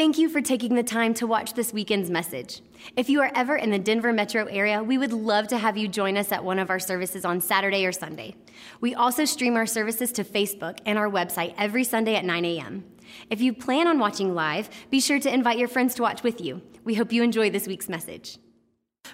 Thank 0.00 0.16
you 0.16 0.30
for 0.30 0.40
taking 0.40 0.76
the 0.76 0.82
time 0.82 1.12
to 1.12 1.26
watch 1.26 1.52
this 1.52 1.74
weekend's 1.74 2.08
message. 2.08 2.62
If 2.96 3.10
you 3.10 3.20
are 3.20 3.30
ever 3.34 3.56
in 3.56 3.68
the 3.68 3.78
Denver 3.78 4.14
metro 4.14 4.46
area, 4.46 4.82
we 4.82 4.96
would 4.96 5.12
love 5.12 5.46
to 5.48 5.58
have 5.58 5.76
you 5.76 5.88
join 5.88 6.16
us 6.16 6.32
at 6.32 6.42
one 6.42 6.58
of 6.58 6.70
our 6.70 6.78
services 6.78 7.26
on 7.26 7.42
Saturday 7.42 7.84
or 7.84 7.92
Sunday. 7.92 8.34
We 8.80 8.94
also 8.94 9.26
stream 9.26 9.56
our 9.56 9.66
services 9.66 10.10
to 10.12 10.24
Facebook 10.24 10.78
and 10.86 10.98
our 10.98 11.10
website 11.10 11.52
every 11.58 11.84
Sunday 11.84 12.16
at 12.16 12.24
9 12.24 12.46
a.m. 12.46 12.82
If 13.28 13.42
you 13.42 13.52
plan 13.52 13.86
on 13.86 13.98
watching 13.98 14.34
live, 14.34 14.70
be 14.88 15.02
sure 15.02 15.20
to 15.20 15.34
invite 15.34 15.58
your 15.58 15.68
friends 15.68 15.94
to 15.96 16.02
watch 16.02 16.22
with 16.22 16.40
you. 16.40 16.62
We 16.82 16.94
hope 16.94 17.12
you 17.12 17.22
enjoy 17.22 17.50
this 17.50 17.66
week's 17.66 17.90
message. 17.90 18.38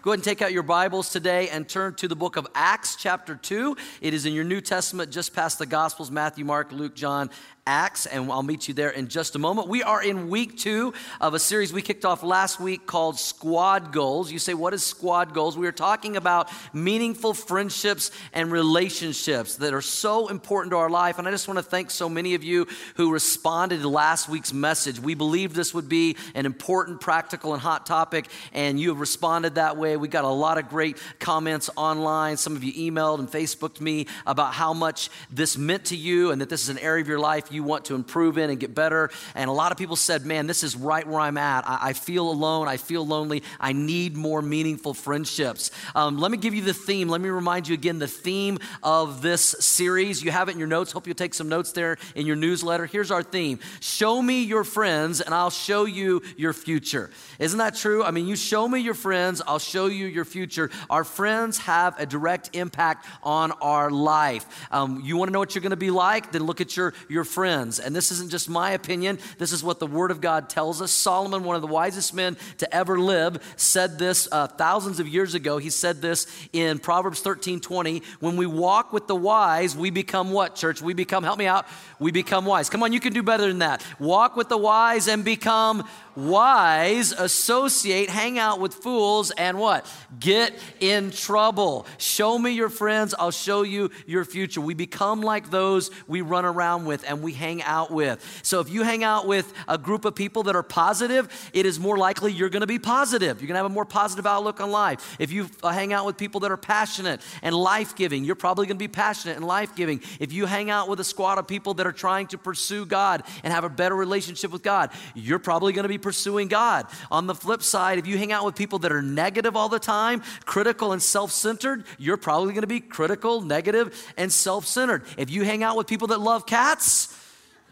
Go 0.03 0.11
ahead 0.11 0.19
and 0.19 0.25
take 0.25 0.43
out 0.43 0.53
your 0.53 0.63
Bibles 0.63 1.11
today 1.11 1.49
and 1.49 1.69
turn 1.69 1.95
to 1.97 2.07
the 2.07 2.15
book 2.15 2.37
of 2.37 2.47
Acts, 2.55 2.97
chapter 2.97 3.35
2. 3.35 3.77
It 4.01 4.15
is 4.15 4.27
in 4.27 4.35
your 4.35 4.45
New 4.45 4.61
Testament, 4.61 5.11
just 5.11 5.35
past 5.35 5.59
the 5.59 5.67
Gospels 5.67 6.13
Matthew, 6.13 6.45
Mark, 6.45 6.71
Luke, 6.71 6.95
John, 6.95 7.31
Acts, 7.67 8.07
and 8.07 8.31
I'll 8.31 8.45
meet 8.45 8.69
you 8.69 8.75
there 8.75 8.91
in 8.91 9.09
just 9.09 9.35
a 9.35 9.41
moment. 9.41 9.67
We 9.67 9.83
are 9.83 10.01
in 10.01 10.29
week 10.29 10.57
two 10.57 10.95
of 11.21 11.35
a 11.35 11.39
series 11.41 11.73
we 11.73 11.83
kicked 11.83 12.05
off 12.05 12.23
last 12.23 12.61
week 12.61 12.87
called 12.87 13.19
Squad 13.19 13.93
Goals. 13.93 14.31
You 14.31 14.39
say, 14.39 14.55
What 14.55 14.73
is 14.73 14.85
Squad 14.85 15.35
Goals? 15.35 15.59
We 15.59 15.67
are 15.67 15.73
talking 15.73 16.17
about 16.17 16.49
meaningful 16.73 17.35
friendships 17.35 18.13
and 18.33 18.53
relationships 18.53 19.57
that 19.57 19.75
are 19.75 19.83
so 19.83 20.29
important 20.29 20.71
to 20.71 20.77
our 20.77 20.89
life. 20.89 21.19
And 21.19 21.27
I 21.27 21.33
just 21.33 21.49
want 21.49 21.59
to 21.59 21.63
thank 21.65 21.91
so 21.91 22.09
many 22.09 22.35
of 22.35 22.45
you 22.45 22.69
who 22.95 23.13
responded 23.13 23.81
to 23.81 23.89
last 23.89 24.29
week's 24.29 24.53
message. 24.53 25.01
We 25.01 25.15
believed 25.15 25.57
this 25.57 25.75
would 25.75 25.89
be 25.89 26.17
an 26.37 26.47
important, 26.47 27.01
practical, 27.01 27.53
and 27.53 27.61
hot 27.61 27.85
topic, 27.85 28.27
and 28.53 28.79
you 28.79 28.91
have 28.91 29.01
responded 29.01 29.57
that 29.57 29.77
way. 29.77 29.97
We 29.97 30.07
got 30.07 30.25
a 30.25 30.29
lot 30.29 30.59
of 30.59 30.69
great 30.69 30.99
comments 31.19 31.69
online. 31.75 32.37
Some 32.37 32.55
of 32.55 32.63
you 32.63 32.93
emailed 32.93 33.19
and 33.19 33.29
Facebooked 33.29 33.81
me 33.81 34.07
about 34.25 34.55
how 34.55 34.73
much 34.73 35.11
this 35.33 35.59
meant 35.59 35.87
to 35.87 35.97
you 35.97 36.31
and 36.31 36.41
that 36.41 36.49
this 36.49 36.63
is 36.63 36.69
an 36.69 36.79
area 36.79 37.03
of 37.03 37.09
your 37.09 37.19
life 37.19 37.51
you 37.57 37.65
want 37.65 37.87
to 37.87 37.95
improve 37.97 38.39
in 38.39 38.51
and 38.51 38.61
get 38.61 38.75
better. 38.75 39.11
And 39.35 39.51
a 39.51 39.53
lot 39.53 39.73
of 39.73 39.79
people 39.79 39.97
said, 39.97 40.25
Man, 40.25 40.47
this 40.47 40.63
is 40.63 40.77
right 40.77 41.07
where 41.07 41.21
I'm 41.21 41.39
at. 41.39 41.67
I, 41.67 41.79
I 41.89 41.93
feel 41.93 42.31
alone. 42.31 42.69
I 42.69 42.77
feel 42.77 43.05
lonely. 43.05 43.43
I 43.59 43.73
need 43.73 44.17
more 44.17 44.43
meaningful 44.43 44.95
friendships. 44.95 45.71
Um, 45.95 46.19
let 46.19 46.31
me 46.31 46.39
give 46.39 46.55
you 46.55 46.63
the 46.63 46.75
theme. 46.75 47.09
Let 47.09 47.21
me 47.21 47.29
remind 47.29 47.67
you 47.67 47.75
again 47.75 47.99
the 47.99 48.07
theme 48.07 48.59
of 48.83 49.23
this 49.23 49.43
series. 49.59 50.23
You 50.23 50.31
have 50.31 50.49
it 50.49 50.53
in 50.53 50.59
your 50.59 50.69
notes. 50.69 50.93
Hope 50.93 51.07
you'll 51.07 51.17
take 51.17 51.35
some 51.35 51.49
notes 51.49 51.73
there 51.73 51.97
in 52.15 52.27
your 52.27 52.37
newsletter. 52.37 52.87
Here's 52.87 53.11
our 53.11 53.23
theme 53.23 53.59
Show 53.81 54.21
me 54.21 54.43
your 54.45 54.65
friends, 54.65 55.21
and 55.21 55.35
I'll 55.35 55.51
show 55.51 55.87
you 55.87 56.23
your 56.37 56.53
future. 56.53 57.11
Isn't 57.39 57.59
that 57.59 57.75
true? 57.75 58.05
I 58.05 58.11
mean, 58.11 58.27
you 58.27 58.37
show 58.37 58.69
me 58.69 58.81
your 58.81 58.95
friends, 58.95 59.43
I'll 59.47 59.59
show 59.59 59.87
you 59.87 60.07
your 60.07 60.25
future. 60.25 60.71
Our 60.91 61.05
friends 61.05 61.59
have 61.59 61.99
a 61.99 62.07
direct 62.07 62.51
impact 62.55 63.07
on 63.23 63.53
our 63.53 63.91
life. 63.91 64.45
Um, 64.71 65.01
you 65.05 65.17
want 65.17 65.29
to 65.29 65.33
know 65.33 65.39
what 65.39 65.55
you're 65.55 65.63
going 65.63 65.71
to 65.71 65.77
be 65.77 65.91
like? 65.91 66.33
Then 66.33 66.45
look 66.45 66.61
at 66.61 66.77
your, 66.77 66.95
your 67.09 67.25
friends 67.25 67.46
friends. 67.47 67.79
And 67.79 67.95
this 67.95 68.11
isn't 68.11 68.33
just 68.33 68.51
my 68.51 68.73
opinion, 68.73 69.21
this 69.39 69.53
is 69.53 69.63
what 69.63 69.79
the 69.79 69.87
Word 69.87 70.11
of 70.11 70.21
God 70.21 70.49
tells 70.49 70.83
us. 70.83 70.91
Solomon, 70.91 71.45
one 71.45 71.55
of 71.55 71.63
the 71.63 71.69
wisest 71.69 72.13
men 72.13 72.37
to 72.59 72.75
ever 72.75 72.99
live, 72.99 73.41
said 73.57 74.01
this 74.01 74.27
uh, 74.33 74.49
thousands 74.49 74.99
of 74.99 75.07
years 75.07 75.37
ago. 75.37 75.59
He 75.59 75.71
said 75.71 76.03
this 76.03 76.27
in 76.53 76.81
Proverbs 76.81 77.21
13 77.21 77.61
20. 77.61 78.03
When 78.19 78.37
we 78.37 78.47
walk 78.47 78.93
with 78.93 79.07
the 79.07 79.15
wise, 79.15 79.77
we 79.77 79.91
become 79.91 80.33
what, 80.33 80.57
church? 80.57 80.83
We 80.83 80.93
become, 80.93 81.23
help 81.23 81.39
me 81.39 81.47
out, 81.47 81.67
we 82.01 82.11
become 82.11 82.47
wise. 82.47 82.69
Come 82.69 82.83
on, 82.83 82.93
you 82.93 82.99
can 82.99 83.13
do 83.13 83.23
better 83.23 83.47
than 83.47 83.61
that. 83.61 83.81
Walk 84.01 84.35
with 84.35 84.49
the 84.49 84.59
wise 84.59 85.07
and 85.07 85.25
become 85.25 85.89
wise 86.17 87.13
associate, 87.13 88.09
hang 88.09 88.39
out 88.39 88.59
with 88.59 88.75
fools, 88.75 89.31
and 89.33 89.59
what? 89.59 89.87
Get 90.19 90.55
in 90.81 91.11
trouble. 91.11 91.87
Show 91.99 92.39
me 92.39 92.53
your 92.53 92.71
friends, 92.71 93.15
I'll 93.17 93.31
show 93.31 93.63
you 93.63 93.91
your 94.07 94.25
future. 94.25 94.61
We 94.61 94.75
become 94.75 95.21
like 95.21 95.51
those 95.51 95.91
we 96.09 96.23
run 96.23 96.45
around 96.45 96.87
with 96.87 97.05
and 97.09 97.23
we 97.23 97.33
hang 97.37 97.63
out 97.63 97.91
with. 97.91 98.25
So 98.43 98.61
if 98.61 98.69
you 98.69 98.83
hang 98.83 99.05
out 99.05 99.27
with 99.27 99.53
a 99.69 99.79
group 99.79 100.05
of 100.05 100.15
people 100.15 100.43
that 100.45 100.57
are 100.57 100.63
positive, 100.63 101.29
it 101.53 101.67
is 101.67 101.79
more 101.79 101.97
likely 101.97 102.33
you're 102.33 102.49
going 102.49 102.63
to 102.63 102.67
be 102.67 102.79
positive. 102.79 103.41
You're 103.41 103.49
going 103.49 103.55
to 103.55 103.63
have 103.63 103.67
a 103.67 103.75
more 103.75 103.85
positive 103.85 104.27
outlook 104.27 104.61
on 104.61 104.71
life. 104.71 105.17
If 105.19 105.31
you 105.31 105.49
uh, 105.63 105.71
hang 105.71 105.93
out 105.93 106.07
with 106.07 106.17
people 106.17 106.41
that 106.41 106.51
are 106.51 106.57
passionate 106.57 107.21
and 107.43 107.55
life 107.55 107.95
giving, 107.95 108.25
you're 108.25 108.35
probably 108.35 108.67
going 108.67 108.77
to 108.77 108.83
be 108.83 108.89
passionate 108.89 109.37
and 109.37 109.47
life 109.47 109.77
giving. 109.77 110.01
If 110.19 110.33
you 110.33 110.47
hang 110.47 110.71
out 110.71 110.89
with 110.89 110.99
a 111.01 111.05
squad 111.05 111.39
of 111.39 111.47
people 111.47 111.75
that 111.75 111.87
are 111.87 111.93
trying 111.93 112.27
to 112.29 112.39
pursue 112.39 112.87
God 112.87 113.23
and 113.45 113.53
have 113.53 113.65
a 113.65 113.69
better 113.69 113.95
relationship 113.95 114.51
with 114.51 114.63
God, 114.63 114.91
you're 115.15 115.39
probably 115.39 115.73
going 115.73 115.85
to 115.85 115.89
be 115.89 115.99
pursuing 115.99 116.49
God. 116.49 116.87
On 117.11 117.27
the 117.27 117.35
flip 117.35 117.63
side, 117.63 117.99
if 117.99 118.07
you 118.07 118.19
hang 118.19 118.33
out 118.33 118.45
with 118.45 118.57
people 118.57 118.79
that 118.81 118.93
are 118.93 119.03
negative 119.03 119.57
all 119.57 119.69
the 119.69 119.79
time, 119.79 120.23
critical 120.45 120.93
and 120.93 121.03
self 121.03 121.31
centered, 121.31 121.85
you're 121.99 122.17
probably 122.17 122.53
going 122.53 122.63
to 122.63 122.67
be 122.67 122.81
critical, 122.81 123.41
negative, 123.43 124.13
and 124.17 124.33
self 124.33 124.67
centered. 124.67 125.03
If 125.17 125.31
you 125.31 125.45
hang 125.45 125.63
out 125.63 125.77
with 125.77 125.87
people 125.87 126.09
that 126.09 126.21
love 126.21 126.47
cats, 126.47 127.15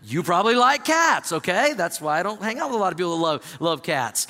you 0.07 0.23
probably 0.23 0.55
like 0.55 0.85
cats, 0.85 1.33
okay? 1.33 1.73
That's 1.75 2.01
why 2.01 2.21
I 2.21 2.23
don't 2.23 2.43
hang 2.43 2.59
out 2.59 2.71
with 2.71 2.77
a 2.77 2.81
lot 2.81 2.93
of 2.93 2.99
people 2.99 3.17
that 3.17 3.23
love, 3.23 3.57
love 3.61 3.83
cats. 3.83 4.27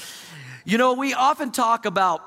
You 0.64 0.78
know, 0.78 0.94
we 0.94 1.14
often 1.14 1.50
talk 1.50 1.84
about 1.84 2.22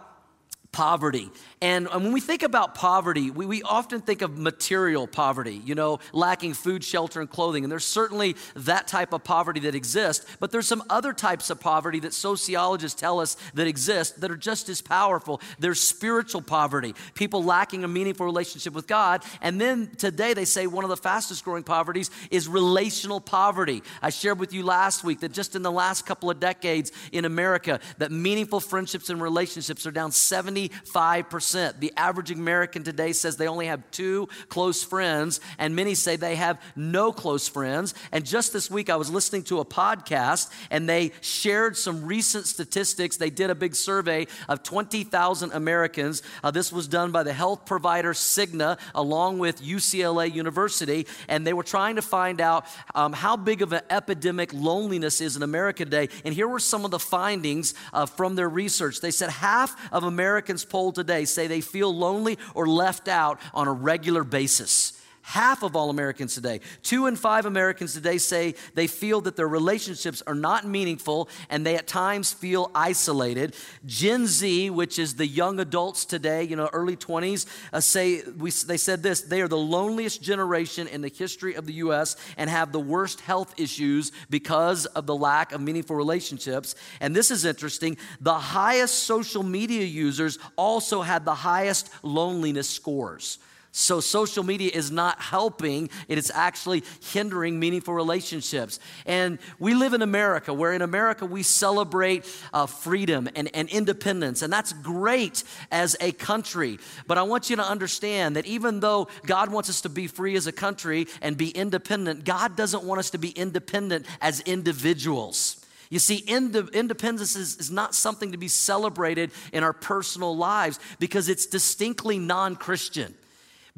poverty. 0.71 1.29
And 1.59 1.87
when 1.87 2.11
we 2.11 2.21
think 2.21 2.43
about 2.43 2.75
poverty, 2.75 3.31
we, 3.31 3.47
we 3.47 3.63
often 3.63 3.99
think 3.99 4.21
of 4.21 4.37
material 4.37 5.07
poverty, 5.07 5.59
you 5.65 5.73
know, 5.73 5.97
lacking 6.13 6.53
food, 6.53 6.83
shelter, 6.83 7.19
and 7.19 7.27
clothing. 7.27 7.63
And 7.63 7.71
there's 7.71 7.83
certainly 7.83 8.35
that 8.57 8.87
type 8.87 9.11
of 9.11 9.23
poverty 9.23 9.61
that 9.61 9.73
exists, 9.73 10.23
but 10.39 10.51
there's 10.51 10.67
some 10.67 10.83
other 10.87 11.13
types 11.13 11.49
of 11.49 11.59
poverty 11.59 11.99
that 12.01 12.13
sociologists 12.13 12.99
tell 12.99 13.19
us 13.19 13.37
that 13.55 13.65
exist 13.65 14.21
that 14.21 14.29
are 14.29 14.37
just 14.37 14.69
as 14.69 14.81
powerful. 14.81 15.41
There's 15.57 15.79
spiritual 15.79 16.43
poverty, 16.43 16.93
people 17.15 17.43
lacking 17.43 17.83
a 17.83 17.87
meaningful 17.87 18.27
relationship 18.27 18.73
with 18.73 18.85
God. 18.85 19.23
And 19.41 19.59
then 19.59 19.89
today 19.97 20.35
they 20.35 20.45
say 20.45 20.67
one 20.67 20.83
of 20.83 20.91
the 20.91 20.97
fastest 20.97 21.43
growing 21.43 21.63
poverties 21.63 22.11
is 22.29 22.47
relational 22.47 23.19
poverty. 23.19 23.81
I 24.03 24.11
shared 24.11 24.37
with 24.37 24.53
you 24.53 24.63
last 24.63 25.03
week 25.03 25.21
that 25.21 25.31
just 25.31 25.55
in 25.55 25.63
the 25.63 25.71
last 25.71 26.05
couple 26.05 26.29
of 26.29 26.39
decades 26.39 26.91
in 27.11 27.25
America, 27.25 27.79
that 27.97 28.11
meaningful 28.11 28.59
friendships 28.59 29.09
and 29.09 29.19
relationships 29.19 29.87
are 29.87 29.91
down 29.91 30.11
75%. 30.11 31.46
The 31.51 31.93
average 31.95 32.31
American 32.31 32.83
today 32.83 33.13
says 33.13 33.37
they 33.37 33.47
only 33.47 33.67
have 33.67 33.89
two 33.91 34.27
close 34.49 34.83
friends, 34.83 35.39
and 35.57 35.75
many 35.75 35.95
say 35.95 36.15
they 36.15 36.35
have 36.35 36.61
no 36.75 37.11
close 37.11 37.47
friends. 37.47 37.93
And 38.11 38.25
just 38.25 38.53
this 38.53 38.69
week, 38.69 38.89
I 38.89 38.95
was 38.95 39.09
listening 39.09 39.43
to 39.43 39.59
a 39.59 39.65
podcast, 39.65 40.51
and 40.71 40.87
they 40.87 41.11
shared 41.21 41.77
some 41.77 42.05
recent 42.05 42.45
statistics. 42.45 43.17
They 43.17 43.29
did 43.29 43.49
a 43.49 43.55
big 43.55 43.75
survey 43.75 44.27
of 44.47 44.63
20,000 44.63 45.51
Americans. 45.53 46.23
Uh, 46.43 46.51
this 46.51 46.71
was 46.71 46.87
done 46.87 47.11
by 47.11 47.23
the 47.23 47.33
health 47.33 47.65
provider 47.65 48.13
Cigna, 48.13 48.79
along 48.93 49.39
with 49.39 49.61
UCLA 49.61 50.33
University, 50.33 51.07
and 51.27 51.45
they 51.45 51.53
were 51.53 51.63
trying 51.63 51.95
to 51.95 52.01
find 52.01 52.41
out 52.41 52.65
um, 52.95 53.13
how 53.13 53.35
big 53.37 53.61
of 53.61 53.73
an 53.73 53.81
epidemic 53.89 54.53
loneliness 54.53 55.21
is 55.21 55.35
in 55.35 55.43
America 55.43 55.85
today. 55.85 56.09
And 56.25 56.33
here 56.33 56.47
were 56.47 56.59
some 56.59 56.85
of 56.85 56.91
the 56.91 56.99
findings 56.99 57.73
uh, 57.93 58.05
from 58.05 58.35
their 58.35 58.49
research. 58.49 59.01
They 59.01 59.11
said 59.11 59.29
half 59.29 59.75
of 59.91 60.03
Americans 60.03 60.65
polled 60.65 60.95
today 60.95 61.25
say 61.37 61.45
they 61.45 61.61
feel 61.61 61.95
lonely 61.95 62.39
or 62.55 62.67
left 62.67 63.07
out 63.07 63.39
on 63.53 63.67
a 63.67 63.71
regular 63.71 64.23
basis. 64.23 64.96
Half 65.27 65.61
of 65.61 65.75
all 65.75 65.89
Americans 65.89 66.35
today, 66.35 66.61
two 66.83 67.05
in 67.05 67.17
five 67.17 67.45
Americans 67.45 67.93
today 67.93 68.17
say 68.17 68.55
they 68.75 68.87
feel 68.87 69.19
that 69.21 69.35
their 69.35 69.49
relationships 69.49 70.23
are 70.25 70.33
not 70.33 70.65
meaningful 70.65 71.27
and 71.49 71.65
they 71.65 71.75
at 71.75 71.85
times 71.85 72.31
feel 72.31 72.71
isolated. 72.73 73.53
Gen 73.85 74.25
Z, 74.25 74.69
which 74.69 74.97
is 74.97 75.15
the 75.15 75.27
young 75.27 75.59
adults 75.59 76.05
today, 76.05 76.43
you 76.43 76.55
know, 76.55 76.69
early 76.71 76.95
20s, 76.95 77.45
uh, 77.73 77.81
say, 77.81 78.21
we, 78.37 78.51
they 78.51 78.77
said 78.77 79.03
this 79.03 79.19
they 79.19 79.41
are 79.41 79.49
the 79.49 79.57
loneliest 79.57 80.21
generation 80.23 80.87
in 80.87 81.01
the 81.01 81.09
history 81.09 81.55
of 81.55 81.65
the 81.65 81.73
U.S. 81.73 82.15
and 82.37 82.49
have 82.49 82.71
the 82.71 82.79
worst 82.79 83.19
health 83.19 83.53
issues 83.59 84.13
because 84.29 84.85
of 84.85 85.07
the 85.07 85.15
lack 85.15 85.51
of 85.51 85.59
meaningful 85.59 85.97
relationships. 85.97 86.73
And 87.01 87.13
this 87.13 87.31
is 87.31 87.43
interesting 87.43 87.97
the 88.21 88.39
highest 88.39 89.03
social 89.03 89.43
media 89.43 89.83
users 89.83 90.39
also 90.55 91.01
had 91.01 91.25
the 91.25 91.35
highest 91.35 91.89
loneliness 92.01 92.69
scores. 92.69 93.39
So, 93.79 93.99
social 93.99 94.43
media 94.43 94.71
is 94.73 94.89
not 94.89 95.21
helping, 95.21 95.91
it 96.07 96.17
is 96.17 96.31
actually 96.33 96.83
hindering 97.11 97.59
meaningful 97.59 97.93
relationships. 97.93 98.79
And 99.05 99.37
we 99.59 99.75
live 99.75 99.93
in 99.93 100.01
America, 100.01 100.51
where 100.51 100.73
in 100.73 100.81
America 100.81 101.27
we 101.27 101.43
celebrate 101.43 102.25
uh, 102.51 102.65
freedom 102.65 103.29
and, 103.35 103.51
and 103.53 103.69
independence, 103.69 104.41
and 104.41 104.51
that's 104.51 104.73
great 104.73 105.43
as 105.71 105.95
a 106.01 106.11
country. 106.11 106.79
But 107.05 107.19
I 107.19 107.21
want 107.21 107.51
you 107.51 107.55
to 107.57 107.61
understand 107.61 108.35
that 108.35 108.47
even 108.47 108.79
though 108.79 109.09
God 109.27 109.51
wants 109.51 109.69
us 109.69 109.81
to 109.81 109.89
be 109.89 110.07
free 110.07 110.35
as 110.35 110.47
a 110.47 110.51
country 110.51 111.05
and 111.21 111.37
be 111.37 111.49
independent, 111.49 112.25
God 112.25 112.55
doesn't 112.55 112.83
want 112.83 112.97
us 112.97 113.11
to 113.11 113.19
be 113.19 113.29
independent 113.29 114.07
as 114.21 114.39
individuals. 114.41 115.63
You 115.91 115.99
see, 115.99 116.17
independence 116.17 117.35
is, 117.35 117.57
is, 117.57 117.69
not 117.69 117.93
something 117.93 118.31
to 118.31 118.39
be 118.39 118.47
celebrated 118.47 119.29
in 119.53 119.63
our 119.63 119.71
personal 119.71 120.35
lives 120.35 120.79
because 120.97 121.29
it's 121.29 121.45
distinctly 121.45 122.17
non 122.17 122.55
Christian. 122.55 123.13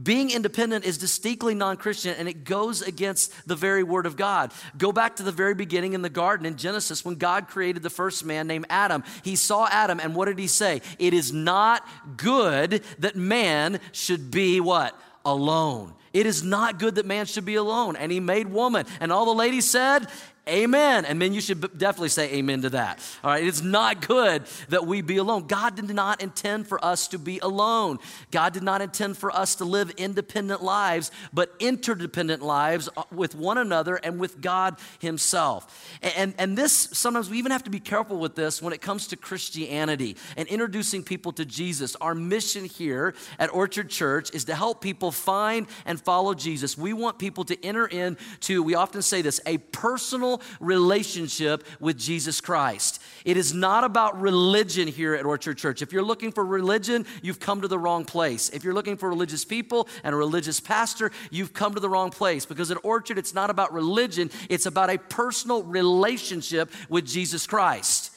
Being 0.01 0.31
independent 0.31 0.85
is 0.85 0.97
distinctly 0.97 1.53
non 1.53 1.75
Christian 1.75 2.15
and 2.17 2.29
it 2.29 2.45
goes 2.45 2.81
against 2.81 3.33
the 3.47 3.55
very 3.55 3.83
word 3.83 4.05
of 4.05 4.15
God. 4.15 4.53
Go 4.77 4.93
back 4.93 5.17
to 5.17 5.23
the 5.23 5.31
very 5.31 5.53
beginning 5.53 5.93
in 5.93 6.01
the 6.01 6.09
garden 6.09 6.45
in 6.45 6.55
Genesis 6.55 7.03
when 7.03 7.15
God 7.15 7.47
created 7.47 7.83
the 7.83 7.89
first 7.89 8.23
man 8.23 8.47
named 8.47 8.65
Adam. 8.69 9.03
He 9.23 9.35
saw 9.35 9.67
Adam 9.69 9.99
and 9.99 10.15
what 10.15 10.25
did 10.25 10.39
he 10.39 10.47
say? 10.47 10.81
It 10.99 11.13
is 11.13 11.33
not 11.33 11.85
good 12.15 12.83
that 12.99 13.17
man 13.17 13.79
should 13.91 14.31
be 14.31 14.61
what? 14.61 14.97
Alone. 15.25 15.93
It 16.13 16.25
is 16.25 16.43
not 16.43 16.79
good 16.79 16.95
that 16.95 17.05
man 17.05 17.25
should 17.25 17.45
be 17.45 17.55
alone. 17.55 17.95
And 17.95 18.11
he 18.11 18.19
made 18.19 18.47
woman. 18.47 18.85
And 18.99 19.11
all 19.11 19.25
the 19.25 19.33
ladies 19.33 19.69
said, 19.69 20.07
Amen. 20.49 21.05
And 21.05 21.21
then 21.21 21.33
you 21.33 21.41
should 21.41 21.61
definitely 21.77 22.09
say 22.09 22.33
amen 22.33 22.63
to 22.63 22.69
that. 22.71 22.99
All 23.23 23.31
right. 23.31 23.45
It's 23.45 23.61
not 23.61 24.05
good 24.05 24.43
that 24.69 24.85
we 24.85 25.01
be 25.01 25.17
alone. 25.17 25.47
God 25.47 25.75
did 25.75 25.89
not 25.93 26.21
intend 26.21 26.67
for 26.67 26.83
us 26.83 27.07
to 27.09 27.19
be 27.19 27.39
alone. 27.39 27.99
God 28.31 28.53
did 28.53 28.63
not 28.63 28.81
intend 28.81 29.17
for 29.17 29.31
us 29.31 29.55
to 29.55 29.65
live 29.65 29.91
independent 29.91 30.63
lives, 30.63 31.11
but 31.31 31.53
interdependent 31.59 32.41
lives 32.41 32.89
uh, 32.97 33.03
with 33.11 33.35
one 33.35 33.57
another 33.57 33.95
and 33.97 34.19
with 34.19 34.41
God 34.41 34.77
Himself. 34.99 35.97
And, 36.01 36.33
and 36.37 36.57
this, 36.57 36.73
sometimes 36.73 37.29
we 37.29 37.37
even 37.37 37.51
have 37.51 37.63
to 37.63 37.69
be 37.69 37.79
careful 37.79 38.17
with 38.17 38.35
this 38.35 38.61
when 38.61 38.73
it 38.73 38.81
comes 38.81 39.07
to 39.07 39.17
Christianity 39.17 40.17
and 40.35 40.47
introducing 40.47 41.03
people 41.03 41.31
to 41.33 41.45
Jesus. 41.45 41.95
Our 41.97 42.15
mission 42.15 42.65
here 42.65 43.13
at 43.37 43.53
Orchard 43.53 43.89
Church 43.89 44.33
is 44.33 44.45
to 44.45 44.55
help 44.55 44.81
people 44.81 45.11
find 45.11 45.67
and 45.85 46.01
follow 46.01 46.33
Jesus. 46.33 46.77
We 46.77 46.93
want 46.93 47.19
people 47.19 47.43
to 47.45 47.65
enter 47.65 47.85
into, 47.85 48.63
we 48.63 48.75
often 48.75 49.01
say 49.01 49.21
this, 49.21 49.39
a 49.45 49.57
personal 49.59 50.38
relationship 50.59 51.63
with 51.79 51.97
Jesus 51.97 52.41
Christ. 52.41 53.01
It 53.25 53.37
is 53.37 53.53
not 53.53 53.83
about 53.83 54.19
religion 54.19 54.87
here 54.87 55.15
at 55.15 55.25
Orchard 55.25 55.57
Church. 55.57 55.81
If 55.81 55.91
you're 55.91 56.03
looking 56.03 56.31
for 56.31 56.45
religion, 56.45 57.05
you've 57.21 57.39
come 57.39 57.61
to 57.61 57.67
the 57.67 57.79
wrong 57.79 58.05
place. 58.05 58.49
If 58.49 58.63
you're 58.63 58.73
looking 58.73 58.97
for 58.97 59.09
religious 59.09 59.45
people 59.45 59.87
and 60.03 60.13
a 60.13 60.17
religious 60.17 60.59
pastor, 60.59 61.11
you've 61.29 61.53
come 61.53 61.73
to 61.73 61.79
the 61.79 61.89
wrong 61.89 62.09
place 62.09 62.45
because 62.45 62.71
at 62.71 62.77
Orchard, 62.83 63.17
it's 63.17 63.33
not 63.33 63.49
about 63.49 63.73
religion, 63.73 64.31
it's 64.49 64.65
about 64.65 64.89
a 64.89 64.97
personal 64.97 65.63
relationship 65.63 66.71
with 66.89 67.05
Jesus 67.05 67.45
Christ, 67.45 68.11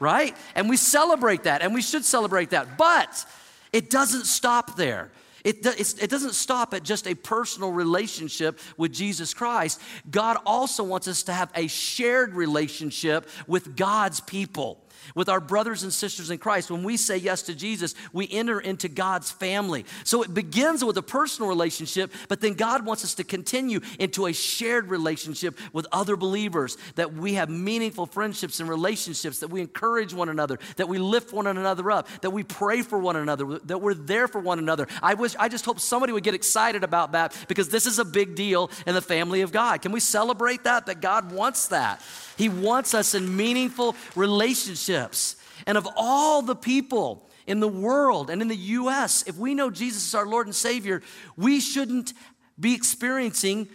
right? 0.00 0.36
And 0.54 0.68
we 0.68 0.76
celebrate 0.76 1.44
that, 1.44 1.62
and 1.62 1.74
we 1.74 1.82
should 1.82 2.04
celebrate 2.04 2.50
that. 2.50 2.76
But 2.76 3.24
it 3.72 3.90
doesn't 3.90 4.24
stop 4.24 4.76
there. 4.76 5.10
It, 5.48 5.64
it 6.02 6.10
doesn't 6.10 6.34
stop 6.34 6.74
at 6.74 6.82
just 6.82 7.06
a 7.06 7.14
personal 7.14 7.72
relationship 7.72 8.58
with 8.76 8.92
Jesus 8.92 9.32
Christ. 9.32 9.80
God 10.10 10.36
also 10.44 10.84
wants 10.84 11.08
us 11.08 11.22
to 11.22 11.32
have 11.32 11.50
a 11.54 11.68
shared 11.68 12.34
relationship 12.34 13.26
with 13.46 13.74
God's 13.74 14.20
people 14.20 14.78
with 15.14 15.28
our 15.28 15.40
brothers 15.40 15.82
and 15.82 15.92
sisters 15.92 16.30
in 16.30 16.38
Christ. 16.38 16.70
When 16.70 16.82
we 16.82 16.96
say 16.96 17.16
yes 17.16 17.42
to 17.42 17.54
Jesus, 17.54 17.94
we 18.12 18.28
enter 18.30 18.60
into 18.60 18.88
God's 18.88 19.30
family. 19.30 19.84
So 20.04 20.22
it 20.22 20.32
begins 20.32 20.84
with 20.84 20.96
a 20.96 21.02
personal 21.02 21.48
relationship, 21.48 22.12
but 22.28 22.40
then 22.40 22.54
God 22.54 22.84
wants 22.84 23.04
us 23.04 23.14
to 23.14 23.24
continue 23.24 23.80
into 23.98 24.26
a 24.26 24.32
shared 24.32 24.88
relationship 24.88 25.58
with 25.72 25.86
other 25.92 26.16
believers, 26.16 26.76
that 26.94 27.12
we 27.12 27.34
have 27.34 27.48
meaningful 27.48 28.06
friendships 28.06 28.60
and 28.60 28.68
relationships, 28.68 29.40
that 29.40 29.48
we 29.48 29.60
encourage 29.60 30.14
one 30.14 30.28
another, 30.28 30.58
that 30.76 30.88
we 30.88 30.98
lift 30.98 31.32
one 31.32 31.46
another 31.46 31.90
up, 31.90 32.08
that 32.20 32.30
we 32.30 32.42
pray 32.42 32.82
for 32.82 32.98
one 32.98 33.16
another, 33.16 33.58
that 33.64 33.78
we're 33.78 33.94
there 33.94 34.28
for 34.28 34.40
one 34.40 34.58
another. 34.58 34.86
I 35.02 35.14
wish 35.14 35.34
I 35.38 35.48
just 35.48 35.64
hope 35.64 35.80
somebody 35.80 36.12
would 36.12 36.24
get 36.24 36.34
excited 36.34 36.84
about 36.84 37.12
that 37.12 37.36
because 37.48 37.68
this 37.68 37.86
is 37.86 37.98
a 37.98 38.04
big 38.04 38.34
deal 38.34 38.70
in 38.86 38.94
the 38.94 39.02
family 39.02 39.42
of 39.42 39.52
God. 39.52 39.82
Can 39.82 39.92
we 39.92 40.00
celebrate 40.00 40.64
that 40.64 40.86
that 40.86 41.00
God 41.00 41.32
wants 41.32 41.68
that? 41.68 42.02
He 42.38 42.48
wants 42.48 42.94
us 42.94 43.14
in 43.14 43.36
meaningful 43.36 43.96
relationships. 44.14 45.36
And 45.66 45.76
of 45.76 45.88
all 45.96 46.40
the 46.40 46.54
people 46.54 47.28
in 47.48 47.58
the 47.58 47.68
world 47.68 48.30
and 48.30 48.40
in 48.40 48.46
the 48.48 48.56
US, 48.56 49.24
if 49.26 49.36
we 49.36 49.54
know 49.54 49.70
Jesus 49.70 50.06
is 50.06 50.14
our 50.14 50.24
Lord 50.24 50.46
and 50.46 50.54
Savior, 50.54 51.02
we 51.36 51.58
shouldn't 51.58 52.14
be 52.58 52.74
experiencing 52.74 53.68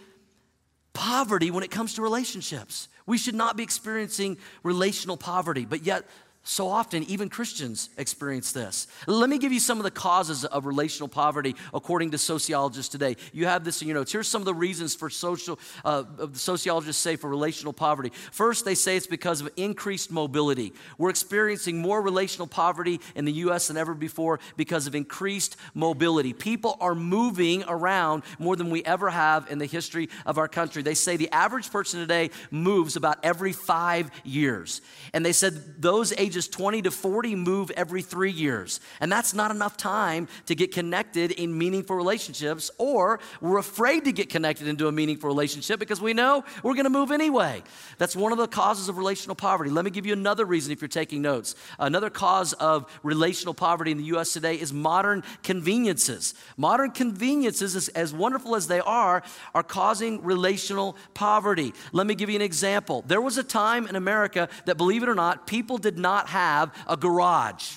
poverty 0.94 1.50
when 1.50 1.62
it 1.62 1.70
comes 1.70 1.94
to 1.94 2.02
relationships. 2.02 2.88
We 3.06 3.18
should 3.18 3.34
not 3.34 3.56
be 3.56 3.62
experiencing 3.62 4.38
relational 4.62 5.18
poverty, 5.18 5.66
but 5.66 5.84
yet 5.84 6.04
so 6.46 6.68
often, 6.68 7.04
even 7.04 7.30
Christians 7.30 7.88
experience 7.96 8.52
this. 8.52 8.86
Let 9.06 9.30
me 9.30 9.38
give 9.38 9.50
you 9.50 9.60
some 9.60 9.78
of 9.78 9.84
the 9.84 9.90
causes 9.90 10.44
of 10.44 10.66
relational 10.66 11.08
poverty 11.08 11.56
according 11.72 12.10
to 12.10 12.18
sociologists 12.18 12.92
today. 12.92 13.16
You 13.32 13.46
have 13.46 13.64
this 13.64 13.80
in 13.80 13.88
your 13.88 13.96
notes. 13.96 14.12
Here's 14.12 14.28
some 14.28 14.42
of 14.42 14.44
the 14.44 14.52
reasons 14.52 14.94
for 14.94 15.08
social, 15.08 15.58
uh, 15.86 16.04
sociologists 16.34 17.02
say 17.02 17.16
for 17.16 17.30
relational 17.30 17.72
poverty. 17.72 18.12
First, 18.30 18.66
they 18.66 18.74
say 18.74 18.98
it's 18.98 19.06
because 19.06 19.40
of 19.40 19.48
increased 19.56 20.10
mobility. 20.10 20.74
We're 20.98 21.08
experiencing 21.08 21.78
more 21.78 22.02
relational 22.02 22.46
poverty 22.46 23.00
in 23.14 23.24
the 23.24 23.32
U.S. 23.32 23.68
than 23.68 23.78
ever 23.78 23.94
before 23.94 24.38
because 24.58 24.86
of 24.86 24.94
increased 24.94 25.56
mobility. 25.72 26.34
People 26.34 26.76
are 26.78 26.94
moving 26.94 27.64
around 27.66 28.22
more 28.38 28.54
than 28.54 28.68
we 28.68 28.84
ever 28.84 29.08
have 29.08 29.50
in 29.50 29.58
the 29.58 29.64
history 29.64 30.10
of 30.26 30.36
our 30.36 30.48
country. 30.48 30.82
They 30.82 30.92
say 30.92 31.16
the 31.16 31.30
average 31.30 31.70
person 31.70 32.00
today 32.00 32.28
moves 32.50 32.96
about 32.96 33.20
every 33.22 33.52
five 33.52 34.10
years. 34.24 34.82
And 35.14 35.24
they 35.24 35.32
said 35.32 35.80
those 35.80 36.12
ages 36.18 36.33
ages 36.34 36.48
20 36.48 36.82
to 36.82 36.90
40 36.90 37.36
move 37.36 37.70
every 37.76 38.02
three 38.02 38.32
years. 38.32 38.80
And 39.00 39.10
that's 39.10 39.34
not 39.34 39.52
enough 39.52 39.76
time 39.76 40.26
to 40.46 40.56
get 40.56 40.72
connected 40.72 41.30
in 41.30 41.56
meaningful 41.56 41.94
relationships, 41.94 42.72
or 42.76 43.20
we're 43.40 43.58
afraid 43.58 44.04
to 44.06 44.12
get 44.12 44.30
connected 44.30 44.66
into 44.66 44.88
a 44.88 44.92
meaningful 44.92 45.28
relationship 45.28 45.78
because 45.78 46.00
we 46.00 46.12
know 46.12 46.44
we're 46.64 46.74
going 46.74 46.86
to 46.86 46.90
move 46.90 47.12
anyway. 47.12 47.62
That's 47.98 48.16
one 48.16 48.32
of 48.32 48.38
the 48.38 48.48
causes 48.48 48.88
of 48.88 48.98
relational 48.98 49.36
poverty. 49.36 49.70
Let 49.70 49.84
me 49.84 49.92
give 49.92 50.06
you 50.06 50.12
another 50.12 50.44
reason 50.44 50.72
if 50.72 50.80
you're 50.80 50.88
taking 50.88 51.22
notes. 51.22 51.54
Another 51.78 52.10
cause 52.10 52.52
of 52.54 52.90
relational 53.04 53.54
poverty 53.54 53.92
in 53.92 53.98
the 53.98 54.04
U.S. 54.04 54.32
today 54.32 54.56
is 54.56 54.72
modern 54.72 55.22
conveniences. 55.44 56.34
Modern 56.56 56.90
conveniences, 56.90 57.76
as, 57.76 57.88
as 57.90 58.12
wonderful 58.12 58.56
as 58.56 58.66
they 58.66 58.80
are, 58.80 59.22
are 59.54 59.62
causing 59.62 60.20
relational 60.24 60.96
poverty. 61.14 61.72
Let 61.92 62.08
me 62.08 62.16
give 62.16 62.28
you 62.28 62.36
an 62.36 62.42
example. 62.42 63.04
There 63.06 63.20
was 63.20 63.38
a 63.38 63.44
time 63.44 63.86
in 63.86 63.94
America 63.94 64.48
that, 64.64 64.76
believe 64.76 65.04
it 65.04 65.08
or 65.08 65.14
not, 65.14 65.46
people 65.46 65.78
did 65.78 65.96
not 65.96 66.23
have 66.26 66.72
a 66.86 66.96
garage. 66.96 67.76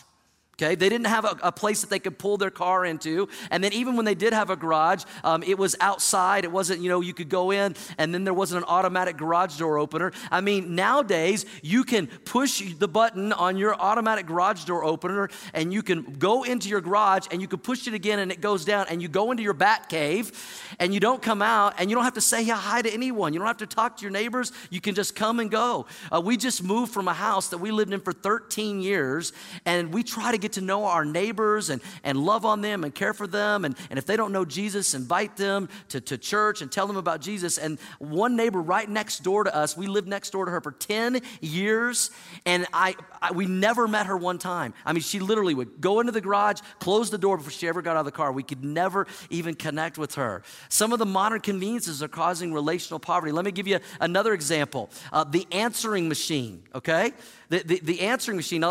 Okay, 0.59 0.74
they 0.74 0.89
didn't 0.89 1.06
have 1.06 1.24
a, 1.24 1.38
a, 1.44 1.51
place 1.51 1.81
that 1.81 1.92
they 1.92 2.00
could 2.00 2.18
pull 2.18 2.36
their 2.36 2.50
car 2.50 2.83
into. 2.83 3.30
And 3.51 3.63
then, 3.63 3.74
even 3.74 3.95
when 3.95 4.06
they 4.06 4.15
did 4.15 4.33
have 4.33 4.50
a 4.50 4.56
garage, 4.56 5.04
um, 5.24 5.44
it 5.44 5.56
was 5.56 5.75
outside. 5.80 6.45
It 6.45 6.51
wasn't, 6.51 6.81
you 6.81 6.89
know, 6.89 7.00
you 7.00 7.13
could 7.13 7.30
go 7.30 7.51
in 7.51 7.75
and 8.00 8.12
then 8.12 8.24
there 8.24 8.33
wasn't 8.33 8.63
an 8.63 8.68
automatic 8.68 9.18
garage 9.18 9.56
door 9.59 9.77
opener. 9.77 10.13
I 10.31 10.42
mean, 10.42 10.74
nowadays, 10.74 11.45
you 11.62 11.83
can 11.83 12.07
push 12.07 12.74
the 12.74 12.88
button 12.88 13.33
on 13.33 13.57
your 13.57 13.75
automatic 13.75 14.25
garage 14.25 14.63
door 14.63 14.83
opener 14.83 15.30
and 15.54 15.71
you 15.71 15.83
can 15.83 16.01
go 16.18 16.42
into 16.42 16.69
your 16.69 16.81
garage 16.81 17.27
and 17.30 17.39
you 17.39 17.48
can 17.48 17.59
push 17.59 17.88
it 17.88 17.94
again 17.94 18.18
and 18.18 18.31
it 18.31 18.42
goes 18.42 18.65
down 18.65 18.88
and 18.89 19.00
you 19.00 19.07
go 19.09 19.30
into 19.30 19.44
your 19.44 19.54
bat 19.54 19.89
cave 19.89 20.31
and 20.80 20.92
you 20.92 21.00
don't 21.00 21.21
come 21.21 21.44
out 21.44 21.75
and 21.77 21.92
you 21.92 21.95
don't 21.95 22.04
have 22.04 22.15
to 22.15 22.21
say 22.21 22.44
hi 22.44 22.81
to 22.81 22.92
anyone. 22.92 23.31
You 23.31 23.38
don't 23.38 23.48
have 23.48 23.57
to 23.57 23.68
talk 23.68 23.98
to 23.98 24.01
your 24.01 24.12
neighbors. 24.12 24.51
You 24.71 24.81
can 24.81 24.95
just 24.95 25.15
come 25.15 25.39
and 25.39 25.51
go. 25.51 25.86
Uh, 26.12 26.19
we 26.19 26.36
just 26.36 26.63
moved 26.63 26.92
from 26.92 27.07
a 27.07 27.13
house 27.13 27.50
that 27.50 27.59
we 27.59 27.69
lived 27.69 27.94
in 27.94 28.00
for 28.00 28.12
13 28.12 28.81
years 28.81 29.33
and 29.63 29.94
we 29.94 30.01
try 30.01 30.31
to 30.31 30.39
get 30.39 30.47
get 30.48 30.54
to 30.54 30.62
know 30.62 30.86
our 30.86 31.04
neighbors 31.04 31.70
and, 31.70 31.82
and 32.06 32.18
love 32.18 32.46
on 32.46 32.62
them 32.62 32.86
and 32.86 32.96
care 32.96 33.14
for 33.14 33.28
them. 33.28 33.66
And, 33.66 33.76
and 33.90 34.00
if 34.00 34.06
they 34.06 34.16
don't 34.16 34.32
know 34.32 34.46
Jesus, 34.46 34.94
invite 34.94 35.36
them 35.36 35.68
to, 35.90 36.00
to 36.00 36.18
church 36.18 36.62
and 36.62 36.72
tell 36.72 36.88
them 36.88 36.96
about 36.96 37.20
Jesus. 37.20 37.58
And 37.58 37.78
one 38.00 38.38
neighbor 38.38 38.62
right 38.62 38.90
next 38.90 39.24
door 39.24 39.44
to 39.44 39.54
us, 39.54 39.76
we 39.76 39.88
lived 39.88 40.08
next 40.08 40.30
door 40.30 40.46
to 40.46 40.52
her 40.52 40.62
for 40.62 40.72
10 40.72 41.20
years, 41.42 42.12
and 42.46 42.66
I, 42.72 42.96
I 43.22 43.32
we 43.34 43.46
never 43.46 43.88
met 43.88 44.06
her 44.06 44.16
one 44.16 44.38
time. 44.38 44.74
I 44.86 44.94
mean, 44.94 45.02
she 45.02 45.19
literally 45.19 45.54
would 45.54 45.81
go 45.81 46.00
into 46.00 46.14
the 46.14 46.21
garage, 46.21 46.62
close 46.80 47.10
the 47.10 47.18
door 47.18 47.36
before 47.36 47.52
she 47.52 47.68
ever 47.68 47.81
got 47.81 47.98
out 47.98 48.00
of 48.00 48.06
the 48.06 48.12
car. 48.12 48.31
We 48.31 48.44
could 48.44 48.64
never 48.64 49.06
even 49.30 49.54
connect 49.54 49.98
with 49.98 50.16
her. 50.16 50.44
Some 50.69 50.94
of 50.94 51.00
the 51.00 51.06
modern 51.06 51.42
conveniences 51.42 52.02
are 52.02 52.07
causing 52.07 52.54
relational 52.54 53.00
poverty. 53.00 53.33
Let 53.33 53.44
me 53.44 53.52
give 53.52 53.68
you 53.68 53.80
another 54.00 54.33
example 54.33 54.90
uh, 55.12 55.26
the 55.26 55.45
answering 55.52 56.07
machine, 56.07 56.64
okay? 56.74 57.12
The, 57.50 57.60
the, 57.60 57.80
the 57.80 58.02
answering 58.02 58.38
machine 58.38 58.64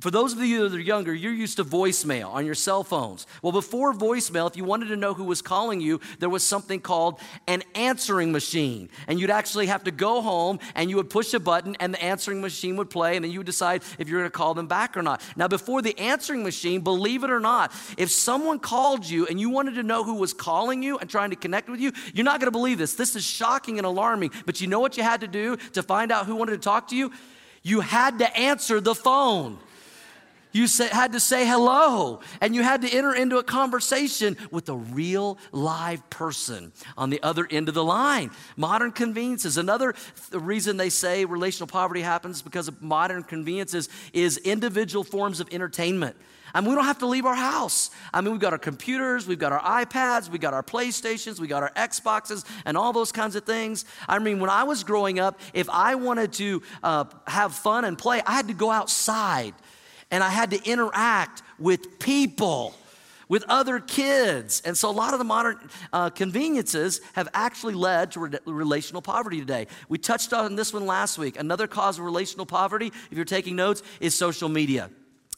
for 0.00 0.10
those 0.10 0.34
of 0.34 0.40
you 0.40 0.68
that 0.68 0.76
are 0.76 0.80
younger, 0.80 1.14
you're 1.14 1.32
used 1.32 1.56
to 1.56 1.64
voicemail 1.64 2.28
on 2.28 2.44
your 2.44 2.54
cell 2.54 2.84
phones. 2.84 3.26
Well, 3.40 3.52
before 3.52 3.94
voicemail, 3.94 4.46
if 4.48 4.54
you 4.54 4.62
wanted 4.62 4.88
to 4.88 4.96
know 4.96 5.14
who 5.14 5.24
was 5.24 5.40
calling 5.40 5.80
you, 5.80 6.00
there 6.18 6.28
was 6.28 6.44
something 6.44 6.78
called 6.78 7.18
an 7.46 7.62
answering 7.74 8.30
machine. 8.30 8.90
And 9.06 9.18
you'd 9.18 9.30
actually 9.30 9.66
have 9.66 9.84
to 9.84 9.90
go 9.90 10.20
home 10.20 10.58
and 10.74 10.90
you 10.90 10.96
would 10.96 11.08
push 11.08 11.32
a 11.32 11.40
button 11.40 11.74
and 11.80 11.94
the 11.94 12.02
answering 12.02 12.42
machine 12.42 12.76
would 12.76 12.90
play 12.90 13.16
and 13.16 13.24
then 13.24 13.32
you 13.32 13.38
would 13.38 13.46
decide 13.46 13.82
if 13.98 14.08
you're 14.08 14.20
going 14.20 14.30
to 14.30 14.36
call 14.36 14.52
them 14.52 14.66
back 14.66 14.94
or 14.94 15.02
not. 15.02 15.22
Now, 15.36 15.48
before 15.48 15.80
the 15.80 15.98
answering 15.98 16.42
machine, 16.42 16.82
believe 16.82 17.24
it 17.24 17.30
or 17.30 17.40
not, 17.40 17.72
if 17.96 18.10
someone 18.10 18.58
called 18.58 19.08
you 19.08 19.26
and 19.26 19.40
you 19.40 19.48
wanted 19.48 19.76
to 19.76 19.82
know 19.82 20.04
who 20.04 20.14
was 20.14 20.34
calling 20.34 20.82
you 20.82 20.98
and 20.98 21.08
trying 21.08 21.30
to 21.30 21.36
connect 21.36 21.70
with 21.70 21.80
you, 21.80 21.92
you're 22.12 22.24
not 22.24 22.40
going 22.40 22.48
to 22.48 22.58
believe 22.58 22.76
this. 22.76 22.92
This 22.92 23.16
is 23.16 23.24
shocking 23.24 23.78
and 23.78 23.86
alarming. 23.86 24.32
But 24.44 24.60
you 24.60 24.66
know 24.66 24.80
what 24.80 24.98
you 24.98 25.02
had 25.02 25.22
to 25.22 25.28
do 25.28 25.56
to 25.72 25.82
find 25.82 26.12
out 26.12 26.26
who 26.26 26.36
wanted 26.36 26.52
to 26.52 26.58
talk 26.58 26.88
to 26.88 26.96
you? 26.96 27.10
You 27.62 27.80
had 27.80 28.18
to 28.18 28.36
answer 28.36 28.82
the 28.82 28.94
phone. 28.94 29.58
You 30.52 30.66
say, 30.66 30.88
had 30.88 31.12
to 31.12 31.20
say 31.20 31.46
hello 31.46 32.20
and 32.40 32.54
you 32.54 32.62
had 32.62 32.82
to 32.82 32.88
enter 32.88 33.14
into 33.14 33.38
a 33.38 33.42
conversation 33.42 34.36
with 34.50 34.68
a 34.68 34.76
real 34.76 35.38
live 35.52 36.08
person 36.10 36.72
on 36.96 37.10
the 37.10 37.22
other 37.22 37.46
end 37.50 37.68
of 37.68 37.74
the 37.74 37.84
line. 37.84 38.30
Modern 38.56 38.92
conveniences. 38.92 39.58
Another 39.58 39.92
th- 39.92 40.42
reason 40.42 40.76
they 40.76 40.90
say 40.90 41.24
relational 41.24 41.66
poverty 41.66 42.00
happens 42.00 42.40
because 42.40 42.66
of 42.66 42.80
modern 42.82 43.22
conveniences 43.24 43.88
is 44.12 44.38
individual 44.38 45.04
forms 45.04 45.40
of 45.40 45.48
entertainment. 45.52 46.16
I 46.54 46.60
mean, 46.60 46.70
we 46.70 46.76
don't 46.76 46.84
have 46.84 46.98
to 47.00 47.06
leave 47.06 47.26
our 47.26 47.34
house. 47.34 47.90
I 48.12 48.20
mean, 48.20 48.32
we've 48.32 48.40
got 48.40 48.52
our 48.52 48.58
computers, 48.58 49.26
we've 49.26 49.38
got 49.38 49.52
our 49.52 49.84
iPads, 49.84 50.30
we've 50.30 50.40
got 50.40 50.54
our 50.54 50.62
PlayStations, 50.62 51.38
we 51.38 51.46
got 51.46 51.62
our 51.62 51.70
Xboxes, 51.72 52.44
and 52.64 52.76
all 52.76 52.92
those 52.92 53.12
kinds 53.12 53.36
of 53.36 53.44
things. 53.44 53.84
I 54.08 54.18
mean, 54.18 54.40
when 54.40 54.50
I 54.50 54.64
was 54.64 54.82
growing 54.82 55.18
up, 55.18 55.38
if 55.52 55.68
I 55.68 55.94
wanted 55.96 56.32
to 56.34 56.62
uh, 56.82 57.04
have 57.26 57.54
fun 57.54 57.84
and 57.84 57.98
play, 57.98 58.22
I 58.26 58.32
had 58.32 58.48
to 58.48 58.54
go 58.54 58.70
outside 58.70 59.54
and 60.10 60.24
I 60.24 60.30
had 60.30 60.50
to 60.50 60.70
interact 60.70 61.42
with 61.58 61.98
people. 61.98 62.74
with 63.28 63.44
other 63.48 63.78
kids. 63.78 64.62
And 64.64 64.74
so 64.74 64.88
a 64.88 64.90
lot 64.90 65.12
of 65.12 65.18
the 65.18 65.24
modern 65.24 65.58
uh, 65.92 66.08
conveniences 66.08 67.02
have 67.12 67.28
actually 67.34 67.74
led 67.74 68.12
to 68.12 68.20
re- 68.20 68.38
relational 68.46 69.02
poverty 69.02 69.38
today. 69.38 69.66
We 69.90 69.98
touched 69.98 70.32
on 70.32 70.56
this 70.56 70.72
one 70.72 70.86
last 70.86 71.18
week. 71.18 71.38
Another 71.38 71.66
cause 71.66 71.98
of 71.98 72.06
relational 72.06 72.46
poverty, 72.46 72.86
if 72.86 73.12
you're 73.12 73.26
taking 73.26 73.54
notes, 73.54 73.82
is 74.00 74.14
social 74.14 74.48
media. 74.48 74.88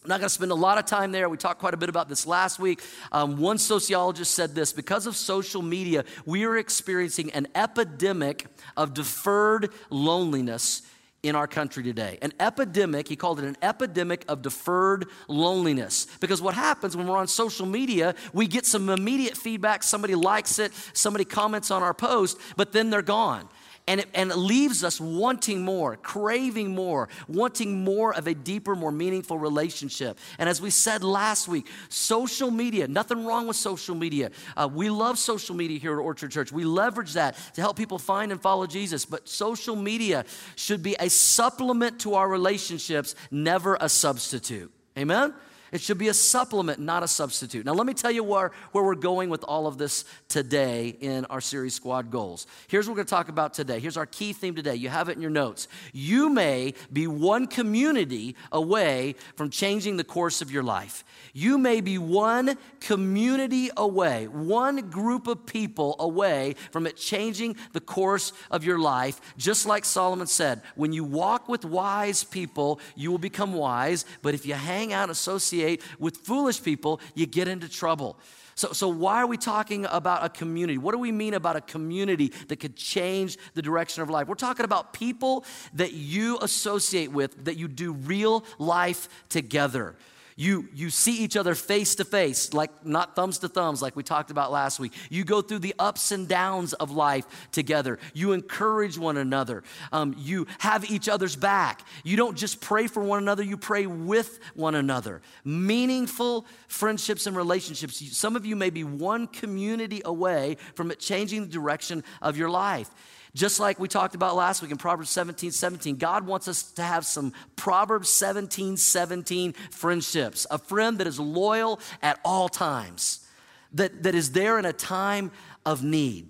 I'm 0.02 0.08
not 0.08 0.20
going 0.20 0.28
to 0.28 0.34
spend 0.34 0.52
a 0.52 0.54
lot 0.54 0.78
of 0.78 0.86
time 0.86 1.10
there. 1.10 1.28
We 1.28 1.36
talked 1.36 1.58
quite 1.58 1.74
a 1.74 1.76
bit 1.76 1.88
about 1.88 2.08
this 2.08 2.26
last 2.28 2.60
week. 2.60 2.80
Um, 3.10 3.36
one 3.38 3.58
sociologist 3.58 4.32
said 4.34 4.54
this 4.54 4.72
because 4.72 5.06
of 5.06 5.16
social 5.16 5.60
media, 5.60 6.04
we 6.24 6.44
are 6.44 6.56
experiencing 6.56 7.32
an 7.32 7.48
epidemic 7.56 8.46
of 8.76 8.94
deferred 8.94 9.72
loneliness 9.90 10.82
in 11.22 11.34
our 11.36 11.46
country 11.46 11.82
today. 11.82 12.18
An 12.22 12.32
epidemic, 12.40 13.08
he 13.08 13.16
called 13.16 13.38
it 13.38 13.44
an 13.44 13.56
epidemic 13.62 14.24
of 14.28 14.42
deferred 14.42 15.06
loneliness. 15.28 16.06
Because 16.20 16.40
what 16.40 16.54
happens 16.54 16.96
when 16.96 17.06
we're 17.06 17.16
on 17.16 17.28
social 17.28 17.66
media, 17.66 18.14
we 18.32 18.46
get 18.46 18.64
some 18.64 18.88
immediate 18.88 19.36
feedback. 19.36 19.82
Somebody 19.82 20.14
likes 20.14 20.58
it, 20.58 20.72
somebody 20.92 21.24
comments 21.24 21.70
on 21.70 21.82
our 21.82 21.94
post, 21.94 22.38
but 22.56 22.72
then 22.72 22.90
they're 22.90 23.02
gone. 23.02 23.48
And 23.86 24.00
it, 24.00 24.08
and 24.14 24.30
it 24.30 24.36
leaves 24.36 24.84
us 24.84 25.00
wanting 25.00 25.62
more, 25.62 25.96
craving 25.96 26.74
more, 26.74 27.08
wanting 27.26 27.82
more 27.82 28.14
of 28.14 28.28
a 28.28 28.34
deeper, 28.34 28.76
more 28.76 28.92
meaningful 28.92 29.36
relationship. 29.36 30.18
And 30.38 30.48
as 30.48 30.60
we 30.60 30.70
said 30.70 31.02
last 31.02 31.48
week, 31.48 31.66
social 31.88 32.50
media, 32.52 32.86
nothing 32.86 33.24
wrong 33.24 33.48
with 33.48 33.56
social 33.56 33.96
media. 33.96 34.30
Uh, 34.56 34.68
we 34.72 34.90
love 34.90 35.18
social 35.18 35.56
media 35.56 35.78
here 35.78 35.92
at 35.94 35.98
Orchard 35.98 36.30
Church. 36.30 36.52
We 36.52 36.64
leverage 36.64 37.14
that 37.14 37.36
to 37.54 37.60
help 37.60 37.76
people 37.76 37.98
find 37.98 38.30
and 38.30 38.40
follow 38.40 38.66
Jesus. 38.66 39.04
But 39.04 39.28
social 39.28 39.74
media 39.74 40.24
should 40.54 40.82
be 40.82 40.94
a 41.00 41.10
supplement 41.10 42.00
to 42.00 42.14
our 42.14 42.28
relationships, 42.28 43.16
never 43.30 43.76
a 43.80 43.88
substitute. 43.88 44.72
Amen? 44.96 45.34
It 45.72 45.80
should 45.80 45.98
be 45.98 46.08
a 46.08 46.14
supplement, 46.14 46.80
not 46.80 47.02
a 47.02 47.08
substitute. 47.08 47.64
Now, 47.64 47.74
let 47.74 47.86
me 47.86 47.94
tell 47.94 48.10
you 48.10 48.24
where, 48.24 48.50
where 48.72 48.82
we're 48.82 48.96
going 48.96 49.30
with 49.30 49.44
all 49.44 49.66
of 49.66 49.78
this 49.78 50.04
today 50.28 50.96
in 51.00 51.24
our 51.26 51.40
series 51.40 51.74
Squad 51.74 52.10
Goals. 52.10 52.46
Here's 52.66 52.86
what 52.86 52.92
we're 52.92 52.96
going 52.96 53.06
to 53.06 53.10
talk 53.10 53.28
about 53.28 53.54
today. 53.54 53.78
Here's 53.78 53.96
our 53.96 54.06
key 54.06 54.32
theme 54.32 54.54
today. 54.54 54.74
You 54.74 54.88
have 54.88 55.08
it 55.08 55.16
in 55.16 55.22
your 55.22 55.30
notes. 55.30 55.68
You 55.92 56.28
may 56.28 56.74
be 56.92 57.06
one 57.06 57.46
community 57.46 58.34
away 58.50 59.14
from 59.36 59.50
changing 59.50 59.96
the 59.96 60.04
course 60.04 60.42
of 60.42 60.50
your 60.50 60.64
life. 60.64 61.04
You 61.32 61.56
may 61.56 61.80
be 61.80 61.98
one 61.98 62.56
community 62.80 63.70
away, 63.76 64.26
one 64.26 64.90
group 64.90 65.28
of 65.28 65.46
people 65.46 65.94
away 66.00 66.56
from 66.72 66.86
it 66.86 66.96
changing 66.96 67.54
the 67.72 67.80
course 67.80 68.32
of 68.50 68.64
your 68.64 68.78
life. 68.78 69.20
Just 69.36 69.66
like 69.66 69.84
Solomon 69.84 70.26
said, 70.26 70.62
when 70.74 70.92
you 70.92 71.04
walk 71.04 71.48
with 71.48 71.64
wise 71.64 72.24
people, 72.24 72.80
you 72.96 73.12
will 73.12 73.18
become 73.18 73.52
wise. 73.52 74.04
But 74.22 74.34
if 74.34 74.46
you 74.46 74.54
hang 74.54 74.92
out, 74.92 75.10
associate 75.10 75.59
with 75.98 76.18
foolish 76.18 76.62
people, 76.62 77.00
you 77.14 77.26
get 77.26 77.48
into 77.48 77.68
trouble. 77.68 78.18
So, 78.54 78.72
so, 78.72 78.88
why 78.88 79.22
are 79.22 79.26
we 79.26 79.38
talking 79.38 79.86
about 79.90 80.24
a 80.24 80.28
community? 80.28 80.76
What 80.76 80.92
do 80.92 80.98
we 80.98 81.12
mean 81.12 81.34
about 81.34 81.56
a 81.56 81.62
community 81.62 82.32
that 82.48 82.56
could 82.56 82.76
change 82.76 83.38
the 83.54 83.62
direction 83.62 84.02
of 84.02 84.10
life? 84.10 84.28
We're 84.28 84.34
talking 84.34 84.64
about 84.64 84.92
people 84.92 85.46
that 85.74 85.92
you 85.92 86.38
associate 86.42 87.10
with, 87.10 87.46
that 87.46 87.56
you 87.56 87.68
do 87.68 87.92
real 87.92 88.44
life 88.58 89.08
together. 89.30 89.96
You, 90.40 90.70
you 90.74 90.88
see 90.88 91.18
each 91.18 91.36
other 91.36 91.54
face 91.54 91.96
to 91.96 92.04
face, 92.06 92.54
like 92.54 92.70
not 92.86 93.14
thumbs 93.14 93.40
to 93.40 93.48
thumbs, 93.48 93.82
like 93.82 93.94
we 93.94 94.02
talked 94.02 94.30
about 94.30 94.50
last 94.50 94.80
week. 94.80 94.94
You 95.10 95.22
go 95.22 95.42
through 95.42 95.58
the 95.58 95.74
ups 95.78 96.12
and 96.12 96.26
downs 96.26 96.72
of 96.72 96.90
life 96.90 97.26
together. 97.52 97.98
You 98.14 98.32
encourage 98.32 98.96
one 98.96 99.18
another. 99.18 99.62
Um, 99.92 100.14
you 100.16 100.46
have 100.60 100.90
each 100.90 101.10
other's 101.10 101.36
back. 101.36 101.82
You 102.04 102.16
don't 102.16 102.38
just 102.38 102.62
pray 102.62 102.86
for 102.86 103.02
one 103.02 103.18
another, 103.18 103.42
you 103.42 103.58
pray 103.58 103.84
with 103.84 104.40
one 104.54 104.74
another. 104.74 105.20
Meaningful 105.44 106.46
friendships 106.68 107.26
and 107.26 107.36
relationships. 107.36 108.02
Some 108.16 108.34
of 108.34 108.46
you 108.46 108.56
may 108.56 108.70
be 108.70 108.82
one 108.82 109.26
community 109.26 110.00
away 110.06 110.56
from 110.74 110.90
it 110.90 110.98
changing 110.98 111.42
the 111.42 111.48
direction 111.48 112.02
of 112.22 112.38
your 112.38 112.48
life. 112.48 112.88
Just 113.34 113.60
like 113.60 113.78
we 113.78 113.86
talked 113.86 114.14
about 114.14 114.34
last 114.34 114.60
week 114.60 114.70
in 114.70 114.76
Proverbs 114.76 115.10
17 115.10 115.52
17, 115.52 115.96
God 115.96 116.26
wants 116.26 116.48
us 116.48 116.72
to 116.72 116.82
have 116.82 117.06
some 117.06 117.32
Proverbs 117.54 118.08
17 118.08 118.76
17 118.76 119.52
friendships. 119.70 120.46
A 120.50 120.58
friend 120.58 120.98
that 120.98 121.06
is 121.06 121.20
loyal 121.20 121.80
at 122.02 122.18
all 122.24 122.48
times, 122.48 123.26
that, 123.72 124.02
that 124.02 124.14
is 124.14 124.32
there 124.32 124.58
in 124.58 124.64
a 124.64 124.72
time 124.72 125.30
of 125.64 125.84
need. 125.84 126.28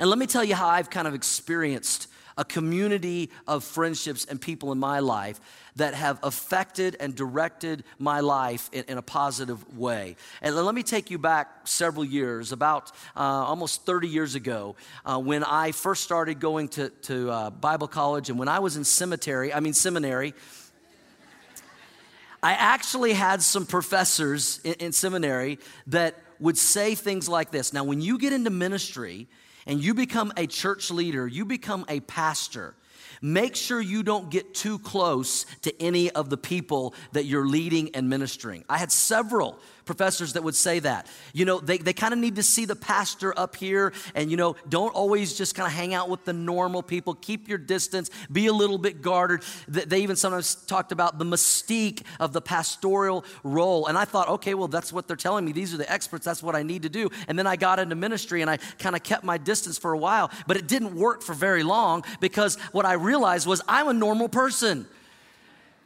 And 0.00 0.08
let 0.08 0.18
me 0.18 0.26
tell 0.26 0.42
you 0.42 0.54
how 0.54 0.68
I've 0.68 0.90
kind 0.90 1.06
of 1.06 1.14
experienced 1.14 2.08
a 2.40 2.44
community 2.44 3.28
of 3.46 3.62
friendships 3.62 4.24
and 4.24 4.40
people 4.40 4.72
in 4.72 4.78
my 4.78 4.98
life 4.98 5.38
that 5.76 5.92
have 5.92 6.18
affected 6.22 6.96
and 6.98 7.14
directed 7.14 7.84
my 7.98 8.20
life 8.20 8.70
in, 8.72 8.82
in 8.88 8.96
a 8.96 9.02
positive 9.02 9.76
way. 9.76 10.16
And 10.40 10.56
let 10.56 10.74
me 10.74 10.82
take 10.82 11.10
you 11.10 11.18
back 11.18 11.68
several 11.68 12.02
years, 12.02 12.50
about 12.50 12.92
uh, 13.14 13.20
almost 13.20 13.84
30 13.84 14.08
years 14.08 14.34
ago, 14.36 14.74
uh, 15.04 15.18
when 15.18 15.44
I 15.44 15.72
first 15.72 16.02
started 16.02 16.40
going 16.40 16.68
to, 16.68 16.88
to 16.88 17.30
uh, 17.30 17.50
Bible 17.50 17.88
college 17.88 18.30
and 18.30 18.38
when 18.38 18.48
I 18.48 18.60
was 18.60 18.78
in 18.78 18.84
cemetery, 18.84 19.52
I 19.52 19.60
mean 19.60 19.74
seminary. 19.74 20.32
I 22.42 22.52
actually 22.52 23.12
had 23.12 23.42
some 23.42 23.66
professors 23.66 24.60
in, 24.64 24.72
in 24.74 24.92
seminary 24.92 25.58
that 25.88 26.14
would 26.38 26.56
say 26.56 26.94
things 26.94 27.28
like 27.28 27.50
this. 27.50 27.74
Now, 27.74 27.84
when 27.84 28.00
you 28.00 28.16
get 28.16 28.32
into 28.32 28.48
ministry, 28.48 29.28
and 29.66 29.82
you 29.82 29.94
become 29.94 30.32
a 30.36 30.46
church 30.46 30.90
leader, 30.90 31.26
you 31.26 31.44
become 31.44 31.84
a 31.88 32.00
pastor, 32.00 32.74
make 33.20 33.56
sure 33.56 33.80
you 33.80 34.02
don't 34.02 34.30
get 34.30 34.54
too 34.54 34.78
close 34.78 35.44
to 35.62 35.82
any 35.82 36.10
of 36.10 36.30
the 36.30 36.36
people 36.36 36.94
that 37.12 37.24
you're 37.24 37.46
leading 37.46 37.94
and 37.94 38.08
ministering. 38.08 38.64
I 38.68 38.78
had 38.78 38.90
several 38.92 39.58
professors 39.90 40.34
that 40.34 40.44
would 40.44 40.54
say 40.54 40.78
that. 40.78 41.08
You 41.32 41.44
know, 41.44 41.58
they, 41.58 41.78
they 41.78 41.92
kind 41.92 42.12
of 42.12 42.20
need 42.20 42.36
to 42.36 42.44
see 42.44 42.64
the 42.64 42.76
pastor 42.76 43.36
up 43.36 43.56
here, 43.56 43.92
and, 44.14 44.30
you 44.30 44.36
know, 44.36 44.54
don't 44.68 44.94
always 44.94 45.36
just 45.36 45.56
kind 45.56 45.66
of 45.66 45.72
hang 45.72 45.94
out 45.94 46.08
with 46.08 46.24
the 46.24 46.32
normal 46.32 46.80
people. 46.80 47.14
Keep 47.14 47.48
your 47.48 47.58
distance, 47.58 48.08
be 48.30 48.46
a 48.46 48.52
little 48.52 48.78
bit 48.78 49.02
guarded. 49.02 49.42
They 49.66 50.02
even 50.02 50.14
sometimes 50.14 50.54
talked 50.54 50.92
about 50.92 51.18
the 51.18 51.24
mystique 51.24 52.02
of 52.20 52.32
the 52.32 52.40
pastoral 52.40 53.24
role. 53.42 53.88
And 53.88 53.98
I 53.98 54.04
thought, 54.04 54.28
okay, 54.28 54.54
well, 54.54 54.68
that's 54.68 54.92
what 54.92 55.08
they're 55.08 55.16
telling 55.16 55.44
me. 55.44 55.50
These 55.50 55.74
are 55.74 55.78
the 55.78 55.90
experts. 55.90 56.24
That's 56.24 56.42
what 56.42 56.54
I 56.54 56.62
need 56.62 56.82
to 56.84 56.88
do. 56.88 57.10
And 57.26 57.36
then 57.36 57.48
I 57.48 57.56
got 57.56 57.80
into 57.80 57.96
ministry 57.96 58.42
and 58.42 58.50
I 58.50 58.58
kind 58.78 58.94
of 58.94 59.02
kept 59.02 59.24
my 59.24 59.38
distance 59.38 59.76
for 59.76 59.92
a 59.92 59.98
while, 59.98 60.30
but 60.46 60.56
it 60.56 60.68
didn't 60.68 60.94
work 60.94 61.22
for 61.22 61.34
very 61.34 61.64
long 61.64 62.04
because 62.20 62.54
what 62.70 62.86
I 62.86 62.92
realized 63.10 63.46
was 63.46 63.60
I'm 63.66 63.88
a 63.88 63.92
normal 63.92 64.28
person. 64.28 64.86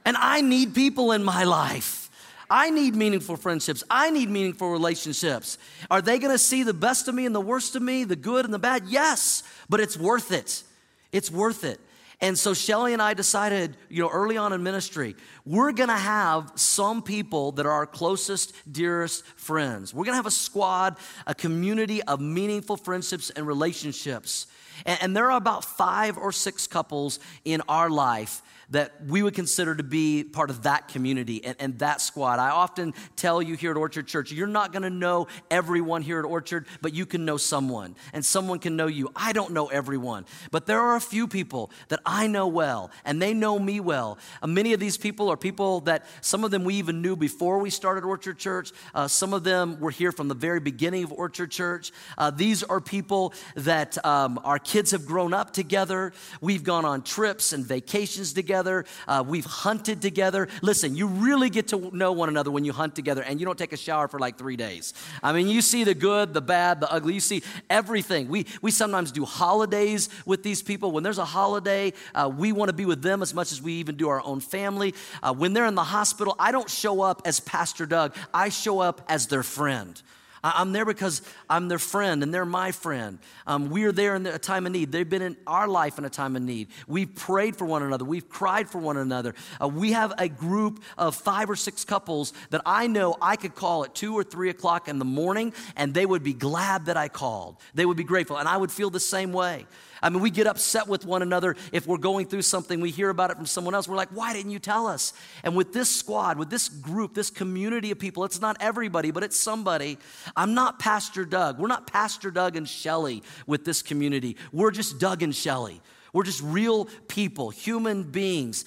And 0.04 0.16
I 0.18 0.42
need 0.42 0.74
people 0.74 1.12
in 1.12 1.24
my 1.24 1.44
life. 1.44 2.10
I 2.50 2.70
need 2.70 2.94
meaningful 2.94 3.36
friendships. 3.36 3.82
I 3.88 4.10
need 4.10 4.28
meaningful 4.28 4.70
relationships. 4.70 5.56
Are 5.90 6.02
they 6.02 6.18
going 6.18 6.32
to 6.32 6.38
see 6.38 6.62
the 6.62 6.74
best 6.74 7.08
of 7.08 7.14
me 7.14 7.24
and 7.24 7.34
the 7.34 7.40
worst 7.40 7.74
of 7.74 7.82
me, 7.82 8.04
the 8.04 8.16
good 8.16 8.44
and 8.44 8.52
the 8.52 8.58
bad? 8.58 8.82
Yes, 8.86 9.42
but 9.70 9.80
it's 9.80 9.96
worth 9.96 10.30
it. 10.30 10.62
It's 11.10 11.30
worth 11.30 11.64
it. 11.64 11.80
And 12.20 12.38
so 12.38 12.54
Shelly 12.54 12.92
and 12.92 13.02
I 13.02 13.14
decided, 13.14 13.76
you 13.88 14.02
know, 14.02 14.10
early 14.10 14.36
on 14.36 14.52
in 14.52 14.62
ministry, 14.62 15.16
we're 15.44 15.72
going 15.72 15.88
to 15.88 15.96
have 15.96 16.52
some 16.54 17.02
people 17.02 17.52
that 17.52 17.66
are 17.66 17.72
our 17.72 17.86
closest, 17.86 18.54
dearest 18.70 19.26
friends. 19.36 19.92
We're 19.92 20.04
going 20.04 20.12
to 20.12 20.22
have 20.22 20.26
a 20.26 20.30
squad, 20.30 20.96
a 21.26 21.34
community 21.34 22.02
of 22.02 22.20
meaningful 22.20 22.76
friendships 22.76 23.30
and 23.30 23.46
relationships. 23.46 24.46
And, 24.84 24.98
and 25.02 25.16
there 25.16 25.30
are 25.30 25.36
about 25.36 25.64
five 25.64 26.16
or 26.16 26.32
six 26.32 26.66
couples 26.66 27.18
in 27.44 27.62
our 27.68 27.90
life 27.90 28.42
that 28.74 28.92
we 29.06 29.22
would 29.22 29.34
consider 29.34 29.72
to 29.72 29.84
be 29.84 30.24
part 30.24 30.50
of 30.50 30.64
that 30.64 30.88
community 30.88 31.44
and, 31.44 31.56
and 31.60 31.78
that 31.78 32.00
squad. 32.00 32.40
I 32.40 32.50
often 32.50 32.92
tell 33.14 33.40
you 33.40 33.54
here 33.54 33.70
at 33.70 33.76
Orchard 33.76 34.08
Church, 34.08 34.32
you're 34.32 34.48
not 34.48 34.72
to 34.82 34.90
know 34.90 35.28
everyone 35.48 36.02
here 36.02 36.18
at 36.18 36.24
Orchard, 36.24 36.66
but 36.82 36.92
you 36.92 37.06
can 37.06 37.24
know 37.24 37.36
someone, 37.36 37.94
and 38.12 38.24
someone 38.24 38.58
can 38.58 38.74
know 38.74 38.88
you. 38.88 39.10
I 39.14 39.32
don't 39.32 39.52
know 39.52 39.68
everyone, 39.68 40.26
but 40.50 40.66
there 40.66 40.80
are 40.80 40.96
a 40.96 41.00
few 41.00 41.28
people 41.28 41.70
that 41.88 42.00
I 42.04 42.26
know 42.26 42.48
well, 42.48 42.90
and 43.04 43.22
they 43.22 43.32
know 43.32 43.60
me 43.60 43.78
well. 43.78 44.18
Uh, 44.42 44.48
many 44.48 44.72
of 44.72 44.80
these 44.80 44.96
people 44.96 45.30
are 45.30 45.36
people 45.36 45.80
that 45.82 46.04
some 46.20 46.42
of 46.42 46.50
them 46.50 46.64
we 46.64 46.74
even 46.74 47.00
knew 47.00 47.14
before 47.14 47.60
we 47.60 47.70
started 47.70 48.04
Orchard 48.04 48.38
Church. 48.38 48.72
Uh, 48.92 49.06
some 49.06 49.32
of 49.32 49.44
them 49.44 49.78
were 49.78 49.92
here 49.92 50.10
from 50.10 50.26
the 50.26 50.34
very 50.34 50.58
beginning 50.58 51.04
of 51.04 51.12
Orchard 51.12 51.52
Church. 51.52 51.92
Uh, 52.18 52.32
these 52.32 52.64
are 52.64 52.80
people 52.80 53.32
that 53.54 54.04
um, 54.04 54.40
our 54.42 54.58
kids 54.58 54.90
have 54.90 55.06
grown 55.06 55.32
up 55.32 55.52
together. 55.52 56.12
We've 56.40 56.64
gone 56.64 56.84
on 56.84 57.02
trips 57.02 57.52
and 57.52 57.64
vacations 57.64 58.32
together 58.32 58.63
together. 58.64 58.84
Uh, 59.06 59.22
we've 59.26 59.44
hunted 59.44 60.00
together. 60.00 60.48
Listen, 60.62 60.96
you 60.96 61.06
really 61.06 61.50
get 61.50 61.68
to 61.68 61.94
know 61.94 62.12
one 62.12 62.28
another 62.30 62.50
when 62.50 62.64
you 62.64 62.72
hunt 62.72 62.94
together 62.94 63.22
and 63.22 63.38
you 63.38 63.46
don't 63.46 63.58
take 63.58 63.74
a 63.74 63.76
shower 63.76 64.08
for 64.08 64.18
like 64.18 64.38
three 64.38 64.56
days. 64.56 64.94
I 65.22 65.32
mean, 65.32 65.48
you 65.48 65.60
see 65.60 65.84
the 65.84 65.94
good, 65.94 66.32
the 66.32 66.40
bad, 66.40 66.80
the 66.80 66.90
ugly. 66.90 67.14
You 67.14 67.20
see 67.20 67.42
everything. 67.68 68.28
We, 68.28 68.46
we 68.62 68.70
sometimes 68.70 69.12
do 69.12 69.26
holidays 69.26 70.08
with 70.24 70.42
these 70.42 70.62
people. 70.62 70.92
When 70.92 71.02
there's 71.02 71.18
a 71.18 71.24
holiday, 71.24 71.92
uh, 72.14 72.30
we 72.34 72.52
want 72.52 72.70
to 72.70 72.72
be 72.72 72.86
with 72.86 73.02
them 73.02 73.20
as 73.20 73.34
much 73.34 73.52
as 73.52 73.60
we 73.60 73.74
even 73.74 73.96
do 73.96 74.08
our 74.08 74.24
own 74.24 74.40
family. 74.40 74.94
Uh, 75.22 75.34
when 75.34 75.52
they're 75.52 75.66
in 75.66 75.74
the 75.74 75.84
hospital, 75.84 76.34
I 76.38 76.50
don't 76.50 76.70
show 76.70 77.02
up 77.02 77.22
as 77.26 77.40
Pastor 77.40 77.84
Doug, 77.84 78.14
I 78.32 78.48
show 78.48 78.80
up 78.80 79.02
as 79.08 79.26
their 79.26 79.42
friend. 79.42 80.00
I'm 80.44 80.72
there 80.72 80.84
because 80.84 81.22
I'm 81.48 81.68
their 81.68 81.78
friend 81.78 82.22
and 82.22 82.32
they're 82.32 82.44
my 82.44 82.70
friend. 82.70 83.18
Um, 83.46 83.70
we 83.70 83.84
are 83.84 83.92
there 83.92 84.14
in 84.14 84.26
a 84.26 84.38
time 84.38 84.66
of 84.66 84.72
need. 84.72 84.92
They've 84.92 85.08
been 85.08 85.22
in 85.22 85.38
our 85.46 85.66
life 85.66 85.96
in 85.96 86.04
a 86.04 86.10
time 86.10 86.36
of 86.36 86.42
need. 86.42 86.68
We've 86.86 87.12
prayed 87.14 87.56
for 87.56 87.64
one 87.64 87.82
another. 87.82 88.04
We've 88.04 88.28
cried 88.28 88.68
for 88.68 88.78
one 88.78 88.98
another. 88.98 89.34
Uh, 89.58 89.68
we 89.68 89.92
have 89.92 90.12
a 90.18 90.28
group 90.28 90.82
of 90.98 91.14
five 91.14 91.48
or 91.48 91.56
six 91.56 91.84
couples 91.86 92.34
that 92.50 92.60
I 92.66 92.86
know 92.88 93.16
I 93.22 93.36
could 93.36 93.54
call 93.54 93.84
at 93.84 93.94
two 93.94 94.12
or 94.12 94.22
three 94.22 94.50
o'clock 94.50 94.86
in 94.86 94.98
the 94.98 95.04
morning 95.06 95.54
and 95.76 95.94
they 95.94 96.04
would 96.04 96.22
be 96.22 96.34
glad 96.34 96.86
that 96.86 96.98
I 96.98 97.08
called. 97.08 97.56
They 97.72 97.86
would 97.86 97.96
be 97.96 98.04
grateful. 98.04 98.36
And 98.36 98.46
I 98.46 98.58
would 98.58 98.70
feel 98.70 98.90
the 98.90 99.00
same 99.00 99.32
way. 99.32 99.66
I 100.04 100.10
mean, 100.10 100.20
we 100.20 100.30
get 100.30 100.46
upset 100.46 100.86
with 100.86 101.06
one 101.06 101.22
another 101.22 101.56
if 101.72 101.86
we're 101.86 101.96
going 101.96 102.26
through 102.26 102.42
something, 102.42 102.78
we 102.80 102.90
hear 102.90 103.08
about 103.08 103.30
it 103.30 103.38
from 103.38 103.46
someone 103.46 103.74
else. 103.74 103.88
We're 103.88 103.96
like, 103.96 104.10
why 104.10 104.34
didn't 104.34 104.50
you 104.50 104.58
tell 104.58 104.86
us? 104.86 105.14
And 105.42 105.56
with 105.56 105.72
this 105.72 105.88
squad, 105.88 106.38
with 106.38 106.50
this 106.50 106.68
group, 106.68 107.14
this 107.14 107.30
community 107.30 107.90
of 107.90 107.98
people, 107.98 108.24
it's 108.24 108.38
not 108.38 108.58
everybody, 108.60 109.10
but 109.10 109.22
it's 109.22 109.36
somebody. 109.36 109.96
I'm 110.36 110.54
not 110.54 110.78
Pastor 110.78 111.24
Doug. 111.24 111.58
We're 111.58 111.68
not 111.68 111.86
Pastor 111.86 112.30
Doug 112.30 112.56
and 112.56 112.68
Shelly 112.68 113.22
with 113.46 113.64
this 113.64 113.82
community. 113.82 114.36
We're 114.52 114.70
just 114.70 114.98
Doug 114.98 115.22
and 115.22 115.34
Shelly. 115.34 115.80
We're 116.12 116.24
just 116.24 116.42
real 116.42 116.86
people, 117.08 117.50
human 117.50 118.04
beings 118.04 118.64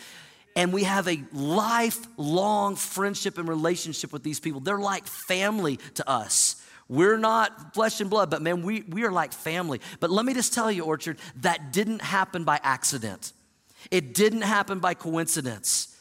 and 0.58 0.74
we 0.74 0.86
have 0.86 1.08
a 1.08 1.24
lifelong 1.32 2.76
friendship 2.76 3.38
and 3.38 3.48
relationship 3.48 4.12
with 4.12 4.24
these 4.24 4.40
people. 4.40 4.60
They're 4.60 4.80
like 4.80 5.06
family 5.06 5.78
to 5.94 6.10
us. 6.10 6.56
We're 6.90 7.20
not 7.20 7.76
flesh 7.76 8.02
and 8.02 8.10
blood, 8.10 8.32
but 8.32 8.42
man, 8.42 8.64
we, 8.64 8.82
we 8.82 9.04
are 9.04 9.12
like 9.12 9.34
family. 9.34 9.82
But 10.00 10.10
let 10.10 10.26
me 10.26 10.34
just 10.34 10.56
tell 10.56 10.72
you, 10.72 10.84
Orchard, 10.84 11.20
that 11.42 11.72
didn't 11.72 12.02
happen 12.02 12.44
by 12.44 12.60
accident. 12.64 13.34
It 13.92 14.16
didn't 14.16 14.42
happen 14.42 14.80
by 14.80 14.96
coincidence. 14.96 15.96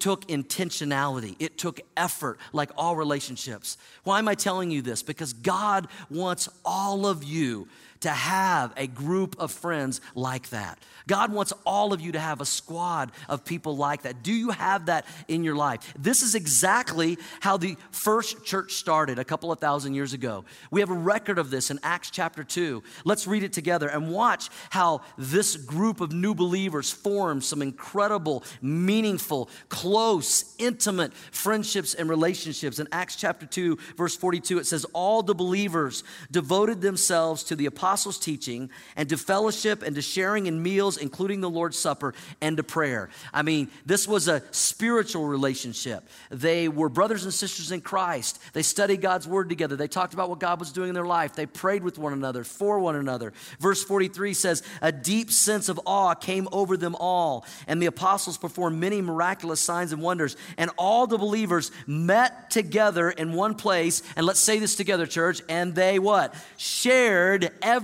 It 0.00 0.04
took 0.04 0.26
intentionality, 0.28 1.36
it 1.38 1.58
took 1.58 1.78
effort, 1.94 2.38
like 2.54 2.70
all 2.74 2.96
relationships. 2.96 3.76
Why 4.02 4.18
am 4.18 4.28
I 4.28 4.34
telling 4.34 4.70
you 4.70 4.80
this? 4.80 5.02
Because 5.02 5.34
God 5.34 5.88
wants 6.08 6.48
all 6.64 7.06
of 7.06 7.22
you 7.22 7.68
to 8.00 8.10
have 8.10 8.72
a 8.76 8.86
group 8.86 9.36
of 9.38 9.52
friends 9.52 10.00
like 10.14 10.48
that. 10.50 10.78
God 11.06 11.32
wants 11.32 11.52
all 11.66 11.92
of 11.92 12.00
you 12.00 12.12
to 12.12 12.20
have 12.20 12.40
a 12.40 12.46
squad 12.46 13.12
of 13.28 13.44
people 13.44 13.76
like 13.76 14.02
that. 14.02 14.22
Do 14.22 14.32
you 14.32 14.50
have 14.50 14.86
that 14.86 15.06
in 15.28 15.44
your 15.44 15.54
life? 15.54 15.92
This 15.98 16.22
is 16.22 16.34
exactly 16.34 17.18
how 17.40 17.56
the 17.56 17.76
first 17.90 18.44
church 18.44 18.74
started 18.74 19.18
a 19.18 19.24
couple 19.24 19.52
of 19.52 19.58
thousand 19.58 19.94
years 19.94 20.12
ago. 20.12 20.44
We 20.70 20.80
have 20.80 20.90
a 20.90 20.94
record 20.94 21.38
of 21.38 21.50
this 21.50 21.70
in 21.70 21.78
Acts 21.82 22.10
chapter 22.10 22.42
2. 22.42 22.82
Let's 23.04 23.26
read 23.26 23.42
it 23.42 23.52
together 23.52 23.88
and 23.88 24.10
watch 24.10 24.48
how 24.70 25.02
this 25.18 25.56
group 25.56 26.00
of 26.00 26.12
new 26.12 26.34
believers 26.34 26.90
formed 26.90 27.44
some 27.44 27.60
incredible, 27.60 28.44
meaningful, 28.62 29.50
close, 29.68 30.54
intimate 30.58 31.12
friendships 31.12 31.94
and 31.94 32.08
relationships. 32.08 32.78
In 32.78 32.88
Acts 32.92 33.16
chapter 33.16 33.46
2, 33.46 33.76
verse 33.96 34.16
42, 34.16 34.58
it 34.58 34.66
says, 34.66 34.86
All 34.94 35.22
the 35.22 35.34
believers 35.34 36.02
devoted 36.30 36.80
themselves 36.80 37.42
to 37.44 37.56
the 37.56 37.66
apostles 37.66 37.89
apostles' 37.90 38.20
teaching 38.20 38.70
and 38.94 39.08
to 39.08 39.16
fellowship 39.16 39.82
and 39.82 39.96
to 39.96 40.02
sharing 40.02 40.46
in 40.46 40.62
meals, 40.62 40.96
including 40.96 41.40
the 41.40 41.50
Lord's 41.50 41.76
Supper, 41.76 42.14
and 42.40 42.56
to 42.56 42.62
prayer. 42.62 43.10
I 43.34 43.42
mean, 43.42 43.68
this 43.84 44.06
was 44.06 44.28
a 44.28 44.44
spiritual 44.52 45.26
relationship. 45.26 46.08
They 46.30 46.68
were 46.68 46.88
brothers 46.88 47.24
and 47.24 47.34
sisters 47.34 47.72
in 47.72 47.80
Christ. 47.80 48.38
They 48.52 48.62
studied 48.62 49.00
God's 49.00 49.26
word 49.26 49.48
together. 49.48 49.74
They 49.74 49.88
talked 49.88 50.14
about 50.14 50.28
what 50.30 50.38
God 50.38 50.60
was 50.60 50.70
doing 50.70 50.88
in 50.90 50.94
their 50.94 51.04
life. 51.04 51.34
They 51.34 51.46
prayed 51.46 51.82
with 51.82 51.98
one 51.98 52.12
another, 52.12 52.44
for 52.44 52.78
one 52.78 52.94
another. 52.94 53.32
Verse 53.58 53.82
43 53.82 54.34
says, 54.34 54.62
A 54.80 54.92
deep 54.92 55.32
sense 55.32 55.68
of 55.68 55.80
awe 55.84 56.14
came 56.14 56.46
over 56.52 56.76
them 56.76 56.94
all, 56.94 57.44
and 57.66 57.82
the 57.82 57.86
apostles 57.86 58.38
performed 58.38 58.78
many 58.78 59.02
miraculous 59.02 59.58
signs 59.58 59.92
and 59.92 60.00
wonders. 60.00 60.36
And 60.56 60.70
all 60.78 61.08
the 61.08 61.18
believers 61.18 61.72
met 61.88 62.50
together 62.50 63.10
in 63.10 63.32
one 63.32 63.56
place. 63.56 64.04
And 64.14 64.24
let's 64.24 64.38
say 64.38 64.60
this 64.60 64.76
together, 64.76 65.06
church. 65.06 65.42
And 65.48 65.74
they 65.74 65.98
what? 65.98 66.36
Shared 66.56 67.50
everything 67.60 67.79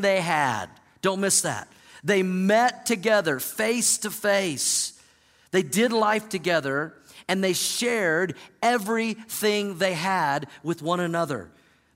they 0.00 0.20
had. 0.20 0.66
Don't 1.00 1.20
miss 1.20 1.42
that. 1.42 1.68
They 2.04 2.22
met 2.22 2.86
together 2.86 3.38
face 3.38 3.98
to 3.98 4.10
face. 4.10 5.00
They 5.50 5.62
did 5.62 5.92
life 5.92 6.28
together 6.28 6.94
and 7.28 7.42
they 7.42 7.52
shared 7.52 8.34
everything 8.62 9.78
they 9.78 9.94
had 9.94 10.48
with 10.62 10.82
one 10.82 11.00
another. 11.00 11.50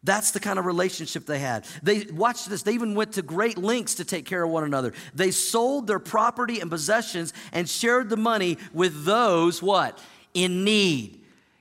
That's 0.05 0.31
the 0.31 0.41
kind 0.41 0.59
of 0.59 0.67
relationship 0.67 1.27
they 1.27 1.41
had. 1.41 1.65
They 1.83 2.05
watch 2.05 2.45
this, 2.45 2.63
they 2.63 2.75
even 2.75 2.95
went 2.95 3.15
to 3.15 3.23
great 3.23 3.59
lengths 3.59 3.97
to 3.97 4.05
take 4.05 4.25
care 4.25 4.45
of 4.45 4.51
one 4.51 4.63
another. 4.63 4.93
They 5.15 5.33
sold 5.33 5.89
their 5.89 5.99
property 5.99 6.61
and 6.61 6.71
possessions 6.71 7.33
and 7.53 7.69
shared 7.69 8.09
the 8.09 8.17
money 8.17 8.59
with 8.73 9.05
those 9.05 9.61
what? 9.61 9.99
In 10.33 10.65
need 10.65 11.16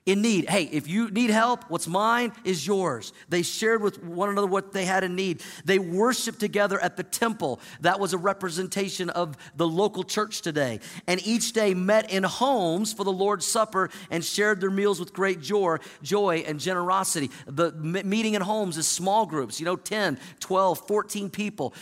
in 0.05 0.22
need. 0.22 0.48
Hey, 0.48 0.65
if 0.65 0.87
you 0.87 1.09
need 1.09 1.31
help, 1.31 1.63
what's 1.68 1.87
mine 1.87 2.31
is 2.44 2.65
yours. 2.65 3.11
They 3.27 3.41
shared 3.41 3.81
with 3.81 4.03
one 4.03 4.29
another 4.29 4.46
what 4.46 4.72
they 4.72 4.85
had 4.85 5.03
in 5.03 5.15
need. 5.15 5.41
They 5.65 5.79
worshiped 5.79 6.39
together 6.39 6.79
at 6.79 6.96
the 6.96 7.01
temple. 7.01 7.59
That 7.81 8.00
was 8.00 8.13
a 8.13 8.20
representation 8.20 9.09
of 9.09 9.35
the 9.55 9.68
local 9.68 10.03
church 10.03 10.41
today. 10.41 10.79
And 11.07 11.25
each 11.25 11.53
day 11.53 11.74
met 11.74 12.11
in 12.11 12.22
homes 12.22 12.94
for 12.94 13.03
the 13.03 13.11
Lord's 13.11 13.48
Supper 13.48 13.89
and 14.11 14.24
shared 14.24 14.61
their 14.61 14.70
meals 14.70 15.00
with 15.00 15.11
great 15.11 15.41
joy, 15.41 15.77
joy 16.03 16.44
and 16.46 16.59
generosity. 16.59 17.31
The 17.48 17.72
meeting 17.72 18.35
in 18.35 18.44
homes 18.44 18.77
is 18.77 18.85
small 18.85 19.25
groups, 19.25 19.59
you 19.59 19.65
know, 19.65 19.75
10, 19.75 20.20
12, 20.39 20.87
14 20.87 21.31
people 21.31 21.74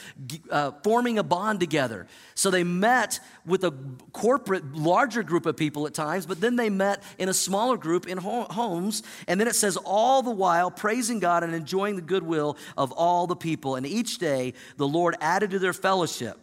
uh, 0.49 0.71
forming 0.81 1.19
a 1.19 1.23
bond 1.23 1.59
together. 1.59 2.07
So 2.35 2.49
they 2.49 2.63
met 2.63 3.19
with 3.45 3.65
a 3.65 3.73
corporate, 4.13 4.73
larger 4.73 5.23
group 5.23 5.45
of 5.45 5.57
people 5.57 5.85
at 5.87 5.93
times, 5.93 6.25
but 6.25 6.39
then 6.39 6.55
they 6.55 6.69
met 6.69 7.03
in 7.17 7.27
a 7.27 7.33
smaller 7.33 7.75
group 7.75 8.07
in 8.13 8.17
homes. 8.19 9.03
And 9.27 9.37
then 9.37 9.49
it 9.49 9.55
says, 9.55 9.75
all 9.75 10.21
the 10.21 10.31
while 10.31 10.71
praising 10.71 11.19
God 11.19 11.43
and 11.43 11.53
enjoying 11.53 11.97
the 11.97 12.01
goodwill 12.01 12.55
of 12.77 12.93
all 12.93 13.27
the 13.27 13.35
people. 13.35 13.75
And 13.75 13.85
each 13.85 14.19
day 14.19 14.53
the 14.77 14.87
Lord 14.87 15.17
added 15.19 15.51
to 15.51 15.59
their 15.59 15.73
fellowship, 15.73 16.37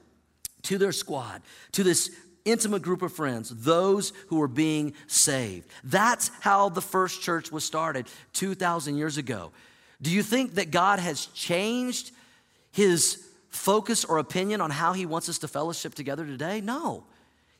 to 0.64 0.76
their 0.76 0.92
squad, 0.92 1.40
to 1.72 1.82
this 1.82 2.10
intimate 2.44 2.82
group 2.82 3.00
of 3.00 3.12
friends, 3.12 3.48
those 3.50 4.12
who 4.28 4.36
were 4.36 4.48
being 4.48 4.92
saved. 5.06 5.68
That's 5.84 6.30
how 6.40 6.68
the 6.68 6.82
first 6.82 7.22
church 7.22 7.50
was 7.50 7.64
started 7.64 8.06
2,000 8.34 8.96
years 8.96 9.16
ago. 9.16 9.52
Do 10.02 10.10
you 10.10 10.22
think 10.22 10.54
that 10.56 10.70
God 10.70 10.98
has 10.98 11.26
changed 11.26 12.10
his 12.72 13.26
focus 13.48 14.04
or 14.04 14.18
opinion 14.18 14.60
on 14.60 14.70
how 14.70 14.92
he 14.92 15.06
wants 15.06 15.28
us 15.28 15.38
to 15.38 15.48
fellowship 15.48 15.94
together 15.94 16.24
today? 16.24 16.60
No. 16.60 17.04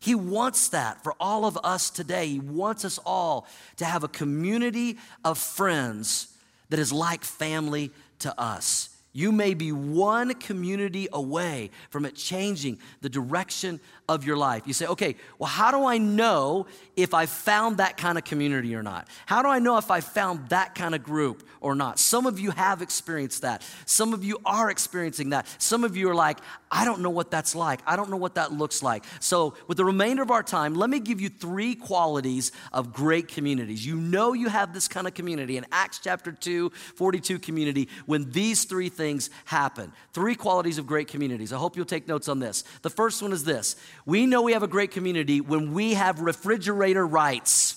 He 0.01 0.15
wants 0.15 0.69
that 0.69 1.03
for 1.03 1.15
all 1.21 1.45
of 1.45 1.59
us 1.63 1.91
today. 1.91 2.27
He 2.27 2.41
wants 2.41 2.85
us 2.85 2.99
all 3.05 3.47
to 3.77 3.85
have 3.85 4.03
a 4.03 4.09
community 4.09 4.99
of 5.25 5.39
friends 5.39 6.35
that 6.71 6.79
is 6.79 6.93
like 6.93 7.23
family 7.23 7.91
to 8.21 8.39
us. 8.41 8.90
You 9.13 9.33
may 9.33 9.55
be 9.55 9.73
one 9.73 10.35
community 10.35 11.09
away 11.13 11.71
from 11.91 12.07
it 12.07 12.15
changing 12.15 12.79
the 13.01 13.09
direction 13.09 13.81
of 14.09 14.25
your 14.25 14.37
life. 14.37 14.63
You 14.67 14.73
say, 14.73 14.87
okay, 14.87 15.17
well, 15.39 15.49
how 15.49 15.71
do 15.71 15.85
I 15.85 15.99
know 15.99 16.67
if 16.97 17.13
I 17.13 17.27
found 17.27 17.79
that 17.79 17.97
kind 17.97 18.19
of 18.19 18.25
community 18.25 18.75
or 18.75 18.83
not? 18.83 19.09
How 19.27 19.43
do 19.43 19.49
I 19.49 19.59
know 19.59 19.79
if 19.79 19.91
I 19.91 20.01
found 20.01 20.49
that 20.51 20.75
kind 20.75 20.95
of 20.95 21.03
group 21.03 21.49
or 21.61 21.75
not? 21.75 21.99
Some 21.99 22.27
of 22.27 22.39
you 22.39 22.51
have 22.53 22.83
experienced 22.83 23.43
that. 23.43 23.65
Some 23.85 24.15
of 24.15 24.25
you 24.25 24.39
are 24.45 24.71
experiencing 24.71 25.31
that. 25.31 25.47
Some 25.61 25.83
of 25.83 25.97
you 25.97 26.09
are 26.11 26.15
like, 26.15 26.39
I 26.73 26.85
don't 26.85 27.01
know 27.01 27.11
what 27.11 27.33
that's 27.33 27.57
like. 27.57 27.81
I 27.87 27.97
don't 27.97 28.11
know 28.11 28.17
what 28.17 28.37
that 28.37 28.53
looks 28.53 28.81
like. 28.81 29.05
So, 29.19 29.55
with 29.67 29.77
the 29.77 29.85
remainder 29.85 30.23
of 30.23 30.31
our 30.31 30.45
time, 30.45 30.75
let 30.75 30.89
me 30.89 31.01
give 31.01 31.21
you 31.21 31.29
three 31.29 31.75
qualities 31.75 32.53
of 32.73 32.93
great 32.93 33.27
communities. 33.27 33.85
You 33.85 33.97
know 33.97 34.35
you 34.35 34.49
have 34.49 34.73
this 34.73 34.87
kind 34.87 35.09
of 35.09 35.15
community 35.15 35.57
in 35.57 35.67
Acts 35.73 35.99
chapter 35.99 36.31
2, 36.31 36.71
42 36.71 37.41
community 37.41 37.89
when 38.07 38.31
these 38.31 38.65
three 38.65 38.89
happen. 39.45 39.93
Three 40.13 40.35
qualities 40.35 40.79
of 40.79 40.87
great 40.87 41.09
communities. 41.09 41.53
I 41.53 41.57
hope 41.57 41.77
you'll 41.77 41.85
take 41.85 42.07
notes 42.07 42.29
on 42.29 42.39
this. 42.39 42.63
The 42.83 42.91
first 42.91 43.23
one 43.23 43.33
is 43.33 43.45
this 43.45 43.77
we 44.05 44.27
know 44.27 44.43
we 44.43 44.53
have 44.53 44.63
a 44.63 44.69
great 44.69 44.91
community 44.91 45.41
when 45.41 45.73
we 45.73 45.95
have 45.95 46.21
refrigerator 46.21 47.07
rights. 47.07 47.77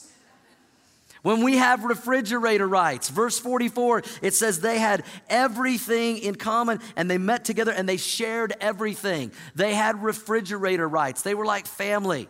When 1.23 1.41
we 1.41 1.55
have 1.55 1.85
refrigerator 1.85 2.67
rights. 2.67 3.07
Verse 3.07 3.39
44, 3.39 4.03
it 4.21 4.33
says 4.33 4.59
they 4.59 4.77
had 4.77 5.05
everything 5.29 6.17
in 6.17 6.35
common 6.35 6.81
and 6.97 7.09
they 7.09 7.17
met 7.17 7.45
together 7.45 7.71
and 7.71 7.87
they 7.87 7.95
shared 7.95 8.53
everything. 8.59 9.31
They 9.55 9.73
had 9.73 10.03
refrigerator 10.03 10.87
rights. 10.87 11.21
They 11.21 11.33
were 11.33 11.45
like 11.45 11.65
family. 11.65 12.27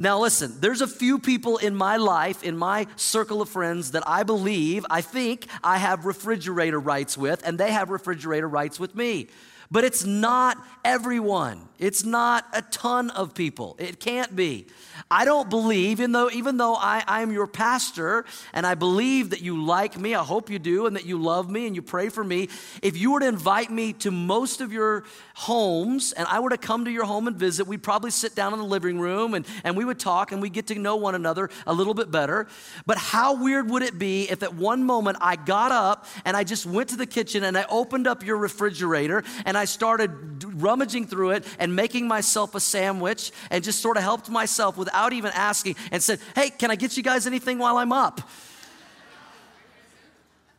Now, 0.00 0.18
listen, 0.18 0.58
there's 0.60 0.80
a 0.80 0.86
few 0.86 1.18
people 1.18 1.58
in 1.58 1.74
my 1.74 1.98
life, 1.98 2.42
in 2.42 2.56
my 2.56 2.86
circle 2.96 3.42
of 3.42 3.50
friends, 3.50 3.90
that 3.90 4.02
I 4.06 4.22
believe, 4.22 4.86
I 4.88 5.02
think 5.02 5.46
I 5.62 5.76
have 5.76 6.06
refrigerator 6.06 6.80
rights 6.80 7.18
with, 7.18 7.46
and 7.46 7.58
they 7.58 7.70
have 7.70 7.90
refrigerator 7.90 8.48
rights 8.48 8.80
with 8.80 8.94
me. 8.94 9.28
But 9.70 9.84
it's 9.84 10.04
not 10.04 10.56
everyone. 10.84 11.68
It's 11.80 12.04
not 12.04 12.46
a 12.52 12.60
ton 12.60 13.08
of 13.08 13.34
people. 13.34 13.74
It 13.78 13.98
can't 13.98 14.36
be. 14.36 14.66
I 15.10 15.24
don't 15.24 15.48
believe, 15.48 15.98
even 15.98 16.12
though, 16.12 16.30
even 16.30 16.58
though 16.58 16.74
I, 16.74 17.02
I 17.06 17.22
am 17.22 17.32
your 17.32 17.46
pastor 17.46 18.26
and 18.52 18.66
I 18.66 18.74
believe 18.74 19.30
that 19.30 19.40
you 19.40 19.64
like 19.64 19.98
me, 19.98 20.14
I 20.14 20.22
hope 20.22 20.50
you 20.50 20.58
do, 20.58 20.84
and 20.86 20.94
that 20.94 21.06
you 21.06 21.20
love 21.20 21.50
me 21.50 21.66
and 21.66 21.74
you 21.74 21.80
pray 21.80 22.10
for 22.10 22.22
me. 22.22 22.50
If 22.82 22.98
you 22.98 23.12
were 23.12 23.20
to 23.20 23.26
invite 23.26 23.70
me 23.70 23.94
to 23.94 24.10
most 24.10 24.60
of 24.60 24.74
your 24.74 25.04
homes 25.34 26.12
and 26.12 26.28
I 26.28 26.40
were 26.40 26.50
to 26.50 26.58
come 26.58 26.84
to 26.84 26.90
your 26.90 27.06
home 27.06 27.26
and 27.26 27.34
visit, 27.34 27.66
we'd 27.66 27.82
probably 27.82 28.10
sit 28.10 28.34
down 28.34 28.52
in 28.52 28.58
the 28.58 28.66
living 28.66 29.00
room 29.00 29.32
and, 29.32 29.46
and 29.64 29.74
we 29.74 29.86
would 29.86 29.98
talk 29.98 30.32
and 30.32 30.42
we'd 30.42 30.52
get 30.52 30.66
to 30.66 30.74
know 30.74 30.96
one 30.96 31.14
another 31.14 31.48
a 31.66 31.72
little 31.72 31.94
bit 31.94 32.10
better. 32.10 32.46
But 32.84 32.98
how 32.98 33.42
weird 33.42 33.70
would 33.70 33.82
it 33.82 33.98
be 33.98 34.30
if 34.30 34.42
at 34.42 34.54
one 34.54 34.84
moment 34.84 35.16
I 35.22 35.36
got 35.36 35.72
up 35.72 36.04
and 36.26 36.36
I 36.36 36.44
just 36.44 36.66
went 36.66 36.90
to 36.90 36.96
the 36.96 37.06
kitchen 37.06 37.42
and 37.42 37.56
I 37.56 37.64
opened 37.70 38.06
up 38.06 38.22
your 38.22 38.36
refrigerator 38.36 39.24
and 39.46 39.56
I 39.56 39.64
started 39.64 40.44
rummaging 40.44 41.06
through 41.06 41.30
it 41.30 41.46
and 41.70 41.76
making 41.76 42.08
myself 42.08 42.56
a 42.56 42.60
sandwich 42.60 43.30
and 43.48 43.62
just 43.62 43.80
sort 43.80 43.96
of 43.96 44.02
helped 44.02 44.28
myself 44.28 44.76
without 44.76 45.12
even 45.12 45.30
asking 45.34 45.76
and 45.92 46.02
said, 46.02 46.18
Hey, 46.34 46.50
can 46.50 46.68
I 46.70 46.74
get 46.74 46.96
you 46.96 47.02
guys 47.02 47.28
anything 47.28 47.58
while 47.58 47.76
I'm 47.76 47.92
up? 47.92 48.20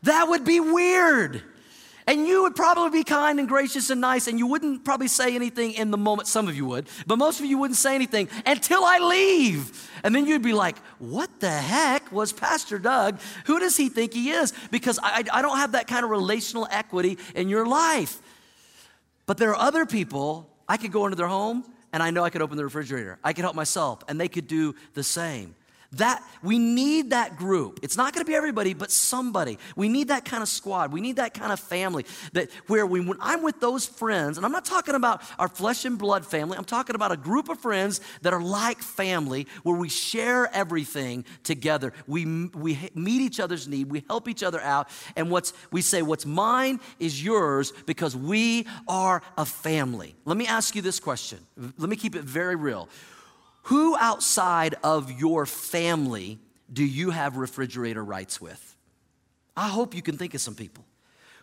That 0.04 0.30
would 0.30 0.46
be 0.46 0.62
weird. 0.62 1.44
And 2.08 2.26
you 2.26 2.44
would 2.44 2.56
probably 2.56 3.02
be 3.02 3.04
kind 3.04 3.40
and 3.40 3.48
gracious 3.48 3.90
and 3.90 4.02
nice, 4.02 4.28
and 4.28 4.40
you 4.40 4.48
wouldn't 4.48 4.84
probably 4.84 5.08
say 5.08 5.36
anything 5.36 5.74
in 5.74 5.92
the 5.92 5.98
moment. 5.98 6.28
Some 6.28 6.48
of 6.48 6.56
you 6.56 6.66
would, 6.66 6.88
but 7.06 7.18
most 7.18 7.40
of 7.40 7.46
you 7.46 7.58
wouldn't 7.58 7.78
say 7.78 7.94
anything 7.94 8.28
until 8.46 8.84
I 8.84 8.98
leave. 8.98 9.90
And 10.04 10.16
then 10.16 10.26
you'd 10.26 10.42
be 10.42 10.54
like, 10.54 10.78
What 10.98 11.42
the 11.42 11.52
heck 11.52 12.10
was 12.12 12.32
Pastor 12.32 12.80
Doug? 12.80 13.20
Who 13.46 13.60
does 13.60 13.76
he 13.76 13.90
think 13.90 14.14
he 14.14 14.32
is? 14.32 14.54
Because 14.72 14.98
I, 15.04 15.26
I 15.32 15.42
don't 15.42 15.58
have 15.58 15.74
that 15.74 15.88
kind 15.88 16.06
of 16.06 16.10
relational 16.10 16.68
equity 16.72 17.18
in 17.36 17.50
your 17.50 17.66
life. 17.66 18.18
But 19.26 19.38
there 19.38 19.52
are 19.52 19.68
other 19.68 19.86
people, 19.86 20.51
I 20.72 20.78
could 20.78 20.94
go 20.94 21.04
into 21.06 21.18
their 21.18 21.28
home 21.28 21.66
and 21.92 22.02
I 22.02 22.12
know 22.12 22.24
I 22.24 22.30
could 22.30 22.42
open 22.42 22.56
the 22.56 22.64
refrigerator. 22.64 23.20
I 23.26 23.34
could 23.34 23.44
help 23.44 23.58
myself, 23.58 24.06
and 24.08 24.18
they 24.18 24.30
could 24.30 24.48
do 24.48 24.74
the 24.94 25.04
same. 25.04 25.54
That 25.94 26.24
we 26.42 26.58
need 26.58 27.10
that 27.10 27.36
group. 27.36 27.82
It's 27.84 27.98
not 27.98 28.14
going 28.14 28.26
to 28.26 28.30
be 28.30 28.36
everybody, 28.36 28.74
but 28.74 28.92
somebody. 28.92 29.60
We 29.76 29.90
need 29.90 30.08
that 30.08 30.24
kind 30.24 30.42
of 30.42 30.48
squad. 30.48 30.94
We 30.94 31.02
need 31.02 31.18
that 31.18 31.34
kind 31.34 31.52
of 31.52 31.60
family 31.60 32.06
that 32.32 32.50
where 32.68 32.86
we, 32.86 33.02
when 33.02 33.18
I'm 33.20 33.44
with 33.44 33.60
those 33.60 33.86
friends, 33.86 34.38
and 34.38 34.46
I'm 34.46 34.54
not 34.54 34.64
talking 34.64 34.96
about 34.96 35.22
our 35.38 35.50
flesh 35.50 35.84
and 35.84 35.98
blood 35.98 36.26
family. 36.26 36.58
I'm 36.58 36.64
talking 36.64 36.96
about 36.96 37.12
a 37.12 37.18
group 37.18 37.50
of 37.50 37.60
friends 37.60 38.00
that 38.22 38.34
are 38.34 38.42
like 38.42 38.80
family, 38.80 39.48
where 39.64 39.76
we 39.76 39.90
share 39.90 40.50
everything 40.56 41.26
together. 41.44 41.92
We 42.08 42.48
we 42.48 42.80
meet 42.96 43.22
each 43.22 43.42
other's 43.42 43.68
need. 43.68 43.92
We 43.92 44.06
help 44.08 44.30
each 44.30 44.44
other 44.44 44.62
out, 44.62 44.88
and 45.18 45.30
what's 45.30 45.52
we 45.72 45.82
say 45.82 46.02
what's 46.02 46.26
mine 46.26 46.80
is 47.00 47.22
yours 47.22 47.74
because 47.86 48.16
we 48.16 48.66
are 48.88 49.22
a 49.38 49.46
family. 49.46 50.16
Let 50.24 50.38
me 50.38 50.48
ask 50.48 50.74
you 50.74 50.82
this 50.82 51.02
question. 51.02 51.40
Let 51.78 51.90
me 51.90 51.98
keep 51.98 52.16
it 52.16 52.24
very 52.24 52.56
real. 52.56 52.88
Who 53.64 53.96
outside 53.98 54.76
of 54.84 55.12
your 55.12 55.46
family 55.46 56.40
do 56.72 56.84
you 56.84 57.12
have 57.12 57.38
refrigerator 57.38 58.04
rights 58.04 58.42
with? 58.42 58.76
I 59.56 59.68
hope 59.68 59.94
you 59.94 60.02
can 60.02 60.18
think 60.18 60.34
of 60.34 60.42
some 60.42 60.56
people. 60.56 60.86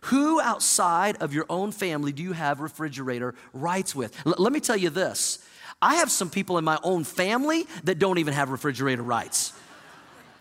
Who 0.03 0.41
outside 0.41 1.17
of 1.17 1.35
your 1.35 1.47
own 1.49 1.73
family 1.73 2.13
do 2.13 2.23
you 2.23 2.33
have 2.33 2.61
refrigerator 2.61 3.35
rights 3.53 3.95
with? 3.95 4.15
L- 4.27 4.37
let 4.39 4.53
me 4.53 4.61
tell 4.61 4.77
you 4.77 4.91
this 4.91 5.41
I 5.83 5.97
have 5.97 6.11
some 6.11 6.31
people 6.31 6.59
in 6.59 6.65
my 6.65 6.79
own 6.83 7.05
family 7.05 7.67
that 7.85 7.99
don't 7.99 8.19
even 8.19 8.35
have 8.35 8.51
refrigerator 8.51 9.03
rights. 9.03 9.53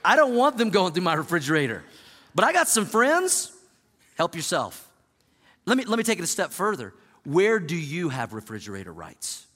I 0.05 0.15
don't 0.15 0.35
want 0.35 0.57
them 0.57 0.69
going 0.69 0.93
through 0.93 1.03
my 1.03 1.15
refrigerator. 1.15 1.83
But 2.33 2.45
I 2.45 2.53
got 2.53 2.67
some 2.67 2.85
friends, 2.85 3.51
help 4.15 4.35
yourself. 4.35 4.87
Let 5.65 5.77
me, 5.77 5.85
let 5.85 5.97
me 5.97 6.03
take 6.03 6.19
it 6.19 6.23
a 6.23 6.27
step 6.27 6.51
further. 6.51 6.93
Where 7.23 7.59
do 7.59 7.75
you 7.75 8.09
have 8.09 8.31
refrigerator 8.33 8.93
rights? 8.93 9.46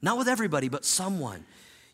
Not 0.00 0.18
with 0.18 0.28
everybody, 0.28 0.68
but 0.68 0.84
someone. 0.84 1.44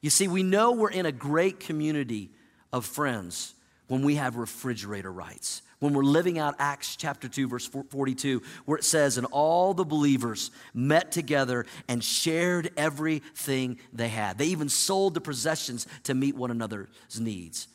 You 0.00 0.10
see, 0.10 0.28
we 0.28 0.42
know 0.42 0.72
we're 0.72 0.90
in 0.90 1.06
a 1.06 1.12
great 1.12 1.60
community 1.60 2.30
of 2.72 2.84
friends 2.84 3.54
when 3.88 4.02
we 4.02 4.16
have 4.16 4.36
refrigerator 4.36 5.12
rights. 5.12 5.62
When 5.78 5.92
we're 5.92 6.04
living 6.04 6.38
out 6.38 6.54
Acts 6.58 6.96
chapter 6.96 7.28
2, 7.28 7.48
verse 7.48 7.66
42, 7.66 8.42
where 8.64 8.78
it 8.78 8.84
says, 8.84 9.18
And 9.18 9.26
all 9.30 9.74
the 9.74 9.84
believers 9.84 10.50
met 10.72 11.12
together 11.12 11.66
and 11.88 12.02
shared 12.02 12.70
everything 12.76 13.78
they 13.92 14.08
had. 14.08 14.38
They 14.38 14.46
even 14.46 14.68
sold 14.68 15.14
the 15.14 15.20
possessions 15.20 15.86
to 16.04 16.14
meet 16.14 16.36
one 16.36 16.50
another's 16.50 16.88
needs. 17.20 17.68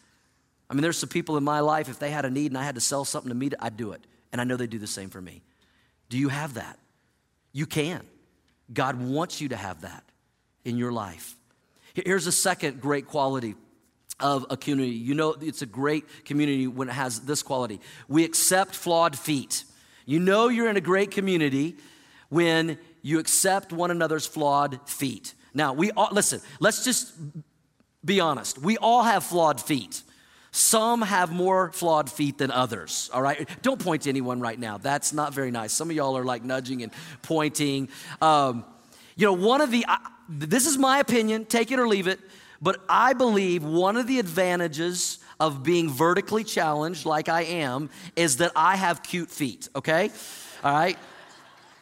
I 0.69 0.73
mean, 0.73 0.81
there's 0.81 0.97
some 0.97 1.09
people 1.09 1.37
in 1.37 1.43
my 1.43 1.59
life, 1.59 1.89
if 1.89 1.99
they 1.99 2.11
had 2.11 2.25
a 2.25 2.29
need 2.29 2.51
and 2.51 2.57
I 2.57 2.63
had 2.63 2.75
to 2.75 2.81
sell 2.81 3.05
something 3.05 3.29
to 3.29 3.35
meet 3.35 3.53
it, 3.53 3.59
I'd 3.61 3.77
do 3.77 3.91
it. 3.91 4.01
And 4.31 4.39
I 4.39 4.43
know 4.43 4.55
they 4.55 4.67
do 4.67 4.79
the 4.79 4.87
same 4.87 5.09
for 5.09 5.21
me. 5.21 5.41
Do 6.09 6.17
you 6.17 6.29
have 6.29 6.55
that? 6.55 6.77
You 7.53 7.65
can. 7.65 8.05
God 8.71 9.01
wants 9.01 9.41
you 9.41 9.49
to 9.49 9.55
have 9.55 9.81
that 9.81 10.03
in 10.65 10.77
your 10.77 10.91
life. 10.91 11.35
Here's 11.93 12.27
a 12.27 12.31
second 12.31 12.81
great 12.81 13.07
quality 13.07 13.55
of 14.19 14.45
a 14.49 14.57
community. 14.57 14.95
You 14.95 15.15
know, 15.15 15.35
it's 15.39 15.61
a 15.61 15.65
great 15.65 16.25
community 16.25 16.67
when 16.67 16.89
it 16.89 16.93
has 16.93 17.21
this 17.21 17.41
quality. 17.41 17.79
We 18.07 18.23
accept 18.23 18.75
flawed 18.75 19.17
feet. 19.17 19.63
You 20.05 20.19
know, 20.19 20.49
you're 20.49 20.69
in 20.69 20.77
a 20.77 20.81
great 20.81 21.11
community 21.11 21.77
when 22.29 22.77
you 23.01 23.19
accept 23.19 23.71
one 23.71 23.91
another's 23.91 24.25
flawed 24.25 24.79
feet. 24.87 25.33
Now, 25.53 25.73
we 25.73 25.91
all, 25.91 26.09
listen, 26.11 26.41
let's 26.59 26.83
just 26.83 27.13
be 28.03 28.19
honest. 28.19 28.57
We 28.57 28.77
all 28.77 29.03
have 29.03 29.23
flawed 29.23 29.59
feet. 29.61 30.03
Some 30.51 31.03
have 31.03 31.31
more 31.31 31.71
flawed 31.71 32.09
feet 32.09 32.39
than 32.39 32.49
others, 32.49 33.09
all 33.13 33.21
right? 33.21 33.47
Don't 33.61 33.79
point 33.79 34.03
to 34.03 34.09
anyone 34.09 34.39
right 34.39 34.59
now. 34.59 34.79
That's 34.79 35.13
not 35.13 35.33
very 35.33 35.51
nice. 35.51 35.71
Some 35.71 35.91
of 35.91 35.95
y'all 35.95 36.17
are 36.17 36.25
like 36.25 36.43
nudging 36.43 36.81
and 36.81 36.91
pointing. 37.21 37.87
Um, 38.19 38.65
you 39.15 39.27
know, 39.27 39.33
one 39.33 39.61
of 39.61 39.69
the, 39.69 39.85
this 40.29 40.67
is 40.67 40.77
my 40.77 40.99
opinion, 40.99 41.45
take 41.45 41.71
it 41.71 41.79
or 41.79 41.87
leave 41.87 42.07
it, 42.07 42.19
but 42.61 42.81
I 42.87 43.13
believe 43.13 43.63
one 43.63 43.97
of 43.97 44.05
the 44.07 44.19
advantages 44.19 45.19
of 45.39 45.63
being 45.63 45.89
vertically 45.89 46.43
challenged 46.43 47.05
like 47.05 47.29
I 47.29 47.41
am 47.43 47.89
is 48.15 48.37
that 48.37 48.51
I 48.55 48.75
have 48.75 49.01
cute 49.01 49.31
feet, 49.31 49.69
okay? 49.75 50.11
All 50.63 50.71
right? 50.71 50.97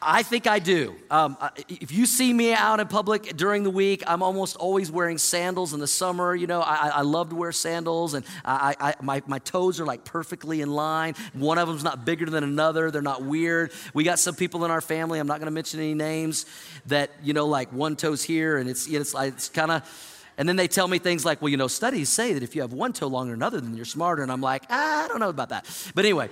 I 0.00 0.22
think 0.22 0.46
I 0.46 0.60
do. 0.60 0.94
Um, 1.10 1.36
if 1.68 1.90
you 1.90 2.06
see 2.06 2.32
me 2.32 2.52
out 2.52 2.78
in 2.78 2.86
public 2.86 3.36
during 3.36 3.64
the 3.64 3.70
week, 3.70 4.04
I'm 4.06 4.22
almost 4.22 4.54
always 4.56 4.92
wearing 4.92 5.18
sandals 5.18 5.74
in 5.74 5.80
the 5.80 5.88
summer. 5.88 6.36
You 6.36 6.46
know, 6.46 6.60
I, 6.60 6.88
I 6.94 7.00
love 7.02 7.30
to 7.30 7.34
wear 7.34 7.50
sandals, 7.50 8.14
and 8.14 8.24
I, 8.44 8.76
I, 8.78 8.94
my, 9.02 9.22
my 9.26 9.40
toes 9.40 9.80
are 9.80 9.84
like 9.84 10.04
perfectly 10.04 10.60
in 10.60 10.70
line. 10.70 11.14
One 11.32 11.58
of 11.58 11.66
them's 11.66 11.82
not 11.82 12.04
bigger 12.04 12.26
than 12.26 12.44
another. 12.44 12.92
They're 12.92 13.02
not 13.02 13.22
weird. 13.22 13.72
We 13.92 14.04
got 14.04 14.20
some 14.20 14.36
people 14.36 14.64
in 14.64 14.70
our 14.70 14.80
family, 14.80 15.18
I'm 15.18 15.26
not 15.26 15.40
going 15.40 15.46
to 15.46 15.52
mention 15.52 15.80
any 15.80 15.94
names, 15.94 16.46
that, 16.86 17.10
you 17.22 17.32
know, 17.32 17.46
like 17.46 17.72
one 17.72 17.96
toe's 17.96 18.22
here, 18.22 18.58
and 18.58 18.70
it's, 18.70 18.86
it's, 18.86 19.14
it's 19.16 19.48
kind 19.48 19.72
of. 19.72 20.14
And 20.38 20.48
then 20.48 20.54
they 20.54 20.68
tell 20.68 20.86
me 20.86 21.00
things 21.00 21.24
like, 21.24 21.42
well, 21.42 21.48
you 21.48 21.56
know, 21.56 21.66
studies 21.66 22.08
say 22.08 22.34
that 22.34 22.44
if 22.44 22.54
you 22.54 22.62
have 22.62 22.72
one 22.72 22.92
toe 22.92 23.08
longer 23.08 23.32
than 23.32 23.40
another, 23.40 23.60
then 23.60 23.74
you're 23.74 23.84
smarter. 23.84 24.22
And 24.22 24.30
I'm 24.30 24.40
like, 24.40 24.62
ah, 24.70 25.04
I 25.04 25.08
don't 25.08 25.18
know 25.18 25.30
about 25.30 25.48
that. 25.48 25.66
But 25.96 26.04
anyway, 26.04 26.28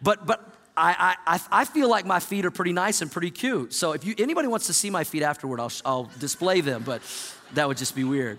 but, 0.00 0.24
but 0.24 0.51
I, 0.76 1.16
I, 1.26 1.40
I 1.50 1.64
feel 1.64 1.88
like 1.88 2.06
my 2.06 2.18
feet 2.18 2.46
are 2.46 2.50
pretty 2.50 2.72
nice 2.72 3.02
and 3.02 3.12
pretty 3.12 3.30
cute. 3.30 3.74
So 3.74 3.92
if 3.92 4.04
you, 4.04 4.14
anybody 4.18 4.48
wants 4.48 4.66
to 4.68 4.72
see 4.72 4.88
my 4.88 5.04
feet 5.04 5.22
afterward, 5.22 5.60
I'll, 5.60 5.72
I'll 5.84 6.10
display 6.18 6.62
them, 6.62 6.82
but 6.82 7.02
that 7.54 7.68
would 7.68 7.76
just 7.76 7.94
be 7.94 8.04
weird. 8.04 8.38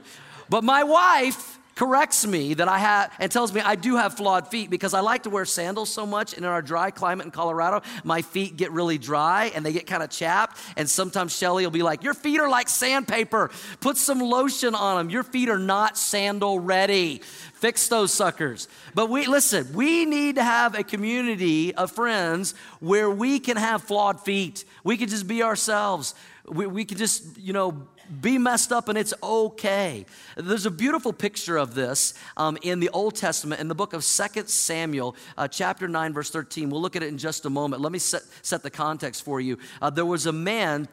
But 0.50 0.64
my 0.64 0.84
wife 0.84 1.60
corrects 1.76 2.26
me 2.26 2.54
that 2.56 2.68
I 2.68 2.78
have 2.78 3.14
and 3.20 3.32
tells 3.32 3.54
me 3.54 3.62
I 3.62 3.76
do 3.76 3.96
have 3.96 4.16
flawed 4.16 4.48
feet 4.48 4.70
because 4.70 4.94
I 4.94 5.00
like 5.00 5.24
to 5.24 5.30
wear 5.30 5.46
sandals 5.46 5.90
so 5.90 6.06
much. 6.06 6.34
And 6.34 6.46
in 6.46 6.52
our 6.52 6.62
dry 6.62 6.92
climate 6.92 7.26
in 7.26 7.32
Colorado, 7.32 7.82
my 8.04 8.22
feet 8.22 8.58
get 8.58 8.72
really 8.72 8.98
dry 8.98 9.52
and 9.56 9.66
they 9.66 9.74
get 9.74 9.88
kind 9.88 10.04
of 10.04 10.10
chapped. 10.10 10.58
And 10.78 10.90
sometimes 10.90 11.36
Shelly 11.36 11.64
will 11.66 11.72
be 11.72 11.84
like, 11.84 12.04
Your 12.04 12.14
feet 12.14 12.40
are 12.40 12.50
like 12.50 12.70
sandpaper. 12.70 13.50
Put 13.80 13.98
some 13.98 14.20
lotion 14.20 14.76
on 14.76 14.98
them. 14.98 15.10
Your 15.10 15.24
feet 15.24 15.50
are 15.50 15.60
not 15.60 15.98
sandal 15.98 16.60
ready. 16.60 17.22
Fix 17.54 17.88
those 17.88 18.14
suckers. 18.14 18.68
But 18.94 19.10
we, 19.10 19.26
listen, 19.26 19.72
we 19.74 20.06
need 20.06 20.36
to 20.36 20.44
have 20.44 20.76
a 20.78 20.84
community 20.84 21.74
of 21.74 21.92
friends 21.92 22.56
where 22.82 23.10
we 23.10 23.40
can 23.40 23.58
have 23.58 23.84
flawed 23.84 24.20
feet. 24.20 24.66
We 24.84 24.98
can 24.98 25.08
just 25.08 25.28
be 25.28 25.44
ourselves. 25.44 26.14
We, 26.46 26.68
we 26.68 26.84
can 26.84 26.98
just, 26.98 27.38
you 27.38 27.54
know, 27.54 27.88
be 28.22 28.38
messed 28.38 28.72
up 28.72 28.90
and 28.90 28.98
it's 28.98 29.14
okay. 29.22 30.06
There's 30.38 30.66
a 30.66 30.72
beautiful 30.72 31.14
picture 31.14 31.58
of 31.58 31.74
this 31.74 32.14
um, 32.38 32.58
in 32.62 32.80
the 32.80 32.90
Old 32.90 33.16
Testament 33.16 33.62
in 33.62 33.68
the 33.68 33.76
book 33.76 33.94
of 33.94 34.04
Second 34.04 34.48
Samuel, 34.48 35.16
uh, 35.38 35.48
chapter 35.48 35.88
9, 35.88 36.14
verse 36.14 36.30
13. 36.30 36.70
We'll 36.70 36.82
look 36.82 36.96
at 36.96 37.04
it 37.04 37.08
in 37.08 37.18
just 37.18 37.46
a 37.46 37.50
moment. 37.50 37.82
Let 37.82 37.92
me 37.92 38.00
set, 38.00 38.24
set 38.42 38.64
the 38.64 38.70
context 38.70 39.24
for 39.24 39.40
you. 39.40 39.58
Uh, 39.82 39.90
there 39.90 40.06
was 40.06 40.26
a 40.26 40.32
man, 40.32 40.88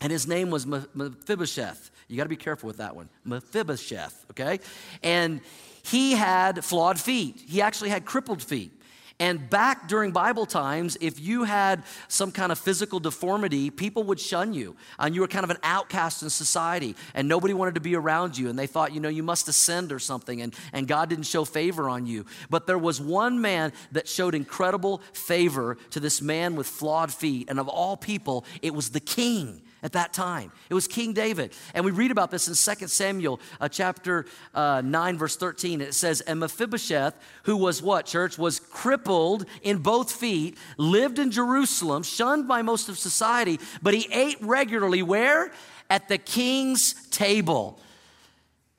and 0.00 0.12
his 0.12 0.26
name 0.26 0.50
was 0.50 0.66
Mephibosheth. 0.66 1.90
You 2.08 2.16
got 2.16 2.24
to 2.24 2.28
be 2.28 2.36
careful 2.36 2.66
with 2.66 2.76
that 2.76 2.94
one. 2.94 3.08
Mephibosheth, 3.24 4.26
okay? 4.30 4.60
And 5.02 5.40
he 5.82 6.12
had 6.12 6.64
flawed 6.64 7.00
feet. 7.00 7.42
He 7.46 7.62
actually 7.62 7.90
had 7.90 8.04
crippled 8.04 8.42
feet. 8.42 8.81
And 9.22 9.48
back 9.48 9.86
during 9.86 10.10
Bible 10.10 10.46
times, 10.46 10.98
if 11.00 11.20
you 11.20 11.44
had 11.44 11.84
some 12.08 12.32
kind 12.32 12.50
of 12.50 12.58
physical 12.58 12.98
deformity, 12.98 13.70
people 13.70 14.02
would 14.02 14.18
shun 14.18 14.52
you. 14.52 14.74
And 14.98 15.14
you 15.14 15.20
were 15.20 15.28
kind 15.28 15.44
of 15.44 15.50
an 15.50 15.58
outcast 15.62 16.24
in 16.24 16.28
society, 16.28 16.96
and 17.14 17.28
nobody 17.28 17.54
wanted 17.54 17.76
to 17.76 17.80
be 17.80 17.94
around 17.94 18.36
you. 18.36 18.50
And 18.50 18.58
they 18.58 18.66
thought, 18.66 18.92
you 18.92 18.98
know, 18.98 19.08
you 19.08 19.22
must 19.22 19.46
ascend 19.46 19.92
or 19.92 20.00
something, 20.00 20.42
and, 20.42 20.52
and 20.72 20.88
God 20.88 21.08
didn't 21.08 21.26
show 21.26 21.44
favor 21.44 21.88
on 21.88 22.04
you. 22.04 22.26
But 22.50 22.66
there 22.66 22.78
was 22.78 23.00
one 23.00 23.40
man 23.40 23.72
that 23.92 24.08
showed 24.08 24.34
incredible 24.34 25.00
favor 25.12 25.76
to 25.90 26.00
this 26.00 26.20
man 26.20 26.56
with 26.56 26.66
flawed 26.66 27.12
feet. 27.12 27.48
And 27.48 27.60
of 27.60 27.68
all 27.68 27.96
people, 27.96 28.44
it 28.60 28.74
was 28.74 28.90
the 28.90 28.98
king 28.98 29.62
at 29.82 29.92
that 29.92 30.12
time. 30.12 30.52
It 30.70 30.74
was 30.74 30.86
King 30.86 31.12
David. 31.12 31.52
And 31.74 31.84
we 31.84 31.90
read 31.90 32.10
about 32.10 32.30
this 32.30 32.48
in 32.48 32.76
2 32.76 32.86
Samuel 32.88 33.40
uh, 33.60 33.68
chapter 33.68 34.26
uh, 34.54 34.82
9, 34.84 35.18
verse 35.18 35.36
13. 35.36 35.80
It 35.80 35.94
says, 35.94 36.20
And 36.22 36.40
Mephibosheth, 36.40 37.14
who 37.44 37.56
was 37.56 37.82
what, 37.82 38.06
church? 38.06 38.38
Was 38.38 38.60
crippled 38.60 39.46
in 39.62 39.78
both 39.78 40.12
feet, 40.12 40.56
lived 40.76 41.18
in 41.18 41.30
Jerusalem, 41.30 42.02
shunned 42.02 42.46
by 42.46 42.62
most 42.62 42.88
of 42.88 42.98
society, 42.98 43.58
but 43.82 43.94
he 43.94 44.08
ate 44.12 44.36
regularly 44.40 45.02
where? 45.02 45.52
At 45.90 46.08
the 46.08 46.18
king's 46.18 46.94
table 47.08 47.78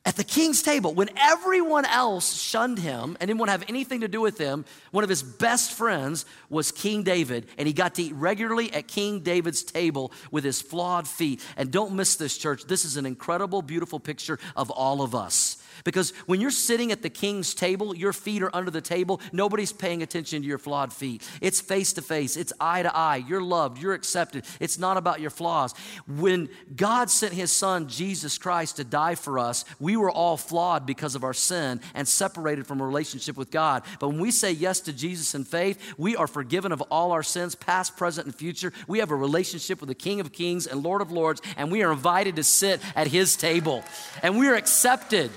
at 0.06 0.16
the 0.18 0.24
king's 0.24 0.62
table 0.62 0.94
when 0.94 1.10
everyone 1.18 1.86
else 1.86 2.42
shunned 2.42 2.78
him 2.78 3.18
and 3.20 3.28
didn't 3.28 3.38
want 3.38 3.48
to 3.48 3.54
have 3.54 3.64
anything 3.70 4.02
to 4.02 4.08
do 4.08 4.20
with 4.20 4.38
him 4.38 4.66
one 4.92 5.04
of 5.04 5.10
his 5.10 5.24
best 5.24 5.72
friends 5.72 6.26
was 6.50 6.72
king 6.72 7.04
david 7.04 7.48
and 7.58 7.68
he 7.68 7.74
got 7.74 7.96
to 7.96 8.04
eat 8.04 8.14
regularly 8.16 8.72
at 8.74 8.88
king 8.88 9.22
david's 9.22 9.64
table 9.64 10.12
with 10.32 10.44
his 10.44 10.62
flawed 10.62 11.08
feet. 11.08 11.44
And 11.58 11.72
don't 11.72 11.94
miss 11.94 12.16
this 12.16 12.38
church. 12.38 12.66
This 12.66 12.86
is 12.86 12.98
an 12.98 13.06
incredible 13.06 13.62
beautiful 13.62 14.00
picture 14.00 14.40
of 14.56 14.70
all 14.70 15.02
of 15.02 15.16
us 15.16 15.63
because 15.84 16.12
when 16.26 16.42
you're 16.42 16.52
sitting 16.52 16.92
at 16.92 17.02
the 17.02 17.10
king's 17.10 17.54
table, 17.54 17.96
your 17.96 18.14
feet 18.14 18.44
are 18.44 18.56
under 18.56 18.72
the 18.72 18.82
table, 18.82 19.22
nobody's 19.32 19.74
paying 19.74 20.02
attention 20.04 20.42
to 20.42 20.48
your 20.48 20.58
flawed 20.58 20.94
feet. 20.94 21.28
It's 21.42 21.62
face 21.62 21.94
to 21.94 22.02
face, 22.02 22.38
it's 22.38 22.54
eye 22.60 22.84
to 22.84 22.96
eye. 22.96 23.24
You're 23.28 23.42
loved, 23.42 23.82
you're 23.82 23.94
accepted. 23.94 24.46
It's 24.60 24.78
not 24.78 24.98
about 24.98 25.20
your 25.22 25.30
flaws. 25.30 25.74
When 26.08 26.50
God 26.76 27.10
sent 27.10 27.34
his 27.34 27.52
son, 27.52 27.88
Jesus 27.88 28.38
Christ, 28.38 28.78
to 28.78 28.84
die 28.84 29.16
for 29.16 29.40
us, 29.40 29.66
we 29.80 29.98
were 29.98 30.12
all 30.12 30.38
flawed 30.38 30.86
because 30.86 31.16
of 31.16 31.24
our 31.24 31.34
sin 31.34 31.82
and 31.94 32.08
separated 32.08 32.68
from 32.68 32.82
a 32.82 32.86
relationship 32.86 33.38
with 33.38 33.52
God. 33.52 33.84
But 34.00 34.10
when 34.10 34.20
we 34.20 34.32
say 34.32 34.52
yes 34.52 34.80
to 34.82 34.94
Jesus 34.94 35.36
in 35.36 35.44
faith, 35.44 35.94
we 35.98 36.16
are 36.16 36.28
forgiven 36.28 36.72
of 36.72 36.82
all 36.84 37.12
our 37.12 37.24
sins, 37.24 37.56
past, 37.56 37.98
present, 37.98 38.26
and 38.26 38.36
future. 38.36 38.74
We 38.88 39.00
have 39.00 39.12
a 39.12 39.16
relationship 39.16 39.80
with 39.80 39.90
the 39.90 39.96
King 39.96 40.20
of 40.20 40.32
Kings 40.32 40.68
and 40.68 40.84
Lord 40.84 41.02
of 41.02 41.12
Lords, 41.12 41.42
and 41.58 41.72
we 41.72 41.84
are 41.84 41.92
invited 41.92 42.36
to 42.36 42.44
sit 42.44 42.82
at 42.96 43.08
his 43.08 43.36
table. 43.36 43.84
And 44.22 44.38
we 44.38 44.48
are 44.48 44.56
accepted 44.56 45.32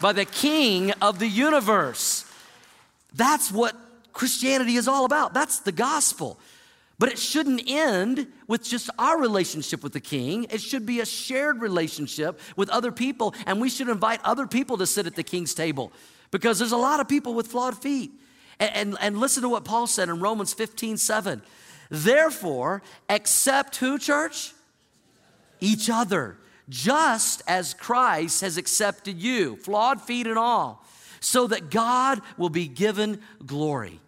by 0.00 0.12
the 0.12 0.24
King 0.24 0.92
of 1.02 1.18
the 1.18 1.28
universe. 1.28 2.24
That's 3.14 3.50
what 3.50 3.76
Christianity 4.12 4.76
is 4.76 4.88
all 4.88 5.04
about. 5.04 5.34
That's 5.34 5.58
the 5.58 5.72
gospel. 5.72 6.38
But 6.98 7.10
it 7.10 7.18
shouldn't 7.18 7.62
end 7.66 8.28
with 8.46 8.62
just 8.62 8.88
our 8.98 9.20
relationship 9.20 9.82
with 9.82 9.92
the 9.92 10.00
king. 10.00 10.46
It 10.50 10.60
should 10.60 10.86
be 10.86 11.00
a 11.00 11.06
shared 11.06 11.60
relationship 11.60 12.38
with 12.56 12.68
other 12.68 12.92
people, 12.92 13.34
and 13.46 13.60
we 13.60 13.68
should 13.68 13.88
invite 13.88 14.20
other 14.22 14.46
people 14.46 14.78
to 14.78 14.86
sit 14.86 15.06
at 15.06 15.16
the 15.16 15.24
king's 15.24 15.54
table 15.54 15.92
because 16.30 16.58
there's 16.58 16.72
a 16.72 16.76
lot 16.76 17.00
of 17.00 17.08
people 17.08 17.34
with 17.34 17.48
flawed 17.48 17.76
feet. 17.76 18.12
And, 18.60 18.70
and, 18.74 18.96
and 19.00 19.18
listen 19.18 19.42
to 19.42 19.48
what 19.48 19.64
Paul 19.64 19.88
said 19.88 20.08
in 20.08 20.20
Romans 20.20 20.54
15 20.54 20.96
7. 20.96 21.42
Therefore, 21.90 22.82
accept 23.08 23.76
who, 23.76 23.98
church? 23.98 24.52
Each 25.60 25.90
other 25.90 26.36
just 26.68 27.42
as 27.46 27.74
Christ 27.74 28.40
has 28.40 28.56
accepted 28.56 29.20
you, 29.20 29.56
flawed 29.56 30.00
feet 30.00 30.26
and 30.26 30.38
all, 30.38 30.84
so 31.20 31.46
that 31.46 31.70
God 31.70 32.20
will 32.36 32.50
be 32.50 32.68
given 32.68 33.20
glory. 33.44 34.00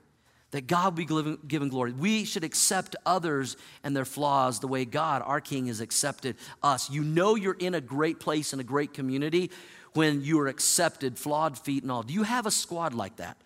That 0.52 0.66
God 0.66 0.84
will 0.84 0.90
be 0.92 1.04
given, 1.04 1.38
given 1.46 1.68
glory. 1.68 1.92
We 1.92 2.24
should 2.24 2.44
accept 2.44 2.96
others 3.04 3.56
and 3.82 3.96
their 3.96 4.04
flaws 4.04 4.60
the 4.60 4.68
way 4.68 4.84
God, 4.84 5.22
our 5.24 5.40
King, 5.40 5.66
has 5.66 5.80
accepted 5.80 6.36
us. 6.62 6.88
You 6.88 7.02
know 7.02 7.34
you're 7.34 7.56
in 7.58 7.74
a 7.74 7.80
great 7.80 8.20
place 8.20 8.52
in 8.52 8.60
a 8.60 8.64
great 8.64 8.94
community 8.94 9.50
when 9.92 10.22
you 10.22 10.38
are 10.40 10.46
accepted, 10.46 11.18
flawed 11.18 11.58
feet 11.58 11.82
and 11.82 11.90
all. 11.90 12.02
Do 12.02 12.14
you 12.14 12.22
have 12.22 12.46
a 12.46 12.50
squad 12.50 12.94
like 12.94 13.16
that? 13.16 13.36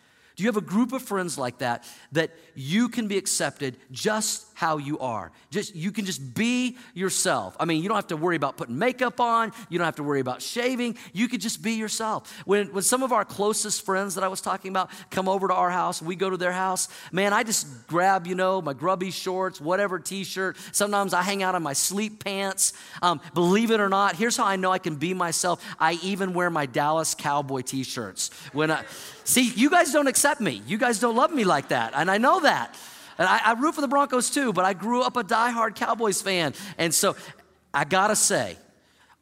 Do 0.41 0.45
you 0.45 0.49
have 0.49 0.57
a 0.57 0.63
group 0.63 0.95
of 0.95 1.03
friends 1.03 1.37
like 1.37 1.59
that 1.59 1.85
that 2.13 2.31
you 2.55 2.89
can 2.89 3.09
be 3.09 3.19
accepted 3.19 3.77
just 3.93 4.47
how 4.55 4.79
you 4.79 4.99
are? 4.99 5.33
Just 5.51 5.77
you 5.77 5.93
can 5.93 6.07
just 6.07 6.33
be 6.33 6.79
yourself. 6.95 7.55
I 7.61 7.67
mean, 7.67 7.83
you 7.83 7.91
don't 7.91 7.97
have 7.97 8.07
to 8.07 8.17
worry 8.17 8.37
about 8.37 8.57
putting 8.57 8.79
makeup 8.79 9.21
on, 9.21 9.53
you 9.69 9.77
don't 9.77 9.85
have 9.85 9.97
to 9.97 10.03
worry 10.03 10.21
about 10.21 10.41
shaving. 10.41 10.97
You 11.13 11.29
could 11.29 11.43
just 11.43 11.61
be 11.61 11.73
yourself. 11.73 12.35
When 12.47 12.73
when 12.73 12.83
some 12.83 13.03
of 13.03 13.13
our 13.13 13.23
closest 13.23 13.85
friends 13.85 14.15
that 14.15 14.25
I 14.25 14.29
was 14.29 14.41
talking 14.41 14.71
about 14.71 14.89
come 15.11 15.29
over 15.29 15.47
to 15.47 15.53
our 15.53 15.69
house, 15.69 16.01
we 16.01 16.17
go 16.17 16.31
to 16.31 16.39
their 16.39 16.53
house, 16.53 16.89
man, 17.13 17.35
I 17.35 17.43
just 17.43 17.87
grab, 17.87 18.27
you 18.27 18.35
know, 18.35 18.63
my 18.63 18.73
grubby 18.73 19.11
shorts, 19.11 19.61
whatever 19.61 19.99
t-shirt. 19.99 20.57
Sometimes 20.73 21.13
I 21.13 21.21
hang 21.21 21.43
out 21.43 21.55
in 21.55 21.63
my 21.63 21.75
sleep 21.75 22.25
pants. 22.25 22.73
Um, 23.03 23.21
believe 23.35 23.71
it 23.73 23.79
or 23.79 23.91
not, 23.91 24.17
here's 24.17 24.39
how 24.39 24.47
I 24.47 24.57
know 24.57 24.73
I 24.73 24.79
can 24.79 24.97
be 24.97 25.13
myself. 25.13 25.63
I 25.79 25.99
even 26.03 26.33
wear 26.33 26.49
my 26.49 26.65
Dallas 26.65 27.15
Cowboy 27.15 27.61
t-shirts. 27.61 28.31
When 28.55 28.71
I 28.71 28.87
See, 29.31 29.49
you 29.55 29.71
guys 29.71 29.93
don't 29.93 30.09
accept 30.09 30.41
me. 30.41 30.61
You 30.67 30.77
guys 30.77 30.99
don't 30.99 31.15
love 31.15 31.33
me 31.33 31.45
like 31.45 31.69
that. 31.69 31.93
And 31.95 32.11
I 32.11 32.19
know 32.19 32.41
that. 32.41 32.77
And 33.17 33.29
I, 33.29 33.41
I 33.45 33.53
root 33.53 33.77
for 33.77 33.81
the 33.81 33.87
Broncos 33.87 34.29
too, 34.29 34.53
but 34.53 34.65
I 34.65 34.73
grew 34.73 35.03
up 35.03 35.17
a 35.17 35.23
diehard 35.23 35.77
Cowboys 35.77 36.21
fan. 36.21 36.53
And 36.79 36.93
so 36.93 37.15
I 37.73 37.85
gotta 37.85 38.17
say, 38.17 38.57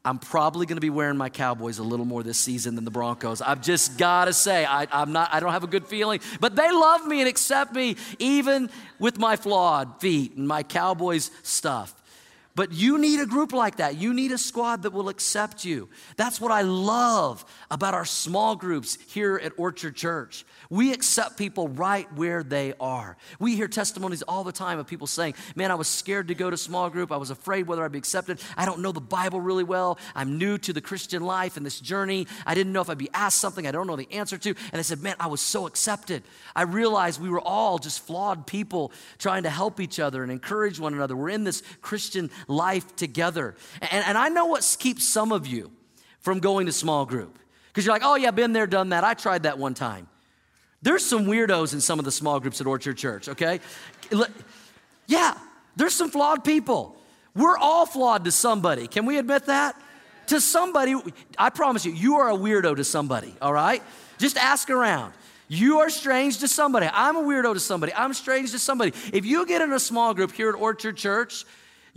I'm 0.06 0.18
probably 0.18 0.64
going 0.64 0.78
to 0.78 0.80
be 0.80 0.88
wearing 0.88 1.18
my 1.18 1.28
Cowboys 1.28 1.78
a 1.78 1.82
little 1.82 2.06
more 2.06 2.22
this 2.22 2.38
season 2.38 2.74
than 2.74 2.86
the 2.86 2.90
Broncos. 2.90 3.42
I've 3.42 3.60
just 3.60 3.98
got 3.98 4.24
to 4.24 4.32
say, 4.32 4.64
I, 4.64 4.86
am 4.90 5.12
not. 5.12 5.28
I 5.30 5.40
don't 5.40 5.52
have 5.52 5.64
a 5.64 5.66
good 5.66 5.86
feeling, 5.86 6.20
but 6.40 6.56
they 6.56 6.70
love 6.70 7.06
me 7.06 7.20
and 7.20 7.28
accept 7.28 7.74
me 7.74 7.96
even 8.18 8.70
with 8.98 9.18
my 9.18 9.36
flawed 9.36 10.00
feet 10.00 10.36
and 10.36 10.48
my 10.48 10.62
Cowboys 10.62 11.30
stuff. 11.42 11.94
But 12.58 12.72
you 12.72 12.98
need 12.98 13.20
a 13.20 13.24
group 13.24 13.52
like 13.52 13.76
that. 13.76 13.98
You 13.98 14.12
need 14.12 14.32
a 14.32 14.36
squad 14.36 14.82
that 14.82 14.92
will 14.92 15.08
accept 15.08 15.64
you. 15.64 15.88
That's 16.16 16.40
what 16.40 16.50
I 16.50 16.62
love 16.62 17.44
about 17.70 17.94
our 17.94 18.04
small 18.04 18.56
groups 18.56 18.98
here 19.06 19.40
at 19.40 19.52
Orchard 19.56 19.94
Church. 19.94 20.44
We 20.68 20.92
accept 20.92 21.36
people 21.36 21.68
right 21.68 22.12
where 22.14 22.42
they 22.42 22.74
are. 22.80 23.16
We 23.38 23.54
hear 23.54 23.68
testimonies 23.68 24.22
all 24.22 24.42
the 24.42 24.50
time 24.50 24.80
of 24.80 24.88
people 24.88 25.06
saying, 25.06 25.34
Man, 25.54 25.70
I 25.70 25.76
was 25.76 25.86
scared 25.86 26.26
to 26.28 26.34
go 26.34 26.50
to 26.50 26.56
small 26.56 26.90
group. 26.90 27.12
I 27.12 27.16
was 27.16 27.30
afraid 27.30 27.68
whether 27.68 27.84
I'd 27.84 27.92
be 27.92 27.98
accepted. 27.98 28.40
I 28.56 28.66
don't 28.66 28.80
know 28.80 28.90
the 28.90 29.00
Bible 29.00 29.40
really 29.40 29.62
well. 29.62 29.96
I'm 30.16 30.36
new 30.36 30.58
to 30.58 30.72
the 30.72 30.80
Christian 30.80 31.22
life 31.22 31.56
and 31.56 31.64
this 31.64 31.78
journey. 31.78 32.26
I 32.44 32.56
didn't 32.56 32.72
know 32.72 32.80
if 32.80 32.90
I'd 32.90 32.98
be 32.98 33.08
asked 33.14 33.38
something 33.38 33.68
I 33.68 33.70
don't 33.70 33.86
know 33.86 33.94
the 33.94 34.12
answer 34.12 34.36
to. 34.36 34.48
And 34.48 34.72
they 34.72 34.82
said, 34.82 35.00
Man, 35.00 35.14
I 35.20 35.28
was 35.28 35.40
so 35.40 35.68
accepted. 35.68 36.24
I 36.56 36.62
realized 36.62 37.22
we 37.22 37.30
were 37.30 37.40
all 37.40 37.78
just 37.78 38.04
flawed 38.04 38.48
people 38.48 38.90
trying 39.18 39.44
to 39.44 39.50
help 39.50 39.78
each 39.78 40.00
other 40.00 40.24
and 40.24 40.32
encourage 40.32 40.80
one 40.80 40.92
another. 40.92 41.14
We're 41.14 41.28
in 41.28 41.44
this 41.44 41.62
Christian 41.82 42.30
life 42.48 42.96
together. 42.96 43.54
And, 43.80 44.04
and 44.04 44.18
I 44.18 44.28
know 44.30 44.46
what 44.46 44.76
keeps 44.80 45.06
some 45.06 45.30
of 45.30 45.46
you 45.46 45.70
from 46.20 46.40
going 46.40 46.66
to 46.66 46.72
small 46.72 47.06
group. 47.06 47.38
Because 47.68 47.86
you're 47.86 47.94
like, 47.94 48.02
oh, 48.04 48.16
yeah, 48.16 48.32
been 48.32 48.52
there, 48.52 48.66
done 48.66 48.88
that. 48.88 49.04
I 49.04 49.14
tried 49.14 49.44
that 49.44 49.58
one 49.58 49.74
time. 49.74 50.08
There's 50.82 51.04
some 51.04 51.26
weirdos 51.26 51.74
in 51.74 51.80
some 51.80 51.98
of 51.98 52.04
the 52.04 52.12
small 52.12 52.40
groups 52.40 52.60
at 52.60 52.66
Orchard 52.66 52.96
Church, 52.96 53.28
okay? 53.28 53.60
Yeah, 55.06 55.36
there's 55.76 55.94
some 55.94 56.10
flawed 56.10 56.44
people. 56.44 56.96
We're 57.34 57.56
all 57.56 57.86
flawed 57.86 58.24
to 58.24 58.32
somebody. 58.32 58.88
Can 58.88 59.06
we 59.06 59.18
admit 59.18 59.46
that? 59.46 59.80
To 60.28 60.40
somebody, 60.40 60.94
I 61.38 61.50
promise 61.50 61.84
you, 61.84 61.92
you 61.92 62.16
are 62.16 62.30
a 62.30 62.36
weirdo 62.36 62.76
to 62.76 62.84
somebody, 62.84 63.34
all 63.40 63.52
right? 63.52 63.82
Just 64.18 64.36
ask 64.36 64.70
around. 64.70 65.14
You 65.48 65.78
are 65.78 65.88
strange 65.88 66.38
to 66.38 66.48
somebody. 66.48 66.88
I'm 66.92 67.16
a 67.16 67.22
weirdo 67.22 67.54
to 67.54 67.60
somebody. 67.60 67.94
I'm 67.94 68.12
strange 68.12 68.50
to 68.52 68.58
somebody. 68.58 68.92
If 69.12 69.24
you 69.24 69.46
get 69.46 69.62
in 69.62 69.72
a 69.72 69.80
small 69.80 70.12
group 70.12 70.32
here 70.32 70.50
at 70.50 70.54
Orchard 70.54 70.96
Church, 70.96 71.46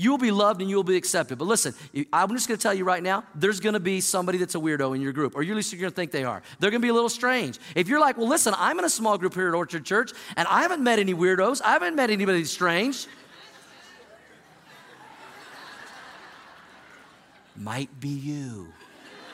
you 0.01 0.09
will 0.09 0.17
be 0.17 0.31
loved 0.31 0.61
and 0.61 0.69
you 0.69 0.75
will 0.75 0.83
be 0.83 0.97
accepted. 0.97 1.37
But 1.37 1.45
listen, 1.45 1.75
I'm 2.11 2.29
just 2.29 2.47
going 2.47 2.57
to 2.57 2.61
tell 2.61 2.73
you 2.73 2.83
right 2.83 3.03
now, 3.03 3.23
there's 3.35 3.59
going 3.59 3.73
to 3.73 3.79
be 3.79 4.01
somebody 4.01 4.39
that's 4.39 4.55
a 4.55 4.57
weirdo 4.57 4.95
in 4.95 5.01
your 5.01 5.13
group, 5.13 5.35
or 5.35 5.43
at 5.43 5.47
least 5.47 5.71
you're 5.71 5.79
going 5.79 5.91
to 5.91 5.95
think 5.95 6.09
they 6.09 6.23
are. 6.23 6.41
They're 6.59 6.71
going 6.71 6.81
to 6.81 6.85
be 6.85 6.89
a 6.89 6.93
little 6.93 7.07
strange. 7.07 7.59
If 7.75 7.87
you're 7.87 7.99
like, 7.99 8.17
well, 8.17 8.27
listen, 8.27 8.55
I'm 8.57 8.79
in 8.79 8.85
a 8.85 8.89
small 8.89 9.19
group 9.19 9.35
here 9.35 9.47
at 9.47 9.53
Orchard 9.53 9.85
Church, 9.85 10.11
and 10.35 10.47
I 10.47 10.63
haven't 10.63 10.83
met 10.83 10.97
any 10.97 11.13
weirdos, 11.13 11.61
I 11.63 11.73
haven't 11.73 11.95
met 11.95 12.09
anybody 12.09 12.43
strange. 12.45 13.05
Might 17.55 17.99
be 17.99 18.09
you. 18.09 18.73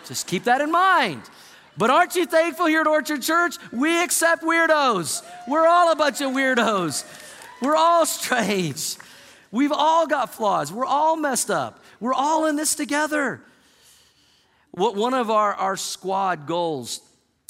Just 0.06 0.28
keep 0.28 0.44
that 0.44 0.60
in 0.60 0.70
mind. 0.70 1.22
But 1.78 1.92
aren't 1.92 2.16
you 2.16 2.26
thankful 2.26 2.66
here 2.66 2.82
at 2.82 2.88
Orchard 2.88 3.22
Church? 3.22 3.56
We 3.72 4.04
accept 4.04 4.44
weirdos. 4.44 5.24
We're 5.48 5.66
all 5.66 5.94
a 5.94 5.96
bunch 5.96 6.20
of 6.20 6.32
weirdos. 6.32 7.06
We're 7.62 7.78
all 7.78 8.06
strange. 8.06 8.98
We've 9.52 9.72
all 9.72 10.08
got 10.08 10.34
flaws. 10.34 10.72
We're 10.72 10.86
all 10.86 11.16
messed 11.16 11.50
up. 11.50 11.84
We're 12.00 12.14
all 12.14 12.46
in 12.46 12.56
this 12.56 12.76
together. 12.76 13.42
What 14.72 14.96
one 14.96 15.14
of 15.14 15.30
our, 15.30 15.54
our 15.54 15.78
squad 15.78 16.48
goals 16.48 17.02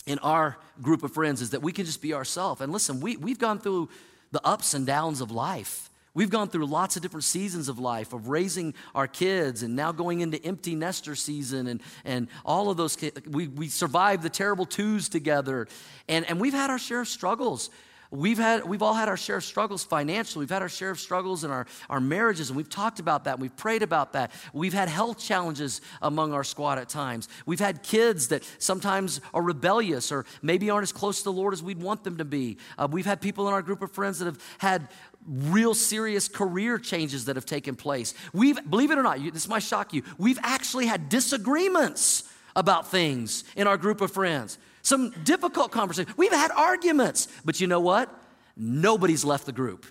in 0.06 0.20
our 0.20 0.58
group 0.82 1.04
of 1.04 1.14
friends 1.14 1.42
is 1.42 1.50
that 1.52 1.62
we 1.62 1.72
can 1.72 1.86
just 1.86 2.02
be 2.02 2.14
ourselves. 2.14 2.62
And 2.62 2.72
listen, 2.72 3.00
we, 3.00 3.18
we've 3.18 3.40
gone 3.40 3.60
through 3.60 3.90
the 4.32 4.46
ups 4.46 4.74
and 4.74 4.86
downs 4.86 5.22
of 5.22 5.32
life. 5.32 5.90
We've 6.14 6.30
gone 6.32 6.50
through 6.50 6.66
lots 6.66 6.96
of 6.96 7.04
different 7.04 7.26
seasons 7.26 7.70
of 7.70 7.78
life, 7.78 8.12
of 8.12 8.28
raising 8.28 8.74
our 8.96 9.08
kids, 9.08 9.62
and 9.62 9.76
now 9.76 9.92
going 9.92 10.22
into 10.22 10.44
empty 10.44 10.74
nester 10.74 11.14
season, 11.14 11.68
and, 11.68 11.80
and 12.06 12.28
all 12.44 12.72
of 12.72 12.78
those. 12.78 12.98
We, 13.30 13.48
we 13.48 13.68
survived 13.68 14.24
the 14.24 14.30
terrible 14.30 14.66
twos 14.66 15.10
together, 15.10 15.68
and, 16.10 16.26
and 16.26 16.42
we've 16.42 16.54
had 16.54 16.72
our 16.72 16.80
share 16.80 17.02
of 17.02 17.08
struggles. 17.08 17.70
We've, 18.12 18.38
had, 18.38 18.66
we've 18.66 18.82
all 18.82 18.94
had 18.94 19.10
our 19.10 19.18
share 19.18 19.38
of 19.38 19.44
struggles 19.44 19.84
financially. 19.84 20.44
We've 20.44 20.50
had 20.50 20.62
our 20.62 20.70
share 20.70 20.90
of 20.90 21.00
struggles 21.00 21.44
in 21.44 21.52
our, 21.52 21.66
our 21.90 22.00
marriages, 22.00 22.50
and 22.50 22.58
we've 22.58 22.70
talked 22.70 23.00
about 23.00 23.26
that. 23.26 23.40
We've 23.40 23.56
prayed 23.56 23.84
about 23.84 24.14
that. 24.14 24.32
We've 24.54 24.74
had 24.74 24.88
health 24.88 25.20
challenges 25.20 25.82
among 26.02 26.34
our 26.34 26.44
squad 26.44 26.78
at 26.78 26.90
times. 26.90 27.28
We've 27.46 27.60
had 27.60 27.84
kids 27.84 28.30
that 28.30 28.44
sometimes 28.60 29.20
are 29.34 29.42
rebellious 29.42 30.12
or 30.12 30.26
maybe 30.42 30.70
aren't 30.70 30.84
as 30.84 30.92
close 30.92 31.20
to 31.20 31.24
the 31.26 31.34
Lord 31.34 31.54
as 31.54 31.62
we'd 31.62 31.82
want 31.82 32.04
them 32.04 32.18
to 32.18 32.26
be. 32.26 32.58
Uh, 32.78 32.88
we've 32.90 33.06
had 33.06 33.20
people 33.20 33.48
in 33.48 33.54
our 33.54 33.62
group 33.62 33.82
of 33.82 33.92
friends 33.92 34.20
that 34.20 34.26
have 34.26 34.42
had 34.60 34.88
real 35.28 35.74
serious 35.74 36.30
career 36.30 36.78
changes 36.78 37.26
that 37.26 37.36
have 37.36 37.46
taken 37.46 37.76
place. 37.76 38.14
We've, 38.34 38.58
believe 38.70 38.92
it 38.92 38.98
or 38.98 39.04
not, 39.04 39.20
you, 39.20 39.32
this 39.32 39.48
might 39.48 39.64
shock 39.64 39.94
you, 39.94 40.04
we've 40.18 40.40
actually 40.42 40.86
had 40.86 41.10
disagreements 41.10 42.24
about 42.56 42.90
things 42.90 43.44
in 43.56 43.68
our 43.68 43.78
group 43.78 44.02
of 44.02 44.12
friends 44.12 44.58
some 44.82 45.12
difficult 45.24 45.72
conversations. 45.72 46.18
We've 46.18 46.32
had 46.32 46.52
arguments, 46.52 47.28
but 47.44 47.60
you 47.60 47.68
know 47.68 47.80
what? 47.80 48.14
Nobody's 48.56 49.26
left 49.26 49.46
the 49.46 49.52
group. 49.52 49.86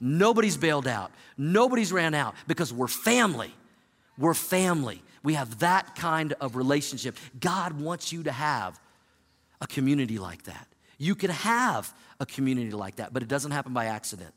Nobody's 0.00 0.56
bailed 0.56 0.86
out. 0.86 1.10
Nobody's 1.38 1.92
ran 1.92 2.14
out 2.14 2.34
because 2.46 2.72
we're 2.72 2.88
family. 2.88 3.52
We're 4.18 4.34
family. 4.34 5.02
We 5.22 5.34
have 5.34 5.58
that 5.60 5.96
kind 5.96 6.34
of 6.40 6.54
relationship. 6.54 7.16
God 7.40 7.80
wants 7.80 8.12
you 8.12 8.22
to 8.24 8.32
have 8.32 8.78
a 9.60 9.66
community 9.66 10.18
like 10.18 10.44
that. 10.44 10.68
You 10.98 11.14
can 11.14 11.30
have 11.30 11.92
a 12.20 12.26
community 12.26 12.70
like 12.70 12.96
that, 12.96 13.12
but 13.12 13.22
it 13.22 13.28
doesn't 13.28 13.50
happen 13.50 13.72
by 13.72 13.86
accident. 13.86 14.32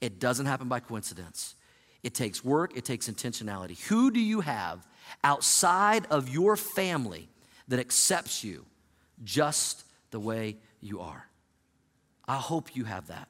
It 0.00 0.18
doesn't 0.18 0.46
happen 0.46 0.68
by 0.68 0.80
coincidence. 0.80 1.54
It 2.02 2.14
takes 2.14 2.44
work, 2.44 2.76
it 2.76 2.84
takes 2.84 3.08
intentionality. 3.08 3.80
Who 3.86 4.10
do 4.10 4.20
you 4.20 4.40
have 4.40 4.86
outside 5.22 6.06
of 6.10 6.28
your 6.28 6.56
family 6.56 7.28
that 7.68 7.78
accepts 7.78 8.44
you 8.44 8.66
just 9.22 9.84
the 10.10 10.20
way 10.20 10.56
you 10.80 11.00
are. 11.00 11.26
I 12.26 12.36
hope 12.36 12.74
you 12.74 12.84
have 12.84 13.08
that. 13.08 13.28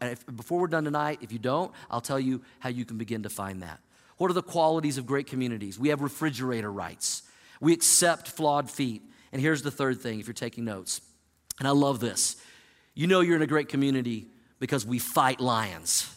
If, 0.00 0.24
before 0.34 0.60
we're 0.60 0.68
done 0.68 0.84
tonight, 0.84 1.18
if 1.20 1.32
you 1.32 1.38
don't, 1.38 1.72
I'll 1.90 2.00
tell 2.00 2.18
you 2.18 2.42
how 2.58 2.70
you 2.70 2.84
can 2.84 2.96
begin 2.96 3.24
to 3.24 3.28
find 3.28 3.62
that. 3.62 3.80
What 4.16 4.30
are 4.30 4.34
the 4.34 4.42
qualities 4.42 4.98
of 4.98 5.06
great 5.06 5.26
communities? 5.26 5.78
We 5.78 5.90
have 5.90 6.00
refrigerator 6.00 6.70
rights. 6.70 7.22
We 7.60 7.72
accept 7.72 8.28
flawed 8.28 8.70
feet. 8.70 9.02
And 9.32 9.42
here's 9.42 9.62
the 9.62 9.70
third 9.70 10.00
thing 10.00 10.20
if 10.20 10.26
you're 10.26 10.34
taking 10.34 10.64
notes. 10.64 11.00
And 11.58 11.68
I 11.68 11.72
love 11.72 12.00
this. 12.00 12.36
You 12.94 13.06
know 13.06 13.20
you're 13.20 13.36
in 13.36 13.42
a 13.42 13.46
great 13.46 13.68
community 13.68 14.28
because 14.58 14.86
we 14.86 14.98
fight 14.98 15.40
lions. 15.40 16.14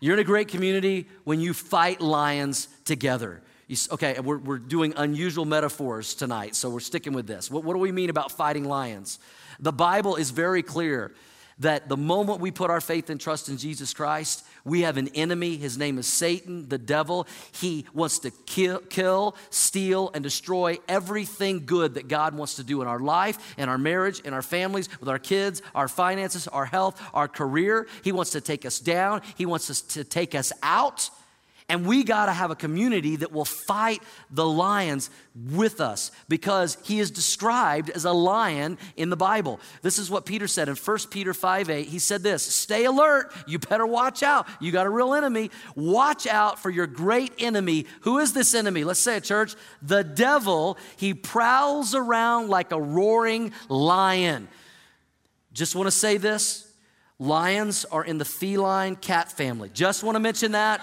You're 0.00 0.14
in 0.14 0.20
a 0.20 0.24
great 0.24 0.48
community 0.48 1.08
when 1.24 1.40
you 1.40 1.54
fight 1.54 2.00
lions 2.00 2.68
together. 2.84 3.42
You, 3.66 3.76
okay, 3.92 4.20
we're, 4.20 4.38
we're 4.38 4.58
doing 4.58 4.94
unusual 4.96 5.44
metaphors 5.44 6.14
tonight, 6.14 6.54
so 6.54 6.70
we're 6.70 6.80
sticking 6.80 7.12
with 7.12 7.26
this. 7.26 7.50
What, 7.50 7.64
what 7.64 7.72
do 7.72 7.80
we 7.80 7.92
mean 7.92 8.10
about 8.10 8.30
fighting 8.30 8.64
lions? 8.64 9.18
The 9.58 9.72
Bible 9.72 10.16
is 10.16 10.30
very 10.30 10.62
clear 10.62 11.12
that 11.58 11.88
the 11.88 11.96
moment 11.96 12.40
we 12.40 12.50
put 12.50 12.70
our 12.70 12.80
faith 12.80 13.08
and 13.08 13.20
trust 13.20 13.48
in 13.48 13.56
Jesus 13.56 13.94
Christ, 13.94 14.44
we 14.64 14.82
have 14.82 14.98
an 14.98 15.08
enemy. 15.14 15.56
His 15.56 15.78
name 15.78 15.98
is 15.98 16.06
Satan, 16.06 16.68
the 16.68 16.78
devil. 16.78 17.26
He 17.52 17.86
wants 17.94 18.18
to 18.20 18.30
kill, 18.30 18.80
kill, 18.80 19.34
steal, 19.50 20.10
and 20.12 20.22
destroy 20.22 20.78
everything 20.86 21.64
good 21.64 21.94
that 21.94 22.08
God 22.08 22.36
wants 22.36 22.56
to 22.56 22.62
do 22.62 22.82
in 22.82 22.88
our 22.88 23.00
life, 23.00 23.54
in 23.56 23.68
our 23.68 23.78
marriage, 23.78 24.20
in 24.20 24.34
our 24.34 24.42
families, 24.42 24.88
with 25.00 25.08
our 25.08 25.18
kids, 25.18 25.62
our 25.74 25.88
finances, 25.88 26.46
our 26.48 26.66
health, 26.66 27.02
our 27.14 27.26
career. 27.26 27.88
He 28.04 28.12
wants 28.12 28.32
to 28.32 28.40
take 28.40 28.66
us 28.66 28.78
down, 28.78 29.22
He 29.36 29.46
wants 29.46 29.70
us 29.70 29.80
to 29.80 30.04
take 30.04 30.34
us 30.34 30.52
out. 30.62 31.10
And 31.68 31.84
we 31.84 32.04
got 32.04 32.26
to 32.26 32.32
have 32.32 32.52
a 32.52 32.54
community 32.54 33.16
that 33.16 33.32
will 33.32 33.44
fight 33.44 34.00
the 34.30 34.46
lions 34.46 35.10
with 35.34 35.80
us 35.80 36.12
because 36.28 36.78
he 36.84 37.00
is 37.00 37.10
described 37.10 37.90
as 37.90 38.04
a 38.04 38.12
lion 38.12 38.78
in 38.96 39.10
the 39.10 39.16
Bible. 39.16 39.58
This 39.82 39.98
is 39.98 40.08
what 40.08 40.26
Peter 40.26 40.46
said 40.46 40.68
in 40.68 40.76
1 40.76 40.98
Peter 41.10 41.34
5 41.34 41.68
8. 41.68 41.88
He 41.88 41.98
said 41.98 42.22
this 42.22 42.44
Stay 42.44 42.84
alert. 42.84 43.32
You 43.48 43.58
better 43.58 43.86
watch 43.86 44.22
out. 44.22 44.46
You 44.60 44.70
got 44.70 44.86
a 44.86 44.90
real 44.90 45.12
enemy. 45.12 45.50
Watch 45.74 46.28
out 46.28 46.60
for 46.60 46.70
your 46.70 46.86
great 46.86 47.32
enemy. 47.40 47.86
Who 48.02 48.18
is 48.18 48.32
this 48.32 48.54
enemy? 48.54 48.84
Let's 48.84 49.00
say 49.00 49.16
it, 49.16 49.24
church. 49.24 49.56
The 49.82 50.04
devil. 50.04 50.78
He 50.96 51.14
prowls 51.14 51.96
around 51.96 52.48
like 52.48 52.70
a 52.70 52.80
roaring 52.80 53.50
lion. 53.68 54.46
Just 55.52 55.74
want 55.74 55.88
to 55.88 55.90
say 55.90 56.16
this 56.16 56.62
lions 57.18 57.84
are 57.86 58.04
in 58.04 58.18
the 58.18 58.24
feline 58.24 58.94
cat 58.94 59.32
family. 59.32 59.68
Just 59.72 60.04
want 60.04 60.14
to 60.14 60.20
mention 60.20 60.52
that. 60.52 60.80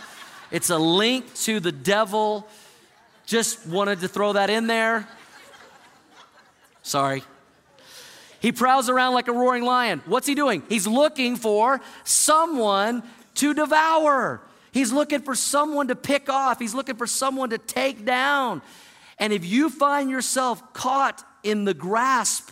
It's 0.54 0.70
a 0.70 0.78
link 0.78 1.34
to 1.40 1.60
the 1.60 1.72
devil. 1.72 2.48
Just 3.26 3.66
wanted 3.66 4.02
to 4.02 4.08
throw 4.08 4.34
that 4.34 4.52
in 4.52 4.68
there. 4.68 5.08
Sorry. 6.84 7.24
He 8.40 8.52
prowls 8.52 8.88
around 8.88 9.16
like 9.16 9.28
a 9.28 9.32
roaring 9.32 9.64
lion. 9.64 10.04
What's 10.06 10.28
he 10.28 10.36
doing? 10.36 10.62
He's 10.70 10.86
looking 10.86 11.38
for 11.38 11.82
someone 12.04 13.02
to 13.36 13.56
devour. 13.56 14.42
He's 14.72 14.92
looking 14.94 15.22
for 15.22 15.34
someone 15.34 15.88
to 15.88 15.96
pick 15.96 16.30
off. 16.30 16.60
He's 16.60 16.76
looking 16.76 16.98
for 16.98 17.08
someone 17.08 17.50
to 17.50 17.58
take 17.58 18.06
down. 18.06 18.62
And 19.18 19.34
if 19.34 19.44
you 19.44 19.72
find 19.72 20.12
yourself 20.12 20.72
caught 20.74 21.26
in 21.42 21.66
the 21.66 21.74
grasp 21.74 22.52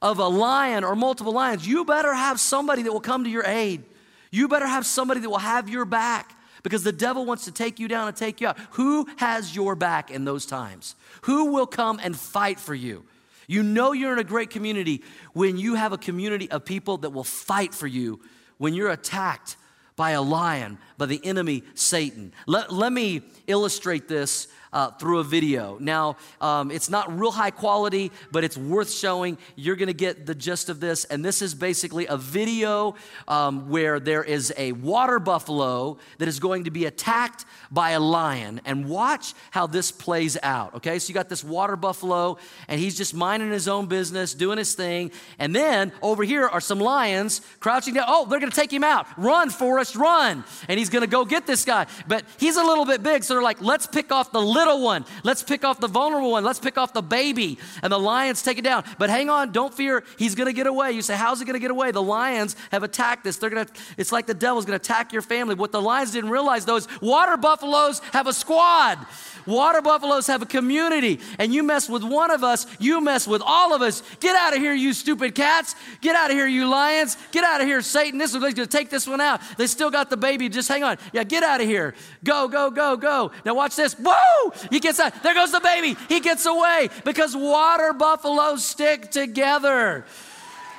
of 0.00 0.18
a 0.18 0.26
lion 0.26 0.84
or 0.84 0.96
multiple 0.96 1.34
lions, 1.34 1.68
you 1.68 1.84
better 1.84 2.14
have 2.14 2.40
somebody 2.40 2.82
that 2.84 2.92
will 2.92 3.00
come 3.00 3.24
to 3.24 3.30
your 3.30 3.44
aid. 3.44 3.84
You 4.30 4.48
better 4.48 4.66
have 4.66 4.86
somebody 4.86 5.20
that 5.20 5.28
will 5.28 5.36
have 5.36 5.68
your 5.68 5.84
back 5.84 6.34
because 6.62 6.84
the 6.84 6.92
devil 6.92 7.24
wants 7.24 7.44
to 7.44 7.52
take 7.52 7.78
you 7.78 7.88
down 7.88 8.08
and 8.08 8.16
take 8.16 8.40
you 8.40 8.48
out. 8.48 8.58
Who 8.72 9.06
has 9.16 9.54
your 9.54 9.74
back 9.74 10.10
in 10.10 10.24
those 10.24 10.46
times? 10.46 10.94
Who 11.22 11.46
will 11.46 11.66
come 11.66 12.00
and 12.02 12.16
fight 12.16 12.60
for 12.60 12.74
you? 12.74 13.04
You 13.46 13.62
know 13.62 13.92
you're 13.92 14.12
in 14.12 14.18
a 14.18 14.24
great 14.24 14.50
community 14.50 15.02
when 15.32 15.58
you 15.58 15.74
have 15.74 15.92
a 15.92 15.98
community 15.98 16.50
of 16.50 16.64
people 16.64 16.98
that 16.98 17.10
will 17.10 17.24
fight 17.24 17.74
for 17.74 17.86
you 17.86 18.20
when 18.58 18.74
you're 18.74 18.90
attacked 18.90 19.56
by 19.96 20.12
a 20.12 20.22
lion, 20.22 20.78
by 21.02 21.06
the 21.06 21.20
enemy, 21.24 21.64
Satan. 21.74 22.32
Let, 22.46 22.72
let 22.72 22.92
me 22.92 23.22
illustrate 23.48 24.06
this 24.06 24.46
uh, 24.72 24.90
through 24.92 25.18
a 25.18 25.24
video. 25.24 25.76
Now, 25.80 26.16
um, 26.40 26.70
it's 26.70 26.88
not 26.88 27.18
real 27.18 27.30
high 27.30 27.50
quality, 27.50 28.10
but 28.30 28.42
it's 28.44 28.56
worth 28.56 28.90
showing. 28.90 29.36
You're 29.54 29.76
going 29.76 29.88
to 29.88 29.94
get 29.94 30.26
the 30.26 30.34
gist 30.34 30.68
of 30.68 30.80
this. 30.80 31.04
And 31.04 31.24
this 31.24 31.42
is 31.42 31.54
basically 31.54 32.06
a 32.06 32.16
video 32.16 32.94
um, 33.28 33.68
where 33.68 34.00
there 34.00 34.24
is 34.24 34.52
a 34.56 34.72
water 34.72 35.18
buffalo 35.18 35.98
that 36.18 36.28
is 36.28 36.40
going 36.40 36.64
to 36.64 36.70
be 36.70 36.86
attacked 36.86 37.44
by 37.70 37.90
a 37.90 38.00
lion. 38.00 38.60
And 38.64 38.88
watch 38.88 39.34
how 39.50 39.66
this 39.66 39.92
plays 39.92 40.38
out. 40.42 40.74
Okay, 40.76 40.98
so 40.98 41.08
you 41.08 41.14
got 41.14 41.28
this 41.28 41.44
water 41.44 41.76
buffalo, 41.76 42.38
and 42.68 42.80
he's 42.80 42.96
just 42.96 43.14
minding 43.14 43.50
his 43.50 43.68
own 43.68 43.86
business, 43.86 44.32
doing 44.32 44.58
his 44.58 44.74
thing. 44.74 45.10
And 45.38 45.54
then 45.54 45.92
over 46.00 46.24
here 46.24 46.46
are 46.48 46.60
some 46.60 46.78
lions 46.80 47.42
crouching 47.60 47.94
down. 47.94 48.06
Oh, 48.08 48.26
they're 48.26 48.40
going 48.40 48.50
to 48.52 48.56
take 48.56 48.72
him 48.72 48.84
out. 48.84 49.06
Run, 49.18 49.50
Forrest, 49.50 49.96
run. 49.96 50.44
And 50.68 50.78
he's 50.78 50.88
going 50.92 51.02
to 51.02 51.08
go 51.08 51.24
get 51.24 51.46
this 51.46 51.64
guy. 51.64 51.86
But 52.06 52.24
he's 52.38 52.56
a 52.56 52.62
little 52.62 52.84
bit 52.84 53.02
big, 53.02 53.24
so 53.24 53.34
they're 53.34 53.42
like, 53.42 53.60
let's 53.60 53.86
pick 53.86 54.12
off 54.12 54.30
the 54.30 54.40
little 54.40 54.82
one. 54.82 55.04
Let's 55.24 55.42
pick 55.42 55.64
off 55.64 55.80
the 55.80 55.88
vulnerable 55.88 56.30
one. 56.30 56.44
Let's 56.44 56.60
pick 56.60 56.78
off 56.78 56.92
the 56.92 57.02
baby. 57.02 57.58
And 57.82 57.92
the 57.92 57.98
lions 57.98 58.42
take 58.42 58.58
it 58.58 58.62
down. 58.62 58.84
But 58.98 59.10
hang 59.10 59.28
on, 59.30 59.50
don't 59.50 59.74
fear. 59.74 60.04
He's 60.18 60.34
going 60.34 60.46
to 60.46 60.52
get 60.52 60.66
away. 60.66 60.92
You 60.92 61.02
say, 61.02 61.16
how's 61.16 61.40
he 61.40 61.44
going 61.44 61.54
to 61.54 61.60
get 61.60 61.70
away? 61.70 61.90
The 61.90 62.02
lions 62.02 62.54
have 62.70 62.82
attacked 62.82 63.24
this. 63.24 63.38
They're 63.38 63.50
going 63.50 63.66
to, 63.66 63.72
it's 63.96 64.12
like 64.12 64.26
the 64.26 64.34
devil's 64.34 64.64
going 64.64 64.78
to 64.78 64.82
attack 64.82 65.12
your 65.12 65.22
family. 65.22 65.54
What 65.54 65.72
the 65.72 65.82
lions 65.82 66.12
didn't 66.12 66.30
realize, 66.30 66.64
those 66.64 66.86
water 67.00 67.36
buffaloes 67.36 68.00
have 68.12 68.26
a 68.26 68.32
squad. 68.32 68.98
Water 69.46 69.82
buffaloes 69.82 70.26
have 70.28 70.42
a 70.42 70.46
community. 70.46 71.20
And 71.38 71.52
you 71.52 71.62
mess 71.62 71.88
with 71.88 72.04
one 72.04 72.30
of 72.30 72.44
us, 72.44 72.66
you 72.78 73.00
mess 73.00 73.26
with 73.26 73.42
all 73.44 73.74
of 73.74 73.82
us. 73.82 74.02
Get 74.20 74.36
out 74.36 74.54
of 74.54 74.60
here, 74.60 74.74
you 74.74 74.92
stupid 74.92 75.34
cats. 75.34 75.74
Get 76.00 76.14
out 76.14 76.30
of 76.30 76.36
here, 76.36 76.46
you 76.46 76.68
lions. 76.68 77.16
Get 77.32 77.44
out 77.44 77.60
of 77.60 77.66
here, 77.66 77.82
Satan. 77.82 78.18
This 78.18 78.34
is 78.34 78.40
going 78.40 78.54
to 78.54 78.66
take 78.66 78.90
this 78.90 79.06
one 79.06 79.20
out. 79.20 79.40
They 79.56 79.66
still 79.66 79.90
got 79.90 80.10
the 80.10 80.16
baby. 80.16 80.48
Just 80.48 80.68
hang 80.72 80.82
on. 80.82 80.98
Yeah, 81.12 81.24
get 81.24 81.42
out 81.42 81.60
of 81.60 81.66
here. 81.66 81.94
Go, 82.24 82.48
go, 82.48 82.70
go, 82.70 82.96
go. 82.96 83.30
Now 83.44 83.54
watch 83.54 83.76
this. 83.76 83.94
Whoa! 83.94 84.52
He 84.70 84.80
gets 84.80 84.98
out. 84.98 85.22
There 85.22 85.34
goes 85.34 85.52
the 85.52 85.60
baby. 85.60 85.96
He 86.08 86.20
gets 86.20 86.46
away 86.46 86.88
because 87.04 87.36
water 87.36 87.92
buffaloes 87.92 88.64
stick 88.64 89.10
together. 89.10 90.04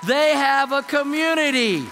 They 0.08 0.32
have 0.32 0.72
a 0.72 0.82
community. 0.82 1.84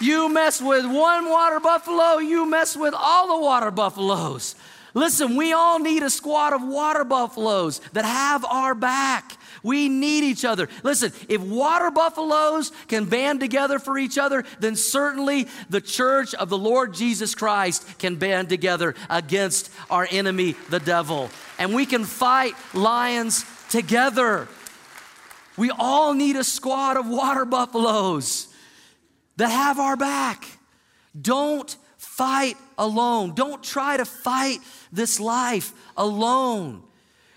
You 0.00 0.30
mess 0.30 0.62
with 0.62 0.86
one 0.86 1.28
water 1.28 1.60
buffalo, 1.60 2.18
you 2.18 2.46
mess 2.46 2.74
with 2.74 2.94
all 2.96 3.36
the 3.36 3.44
water 3.44 3.70
buffaloes. 3.70 4.56
Listen, 4.94 5.36
we 5.36 5.52
all 5.52 5.78
need 5.78 6.02
a 6.02 6.10
squad 6.10 6.54
of 6.54 6.62
water 6.62 7.04
buffaloes 7.04 7.80
that 7.92 8.04
have 8.04 8.44
our 8.46 8.74
back. 8.74 9.36
We 9.62 9.88
need 9.88 10.24
each 10.24 10.44
other. 10.44 10.68
Listen, 10.82 11.12
if 11.28 11.40
water 11.40 11.90
buffaloes 11.90 12.72
can 12.88 13.04
band 13.04 13.40
together 13.40 13.78
for 13.78 13.98
each 13.98 14.18
other, 14.18 14.44
then 14.58 14.76
certainly 14.76 15.48
the 15.68 15.80
church 15.80 16.34
of 16.34 16.48
the 16.48 16.58
Lord 16.58 16.94
Jesus 16.94 17.34
Christ 17.34 17.98
can 17.98 18.16
band 18.16 18.48
together 18.48 18.94
against 19.08 19.70
our 19.90 20.08
enemy, 20.10 20.56
the 20.70 20.80
devil. 20.80 21.30
And 21.58 21.74
we 21.74 21.86
can 21.86 22.04
fight 22.04 22.54
lions 22.72 23.44
together. 23.68 24.48
We 25.56 25.70
all 25.70 26.14
need 26.14 26.36
a 26.36 26.44
squad 26.44 26.96
of 26.96 27.06
water 27.06 27.44
buffaloes 27.44 28.48
that 29.36 29.48
have 29.48 29.78
our 29.78 29.96
back. 29.96 30.46
Don't 31.20 31.74
fight 31.98 32.56
alone. 32.78 33.34
Don't 33.34 33.62
try 33.62 33.96
to 33.96 34.04
fight 34.04 34.60
this 34.92 35.20
life 35.20 35.72
alone. 35.96 36.82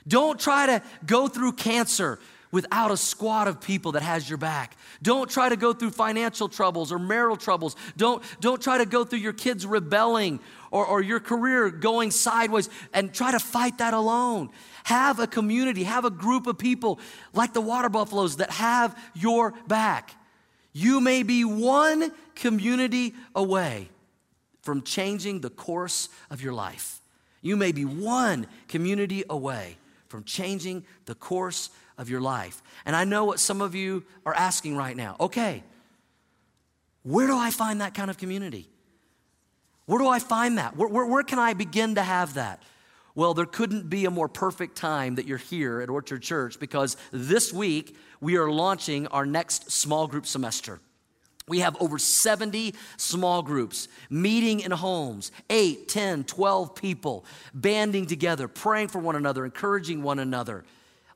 Don't 0.08 0.40
try 0.40 0.66
to 0.66 0.82
go 1.06 1.28
through 1.28 1.54
cancer 1.54 2.20
without 2.54 2.92
a 2.92 2.98
squad 2.98 3.48
of 3.48 3.60
people 3.60 3.94
that 3.94 4.04
has 4.04 4.30
your 4.30 4.38
back. 4.38 4.78
Don't 5.02 5.28
try 5.28 5.50
to 5.50 5.56
go 5.56 5.74
through 5.74 5.90
financial 5.90 6.48
troubles 6.48 6.92
or 6.92 7.00
marital 7.00 7.36
troubles. 7.36 7.76
Don't, 7.98 8.24
don't 8.40 8.62
try 8.62 8.78
to 8.78 8.86
go 8.86 9.04
through 9.04 9.20
your 9.20 9.34
kids 9.34 9.66
rebelling 9.66 10.40
or, 10.70 10.86
or 10.86 11.02
your 11.02 11.20
career 11.20 11.72
going 11.72 12.12
sideways 12.12 12.70
and 12.94 13.12
try 13.12 13.32
to 13.32 13.40
fight 13.40 13.80
that 13.80 13.96
alone. 13.96 14.52
Have 14.84 15.20
a 15.20 15.26
community, 15.26 15.84
have 15.84 16.06
a 16.06 16.12
group 16.12 16.46
of 16.46 16.60
people 16.60 17.00
like 17.34 17.54
the 17.54 17.62
water 17.62 17.90
buffaloes 17.90 18.38
that 18.38 18.52
have 18.52 18.96
your 19.16 19.56
back. 19.68 20.16
You 20.74 21.02
may 21.02 21.24
be 21.24 21.44
one 21.44 22.12
community 22.36 23.16
away 23.34 23.90
from 24.62 24.84
changing 24.84 25.42
the 25.42 25.50
course 25.50 26.08
of 26.30 26.40
your 26.40 26.54
life. 26.54 27.02
You 27.42 27.58
may 27.58 27.72
be 27.72 27.84
one 27.84 28.46
community 28.68 29.24
away 29.28 29.78
from 30.14 30.24
changing 30.26 30.86
the 31.06 31.16
course 31.16 31.72
of 31.98 32.08
your 32.08 32.22
life. 32.22 32.62
And 32.86 32.96
I 32.96 33.04
know 33.04 33.26
what 33.26 33.40
some 33.40 33.62
of 33.62 33.74
you 33.74 34.06
are 34.28 34.34
asking 34.36 34.78
right 34.78 34.96
now. 34.96 35.16
Okay, 35.20 35.64
where 37.02 37.26
do 37.26 37.36
I 37.36 37.50
find 37.50 37.82
that 37.82 37.96
kind 37.96 38.12
of 38.12 38.20
community? 38.20 38.70
Where 39.88 39.98
do 39.98 40.08
I 40.08 40.20
find 40.20 40.60
that? 40.60 40.78
Where, 40.78 40.88
where, 40.88 41.08
where, 41.08 41.24
can 41.24 41.40
I 41.40 41.56
begin 41.56 41.96
to 41.96 42.04
have 42.04 42.36
that? 42.36 42.62
Well, 43.16 43.34
there 43.34 43.48
couldn't 43.48 43.90
be 43.90 44.06
a 44.06 44.12
more 44.12 44.28
perfect 44.28 44.76
time 44.76 45.16
that 45.16 45.26
you're 45.26 45.40
here 45.40 45.82
at 45.82 45.90
Orchard 45.90 46.22
Church 46.22 46.60
because 46.60 46.96
this 47.12 47.52
week 47.52 47.98
we 48.22 48.38
are 48.38 48.52
launching 48.52 49.08
our 49.08 49.26
next 49.26 49.72
small 49.72 50.06
group 50.06 50.28
semester. 50.28 50.80
We 51.48 51.60
have 51.60 51.76
over 51.82 51.98
70 51.98 52.74
small 52.98 53.42
groups 53.42 53.88
meeting 54.10 54.62
in 54.62 54.72
homes, 54.72 55.32
8, 55.50 55.88
10, 55.88 56.24
12 56.24 56.76
people, 56.76 57.26
banding 57.54 58.06
together, 58.06 58.48
praying 58.48 58.88
for 58.88 59.00
one 59.00 59.16
another, 59.16 59.44
encouraging 59.44 60.04
one 60.04 60.20
another, 60.20 60.64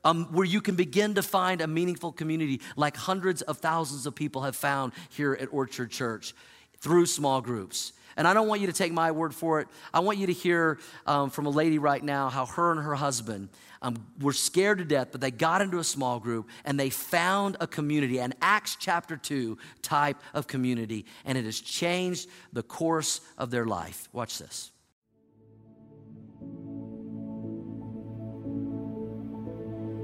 um, 0.04 0.26
where 0.34 0.46
you 0.46 0.60
can 0.60 0.76
begin 0.76 1.16
to 1.16 1.24
find 1.24 1.62
a 1.62 1.68
meaningful 1.68 2.12
community 2.12 2.62
like 2.76 2.98
hundreds 2.98 3.42
of 3.44 3.60
thousands 3.60 4.06
of 4.06 4.16
people 4.16 4.42
have 4.42 4.56
found 4.56 4.92
here 5.10 5.38
at 5.40 5.48
Orchard 5.52 5.92
Church 5.92 6.34
through 6.80 7.06
small 7.06 7.42
groups. 7.42 7.94
And 8.18 8.28
I 8.28 8.34
don't 8.34 8.48
want 8.48 8.60
you 8.62 8.68
to 8.68 8.74
take 8.74 8.92
my 8.92 9.12
word 9.12 9.34
for 9.34 9.62
it. 9.62 9.68
I 9.94 10.02
want 10.02 10.18
you 10.18 10.28
to 10.28 10.34
hear 10.34 10.80
um, 11.06 11.30
from 11.30 11.46
a 11.46 11.50
lady 11.50 11.80
right 11.80 12.04
now 12.04 12.30
how 12.30 12.46
her 12.48 12.72
and 12.72 12.82
her 12.82 12.96
husband 12.96 13.50
um, 13.82 14.06
were 14.20 14.34
scared 14.34 14.80
to 14.80 14.86
death, 14.86 15.10
but 15.12 15.22
they 15.22 15.32
got 15.32 15.62
into 15.62 15.78
a 15.78 15.84
small 15.84 16.20
group 16.20 16.50
and 16.66 16.80
they 16.80 16.90
found 16.90 17.58
a 17.60 17.68
community, 17.68 18.20
an 18.20 18.34
Acts 18.42 18.76
chapter 18.80 19.16
2 19.16 19.58
type 19.82 20.18
of 20.34 20.48
community, 20.48 21.06
and 21.26 21.38
it 21.38 21.46
has 21.46 21.62
changed 21.62 22.28
the 22.52 22.64
course 22.64 23.22
of 23.38 23.52
their 23.52 23.66
life. 23.66 24.10
Watch 24.12 24.40
this. 24.40 24.72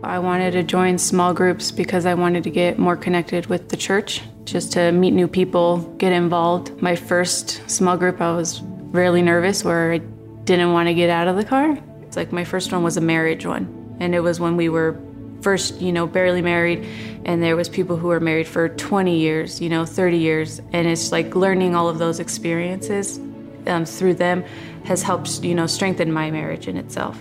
I 0.04 0.20
wanted 0.20 0.52
to 0.52 0.64
join 0.64 0.98
small 0.98 1.34
groups 1.34 1.72
because 1.72 2.06
I 2.06 2.14
wanted 2.14 2.44
to 2.44 2.50
get 2.50 2.78
more 2.78 2.98
connected 2.98 3.46
with 3.46 3.70
the 3.70 3.78
church, 3.78 4.22
just 4.44 4.74
to 4.74 4.92
meet 4.92 5.12
new 5.12 5.30
people, 5.30 5.78
get 5.98 6.12
involved. 6.12 6.82
My 6.82 6.98
first 6.98 7.70
small 7.70 7.96
group, 7.96 8.20
I 8.20 8.36
was 8.36 8.62
really 8.62 9.22
nervous 9.22 9.64
where 9.64 9.94
I 9.94 10.00
didn't 10.44 10.74
want 10.74 10.88
to 10.90 10.94
get 10.94 11.10
out 11.10 11.30
of 11.30 11.38
the 11.38 11.46
car. 11.46 11.78
It's 12.02 12.18
like 12.18 12.34
my 12.34 12.44
first 12.44 12.74
one 12.74 12.84
was 12.84 12.98
a 12.98 13.02
marriage 13.02 13.46
one, 13.46 13.96
and 14.02 14.14
it 14.14 14.20
was 14.20 14.42
when 14.42 14.58
we 14.58 14.68
were 14.68 15.00
first, 15.42 15.80
you 15.82 15.94
know, 15.94 16.06
barely 16.06 16.42
married, 16.42 16.86
and 17.24 17.42
there 17.42 17.56
was 17.56 17.70
people 17.70 17.96
who 17.96 18.10
were 18.10 18.20
married 18.20 18.48
for 18.48 18.68
20 18.68 19.18
years, 19.18 19.62
you 19.62 19.70
know, 19.70 19.86
30 19.86 20.18
years, 20.18 20.60
and 20.74 20.86
it's 20.86 21.14
like 21.14 21.34
learning 21.34 21.76
all 21.76 21.88
of 21.88 21.98
those 21.98 22.20
experiences 22.20 23.20
um, 23.68 23.86
through 23.86 24.16
them 24.16 24.44
has 24.84 25.02
helped, 25.02 25.42
you 25.44 25.56
know, 25.56 25.66
strengthen 25.66 26.12
my 26.12 26.30
marriage 26.30 26.68
in 26.68 26.76
itself. 26.76 27.18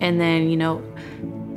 And 0.00 0.20
then, 0.20 0.50
you 0.50 0.56
know, 0.56 0.82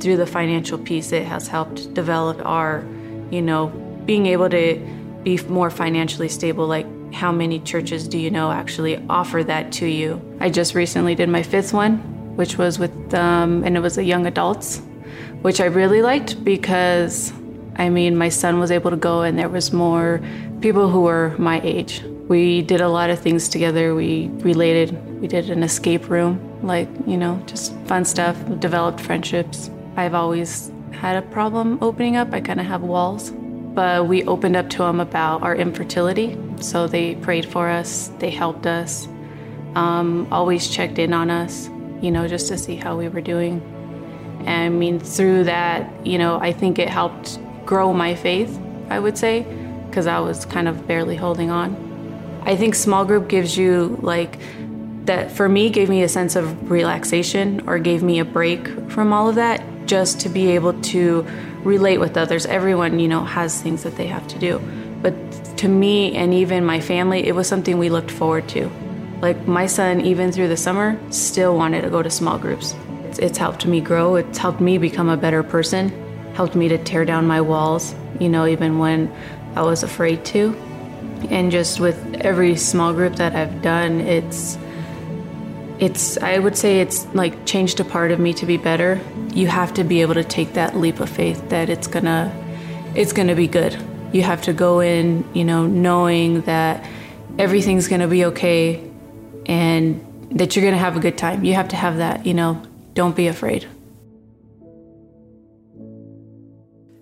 through 0.00 0.16
the 0.16 0.26
financial 0.26 0.78
piece, 0.78 1.12
it 1.12 1.26
has 1.26 1.48
helped 1.48 1.92
develop 1.94 2.44
our, 2.44 2.84
you 3.30 3.42
know, 3.42 3.68
being 4.06 4.26
able 4.26 4.48
to 4.50 4.76
be 5.22 5.38
more 5.48 5.70
financially 5.70 6.28
stable. 6.28 6.66
Like, 6.66 6.86
how 7.12 7.32
many 7.32 7.60
churches 7.60 8.06
do 8.06 8.18
you 8.18 8.30
know 8.30 8.50
actually 8.50 9.02
offer 9.08 9.42
that 9.44 9.72
to 9.72 9.86
you? 9.86 10.20
I 10.40 10.50
just 10.50 10.74
recently 10.74 11.14
did 11.14 11.28
my 11.28 11.42
fifth 11.42 11.72
one, 11.72 11.98
which 12.36 12.58
was 12.58 12.78
with, 12.78 13.14
um, 13.14 13.64
and 13.64 13.76
it 13.76 13.80
was 13.80 13.98
a 13.98 14.04
young 14.04 14.26
adults, 14.26 14.80
which 15.42 15.60
I 15.60 15.66
really 15.66 16.02
liked 16.02 16.44
because, 16.44 17.32
I 17.76 17.88
mean, 17.88 18.16
my 18.16 18.28
son 18.28 18.58
was 18.58 18.70
able 18.70 18.90
to 18.90 18.96
go 18.96 19.22
and 19.22 19.38
there 19.38 19.48
was 19.48 19.72
more 19.72 20.20
people 20.60 20.88
who 20.88 21.02
were 21.02 21.34
my 21.38 21.60
age. 21.62 22.02
We 22.28 22.62
did 22.62 22.80
a 22.80 22.88
lot 22.88 23.08
of 23.08 23.18
things 23.18 23.48
together. 23.48 23.94
We 23.94 24.28
related. 24.40 25.20
We 25.20 25.28
did 25.28 25.50
an 25.50 25.62
escape 25.62 26.10
room, 26.10 26.38
like, 26.62 26.88
you 27.06 27.16
know, 27.16 27.42
just 27.46 27.74
fun 27.86 28.04
stuff, 28.04 28.36
developed 28.60 29.00
friendships. 29.00 29.70
I've 29.98 30.14
always 30.14 30.70
had 30.92 31.16
a 31.16 31.22
problem 31.22 31.78
opening 31.82 32.16
up. 32.16 32.32
I 32.32 32.40
kind 32.40 32.60
of 32.60 32.66
have 32.66 32.82
walls. 32.82 33.32
But 33.32 34.06
we 34.06 34.22
opened 34.24 34.54
up 34.54 34.70
to 34.70 34.78
them 34.78 35.00
about 35.00 35.42
our 35.42 35.56
infertility. 35.56 36.38
So 36.60 36.86
they 36.86 37.16
prayed 37.16 37.46
for 37.46 37.68
us, 37.68 38.12
they 38.20 38.30
helped 38.30 38.66
us, 38.66 39.08
um, 39.74 40.28
always 40.30 40.68
checked 40.68 41.00
in 41.00 41.12
on 41.12 41.30
us, 41.30 41.68
you 42.00 42.12
know, 42.12 42.28
just 42.28 42.46
to 42.48 42.56
see 42.58 42.76
how 42.76 42.96
we 42.96 43.08
were 43.08 43.20
doing. 43.20 43.60
And 44.46 44.48
I 44.48 44.68
mean, 44.68 45.00
through 45.00 45.44
that, 45.44 46.06
you 46.06 46.16
know, 46.16 46.38
I 46.40 46.52
think 46.52 46.78
it 46.78 46.88
helped 46.88 47.40
grow 47.66 47.92
my 47.92 48.14
faith, 48.14 48.56
I 48.90 49.00
would 49.00 49.18
say, 49.18 49.42
because 49.88 50.06
I 50.06 50.20
was 50.20 50.44
kind 50.44 50.68
of 50.68 50.86
barely 50.86 51.16
holding 51.16 51.50
on. 51.50 51.76
I 52.44 52.54
think 52.54 52.76
small 52.76 53.04
group 53.04 53.28
gives 53.28 53.56
you 53.56 53.98
like 54.00 54.38
that 55.06 55.32
for 55.32 55.48
me 55.48 55.70
gave 55.70 55.88
me 55.88 56.02
a 56.02 56.08
sense 56.08 56.36
of 56.36 56.70
relaxation 56.70 57.66
or 57.66 57.78
gave 57.78 58.02
me 58.02 58.20
a 58.20 58.24
break 58.24 58.68
from 58.90 59.12
all 59.12 59.28
of 59.28 59.34
that 59.36 59.62
just 59.88 60.20
to 60.20 60.28
be 60.28 60.50
able 60.52 60.80
to 60.82 61.26
relate 61.64 61.98
with 61.98 62.16
others. 62.16 62.46
Everyone, 62.46 63.00
you 63.00 63.08
know, 63.08 63.24
has 63.24 63.60
things 63.60 63.82
that 63.82 63.96
they 63.96 64.06
have 64.06 64.28
to 64.28 64.38
do. 64.38 64.60
But 65.02 65.14
to 65.58 65.68
me 65.68 66.14
and 66.14 66.32
even 66.32 66.64
my 66.64 66.80
family, 66.80 67.26
it 67.26 67.34
was 67.34 67.48
something 67.48 67.78
we 67.78 67.88
looked 67.88 68.10
forward 68.10 68.48
to. 68.50 68.70
Like 69.20 69.48
my 69.48 69.66
son, 69.66 70.00
even 70.02 70.30
through 70.30 70.48
the 70.48 70.56
summer, 70.56 70.98
still 71.10 71.56
wanted 71.56 71.82
to 71.82 71.90
go 71.90 72.02
to 72.02 72.10
small 72.10 72.38
groups. 72.38 72.74
It's, 73.04 73.18
it's 73.18 73.38
helped 73.38 73.66
me 73.66 73.80
grow, 73.80 74.16
it's 74.16 74.38
helped 74.38 74.60
me 74.60 74.78
become 74.78 75.08
a 75.08 75.16
better 75.16 75.42
person, 75.42 75.90
helped 76.34 76.54
me 76.54 76.68
to 76.68 76.78
tear 76.78 77.04
down 77.04 77.26
my 77.26 77.40
walls, 77.40 77.94
you 78.20 78.28
know, 78.28 78.46
even 78.46 78.78
when 78.78 79.12
I 79.56 79.62
was 79.62 79.82
afraid 79.82 80.24
to. 80.26 80.54
And 81.30 81.50
just 81.50 81.80
with 81.80 81.98
every 82.20 82.54
small 82.54 82.92
group 82.92 83.16
that 83.16 83.34
I've 83.34 83.60
done, 83.62 84.00
it's 84.00 84.56
it's 85.80 86.18
i 86.18 86.38
would 86.38 86.56
say 86.56 86.80
it's 86.80 87.06
like 87.14 87.46
changed 87.46 87.78
a 87.80 87.84
part 87.84 88.10
of 88.10 88.18
me 88.18 88.34
to 88.34 88.46
be 88.46 88.56
better. 88.56 89.00
You 89.32 89.46
have 89.46 89.74
to 89.74 89.84
be 89.84 90.00
able 90.00 90.14
to 90.14 90.24
take 90.24 90.54
that 90.54 90.76
leap 90.76 91.00
of 91.00 91.08
faith 91.08 91.48
that 91.50 91.68
it's 91.68 91.86
gonna 91.86 92.32
it's 92.94 93.12
gonna 93.12 93.36
be 93.36 93.46
good. 93.46 93.76
You 94.12 94.22
have 94.22 94.42
to 94.42 94.52
go 94.52 94.80
in 94.80 95.24
you 95.34 95.44
know 95.44 95.66
knowing 95.66 96.42
that 96.42 96.84
everything's 97.38 97.86
gonna 97.86 98.08
be 98.08 98.24
okay 98.26 98.90
and 99.46 100.04
that 100.32 100.56
you're 100.56 100.64
gonna 100.64 100.76
have 100.76 100.96
a 100.96 101.00
good 101.00 101.16
time. 101.16 101.44
You 101.44 101.54
have 101.54 101.68
to 101.68 101.76
have 101.76 101.98
that 101.98 102.26
you 102.26 102.34
know. 102.34 102.62
Don't 102.94 103.14
be 103.14 103.28
afraid. 103.28 103.68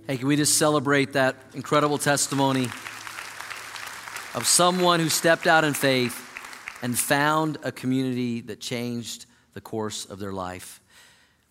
Hey 0.06 0.18
can 0.18 0.28
we 0.28 0.36
just 0.36 0.58
celebrate 0.58 1.14
that 1.14 1.36
incredible 1.54 1.96
testimony 1.96 2.66
of 4.34 4.46
someone 4.46 5.00
who 5.00 5.08
stepped 5.08 5.46
out 5.46 5.64
in 5.64 5.72
faith 5.72 6.25
and 6.86 6.96
found 6.96 7.58
a 7.64 7.72
community 7.72 8.42
that 8.42 8.60
changed 8.60 9.26
the 9.54 9.60
course 9.60 10.04
of 10.04 10.20
their 10.20 10.32
life. 10.32 10.80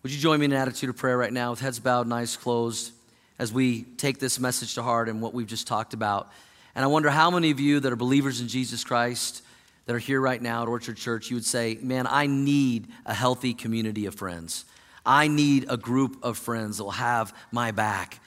Would 0.02 0.10
you 0.10 0.18
join 0.18 0.40
me 0.40 0.46
in 0.46 0.52
an 0.52 0.58
attitude 0.58 0.88
of 0.88 0.96
prayer 0.96 1.18
right 1.18 1.30
now 1.30 1.50
with 1.50 1.60
heads 1.60 1.78
bowed 1.78 2.06
and 2.06 2.14
eyes 2.14 2.38
closed 2.38 2.90
as 3.38 3.52
we 3.52 3.82
take 3.82 4.18
this 4.18 4.40
message 4.40 4.76
to 4.76 4.82
heart 4.82 5.10
and 5.10 5.20
what 5.20 5.34
we've 5.34 5.46
just 5.46 5.66
talked 5.66 5.92
about? 5.92 6.32
And 6.74 6.82
I 6.82 6.88
wonder 6.88 7.10
how 7.10 7.30
many 7.30 7.50
of 7.50 7.60
you 7.60 7.80
that 7.80 7.92
are 7.92 7.96
believers 7.96 8.40
in 8.40 8.48
Jesus 8.48 8.82
Christ 8.82 9.42
that 9.84 9.94
are 9.94 9.98
here 9.98 10.22
right 10.22 10.40
now 10.40 10.62
at 10.62 10.68
Orchard 10.68 10.96
Church, 10.96 11.28
you 11.28 11.36
would 11.36 11.44
say, 11.44 11.76
Man, 11.82 12.06
I 12.08 12.26
need 12.26 12.88
a 13.04 13.12
healthy 13.12 13.52
community 13.52 14.06
of 14.06 14.14
friends. 14.14 14.64
I 15.04 15.28
need 15.28 15.66
a 15.68 15.76
group 15.76 16.16
of 16.24 16.38
friends 16.38 16.78
that 16.78 16.84
will 16.84 16.92
have 16.92 17.36
my 17.52 17.72
back, 17.72 18.20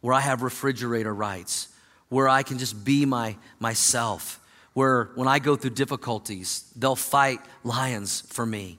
where 0.00 0.14
I 0.14 0.20
have 0.20 0.40
refrigerator 0.40 1.14
rights, 1.14 1.68
where 2.08 2.26
I 2.26 2.42
can 2.42 2.56
just 2.56 2.86
be 2.86 3.04
my, 3.04 3.36
myself 3.60 4.37
where 4.78 5.10
when 5.16 5.26
I 5.26 5.40
go 5.40 5.56
through 5.56 5.70
difficulties, 5.70 6.72
they'll 6.76 6.94
fight 6.94 7.40
lions 7.64 8.20
for 8.28 8.46
me. 8.46 8.78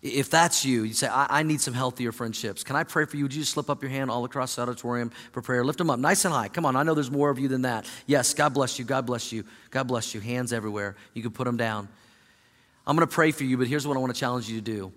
If 0.00 0.30
that's 0.30 0.64
you, 0.64 0.84
you 0.84 0.94
say, 0.94 1.08
I, 1.08 1.40
I, 1.40 1.42
need 1.42 1.60
some 1.60 1.74
healthier 1.74 2.12
friendships. 2.12 2.62
Can 2.62 2.76
I 2.76 2.84
pray 2.84 3.06
for 3.06 3.16
you? 3.16 3.24
Would 3.24 3.34
you 3.34 3.40
just 3.40 3.50
slip 3.50 3.68
up 3.68 3.82
your 3.82 3.90
hand 3.90 4.08
all 4.08 4.24
across 4.24 4.54
the 4.54 4.62
auditorium 4.62 5.10
for 5.32 5.42
prayer? 5.42 5.64
Lift 5.64 5.78
them 5.78 5.90
up 5.90 5.98
nice 5.98 6.24
and 6.24 6.32
high. 6.32 6.46
Come 6.46 6.64
on, 6.64 6.76
I 6.76 6.84
know 6.84 6.94
there's 6.94 7.10
more 7.10 7.28
of 7.28 7.40
you 7.40 7.48
than 7.48 7.62
that. 7.62 7.90
Yes, 8.06 8.34
God 8.34 8.54
bless 8.54 8.78
you. 8.78 8.84
God 8.84 9.04
bless 9.04 9.32
you. 9.32 9.42
God 9.72 9.88
bless 9.88 10.14
you. 10.14 10.20
Hands 10.20 10.52
everywhere. 10.52 10.94
You 11.12 11.22
can 11.22 11.32
put 11.32 11.44
them 11.46 11.56
down. 11.56 11.88
I'm 12.86 12.94
going 12.94 13.08
to 13.08 13.12
pray 13.12 13.32
for 13.32 13.42
you, 13.42 13.58
but 13.58 13.66
here's 13.66 13.84
what 13.84 13.96
I 13.96 14.00
want 14.00 14.14
to 14.14 14.20
challenge 14.20 14.48
you 14.48 14.60
to 14.60 14.64
do. 14.64 14.92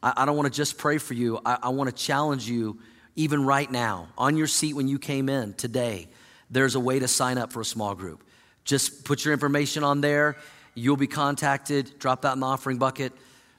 I, 0.00 0.12
I 0.18 0.26
don't 0.26 0.36
want 0.36 0.46
to 0.46 0.56
just 0.56 0.78
pray 0.78 0.98
for 0.98 1.14
you, 1.14 1.40
I, 1.44 1.58
I 1.60 1.68
want 1.70 1.90
to 1.90 1.96
challenge 1.96 2.48
you, 2.48 2.78
even 3.16 3.44
right 3.44 3.68
now, 3.68 4.10
on 4.16 4.36
your 4.36 4.46
seat 4.46 4.74
when 4.74 4.86
you 4.86 5.00
came 5.00 5.28
in 5.28 5.54
today. 5.54 6.06
There's 6.52 6.76
a 6.76 6.80
way 6.80 7.00
to 7.00 7.08
sign 7.08 7.36
up 7.36 7.52
for 7.52 7.60
a 7.60 7.64
small 7.64 7.96
group. 7.96 8.22
Just 8.68 9.02
put 9.06 9.24
your 9.24 9.32
information 9.32 9.82
on 9.82 10.02
there. 10.02 10.36
You'll 10.74 10.98
be 10.98 11.06
contacted. 11.06 11.98
Drop 11.98 12.20
that 12.22 12.34
in 12.34 12.40
the 12.40 12.46
offering 12.46 12.76
bucket. 12.76 13.14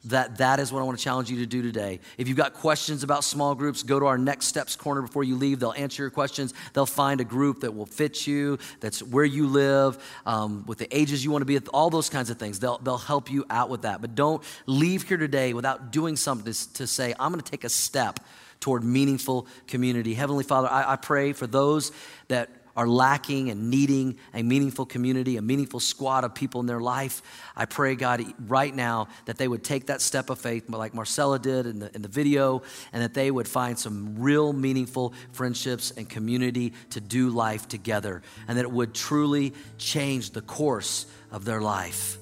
that 0.05 0.37
that 0.37 0.59
is 0.59 0.71
what 0.71 0.81
I 0.81 0.83
want 0.83 0.99
to 0.99 1.03
challenge 1.03 1.31
you 1.31 1.39
to 1.39 1.47
do 1.47 1.63
today. 1.63 1.99
If 2.19 2.27
you've 2.27 2.37
got 2.37 2.53
questions 2.53 3.03
about 3.03 3.23
small 3.23 3.55
groups, 3.55 3.81
go 3.81 3.99
to 3.99 4.05
our 4.05 4.19
next 4.19 4.45
steps 4.45 4.75
corner 4.75 5.01
before 5.01 5.23
you 5.23 5.35
leave. 5.35 5.59
They'll 5.59 5.73
answer 5.73 6.03
your 6.03 6.11
questions. 6.11 6.53
They'll 6.73 6.85
find 6.85 7.19
a 7.19 7.23
group 7.25 7.61
that 7.61 7.75
will 7.75 7.87
fit 7.87 8.27
you, 8.27 8.59
that's 8.81 9.01
where 9.01 9.25
you 9.25 9.47
live, 9.47 9.97
um, 10.27 10.63
with 10.67 10.77
the 10.77 10.95
ages 10.95 11.25
you 11.25 11.31
want 11.31 11.41
to 11.41 11.45
be, 11.45 11.55
at, 11.55 11.67
all 11.69 11.89
those 11.89 12.07
kinds 12.07 12.29
of 12.29 12.37
things. 12.37 12.59
They'll, 12.59 12.77
they'll 12.77 12.97
help 12.97 13.31
you 13.31 13.45
out 13.49 13.69
with 13.69 13.81
that. 13.81 13.99
But 13.99 14.13
don't 14.13 14.43
leave 14.67 15.07
here 15.07 15.17
today 15.17 15.53
without 15.53 15.91
doing 15.91 16.15
something 16.15 16.53
to, 16.53 16.73
to 16.75 16.87
say, 16.87 17.15
I'm 17.19 17.31
going 17.31 17.43
to 17.43 17.51
take 17.51 17.63
a 17.63 17.69
step 17.69 18.19
toward 18.59 18.83
meaningful 18.83 19.47
community. 19.67 20.13
Heavenly 20.13 20.43
Father, 20.43 20.69
I, 20.69 20.93
I 20.93 20.95
pray 20.97 21.33
for 21.33 21.47
those 21.47 21.91
that 22.27 22.49
are 22.79 22.87
lacking 22.87 23.49
and 23.49 23.69
needing 23.69 24.17
a 24.33 24.41
meaningful 24.41 24.85
community, 24.85 25.35
a 25.35 25.41
meaningful 25.41 25.81
squad 25.81 26.23
of 26.23 26.33
people 26.33 26.61
in 26.61 26.65
their 26.65 26.79
life, 26.79 27.21
I 27.53 27.65
pray, 27.65 27.93
God, 27.95 28.23
right 28.47 28.73
now 28.73 29.09
that 29.25 29.37
they 29.37 29.49
would 29.49 29.65
take 29.65 29.87
that 29.87 29.99
step 29.99 30.29
of 30.29 30.39
faith, 30.39 30.69
like 30.69 30.93
Marcella 30.93 31.39
did 31.39 31.65
in 31.65 31.79
the, 31.79 31.93
in 31.93 32.01
the 32.01 32.07
video, 32.07 32.61
and 32.93 33.03
that 33.03 33.13
they 33.13 33.31
would 33.31 33.49
find 33.49 33.77
some 33.77 34.15
real 34.17 34.53
meaningful 34.53 35.13
friendships 35.33 35.91
and 35.91 36.09
community 36.09 36.71
to 36.91 37.01
do 37.01 37.31
life 37.31 37.67
together, 37.67 38.21
and 38.47 38.57
that 38.57 38.63
it 38.63 38.71
would 38.71 38.93
truly 38.93 39.53
change 39.77 40.31
the 40.31 40.41
course 40.41 41.05
of 41.33 41.43
their 41.43 41.59
life. 41.59 42.17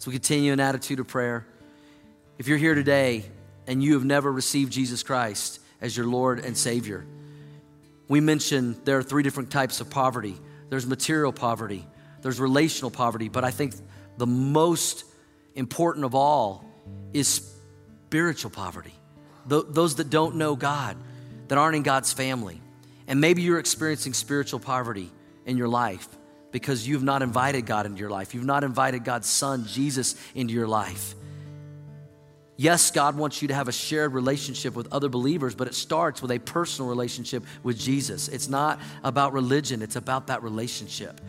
So 0.00 0.10
we 0.10 0.14
continue 0.14 0.52
an 0.52 0.58
attitude 0.58 0.98
of 0.98 1.06
prayer. 1.06 1.46
If 2.36 2.48
you're 2.48 2.58
here 2.58 2.74
today 2.74 3.26
and 3.68 3.80
you 3.80 3.94
have 3.94 4.04
never 4.04 4.32
received 4.32 4.72
Jesus 4.72 5.04
Christ 5.04 5.60
as 5.80 5.96
your 5.96 6.06
Lord 6.06 6.40
and 6.40 6.56
Savior, 6.56 7.06
we 8.10 8.20
mentioned 8.20 8.80
there 8.84 8.98
are 8.98 9.04
three 9.04 9.22
different 9.22 9.50
types 9.50 9.80
of 9.80 9.88
poverty 9.88 10.36
there's 10.68 10.86
material 10.86 11.32
poverty, 11.32 11.84
there's 12.22 12.38
relational 12.38 12.92
poverty, 12.92 13.28
but 13.28 13.42
I 13.42 13.50
think 13.50 13.74
the 14.18 14.26
most 14.26 15.04
important 15.56 16.04
of 16.04 16.14
all 16.14 16.64
is 17.12 17.26
spiritual 18.06 18.52
poverty. 18.52 18.94
Th- 19.48 19.64
those 19.68 19.96
that 19.96 20.10
don't 20.10 20.36
know 20.36 20.54
God, 20.54 20.96
that 21.48 21.58
aren't 21.58 21.74
in 21.74 21.82
God's 21.82 22.12
family. 22.12 22.60
And 23.08 23.20
maybe 23.20 23.42
you're 23.42 23.58
experiencing 23.58 24.12
spiritual 24.12 24.60
poverty 24.60 25.10
in 25.44 25.56
your 25.56 25.66
life 25.66 26.06
because 26.52 26.86
you've 26.86 27.02
not 27.02 27.22
invited 27.22 27.66
God 27.66 27.84
into 27.84 27.98
your 27.98 28.10
life. 28.10 28.32
You've 28.32 28.44
not 28.44 28.62
invited 28.62 29.02
God's 29.02 29.28
Son, 29.28 29.66
Jesus, 29.66 30.14
into 30.36 30.54
your 30.54 30.68
life. 30.68 31.16
Yes, 32.60 32.90
God 32.90 33.16
wants 33.16 33.40
you 33.40 33.48
to 33.48 33.54
have 33.54 33.68
a 33.68 33.72
shared 33.72 34.12
relationship 34.12 34.76
with 34.76 34.92
other 34.92 35.08
believers, 35.08 35.54
but 35.54 35.66
it 35.66 35.74
starts 35.74 36.20
with 36.20 36.30
a 36.30 36.38
personal 36.38 36.90
relationship 36.90 37.42
with 37.62 37.78
Jesus. 37.78 38.28
It's 38.28 38.50
not 38.50 38.78
about 39.02 39.32
religion, 39.32 39.80
it's 39.80 39.96
about 39.96 40.26
that 40.26 40.42
relationship. 40.42 41.22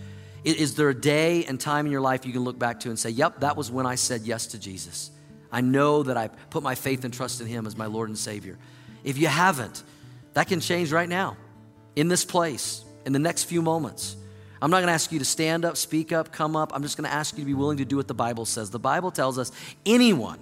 Is 0.43 0.75
there 0.75 0.89
a 0.89 0.93
day 0.93 1.45
and 1.45 1.57
time 1.57 1.85
in 1.85 1.91
your 1.93 2.01
life 2.01 2.25
you 2.25 2.33
can 2.33 2.43
look 2.43 2.59
back 2.59 2.81
to 2.81 2.89
and 2.89 2.99
say, 2.99 3.11
Yep, 3.11 3.39
that 3.39 3.55
was 3.55 3.71
when 3.71 3.85
I 3.85 3.95
said 3.95 4.23
yes 4.23 4.47
to 4.47 4.59
Jesus? 4.59 5.09
I 5.53 5.61
know 5.61 6.03
that 6.03 6.17
I 6.17 6.27
put 6.27 6.63
my 6.63 6.75
faith 6.75 7.05
and 7.05 7.13
trust 7.13 7.39
in 7.39 7.47
Him 7.47 7.65
as 7.65 7.77
my 7.77 7.85
Lord 7.85 8.09
and 8.09 8.17
Savior. 8.17 8.57
If 9.05 9.17
you 9.17 9.27
haven't, 9.27 9.83
that 10.33 10.49
can 10.49 10.59
change 10.59 10.91
right 10.91 11.07
now, 11.07 11.37
in 11.95 12.09
this 12.09 12.25
place, 12.25 12.83
in 13.05 13.13
the 13.13 13.19
next 13.19 13.45
few 13.45 13.61
moments. 13.61 14.17
I'm 14.61 14.69
not 14.69 14.81
to 14.81 14.91
ask 14.91 15.13
you 15.13 15.19
to 15.19 15.25
stand 15.25 15.63
up, 15.63 15.77
speak 15.77 16.11
up, 16.11 16.33
come 16.33 16.57
up. 16.57 16.75
I'm 16.75 16.81
just 16.81 16.97
to 17.07 17.15
ask 17.15 17.37
you 17.37 17.43
to 17.45 17.47
be 17.47 17.53
willing 17.53 17.77
to 17.77 17.85
do 17.85 17.95
what 17.95 18.09
the 18.09 18.13
Bible 18.13 18.43
says. 18.43 18.69
The 18.69 18.79
Bible 18.79 19.11
tells 19.11 19.39
us 19.39 19.53
anyone 19.85 20.37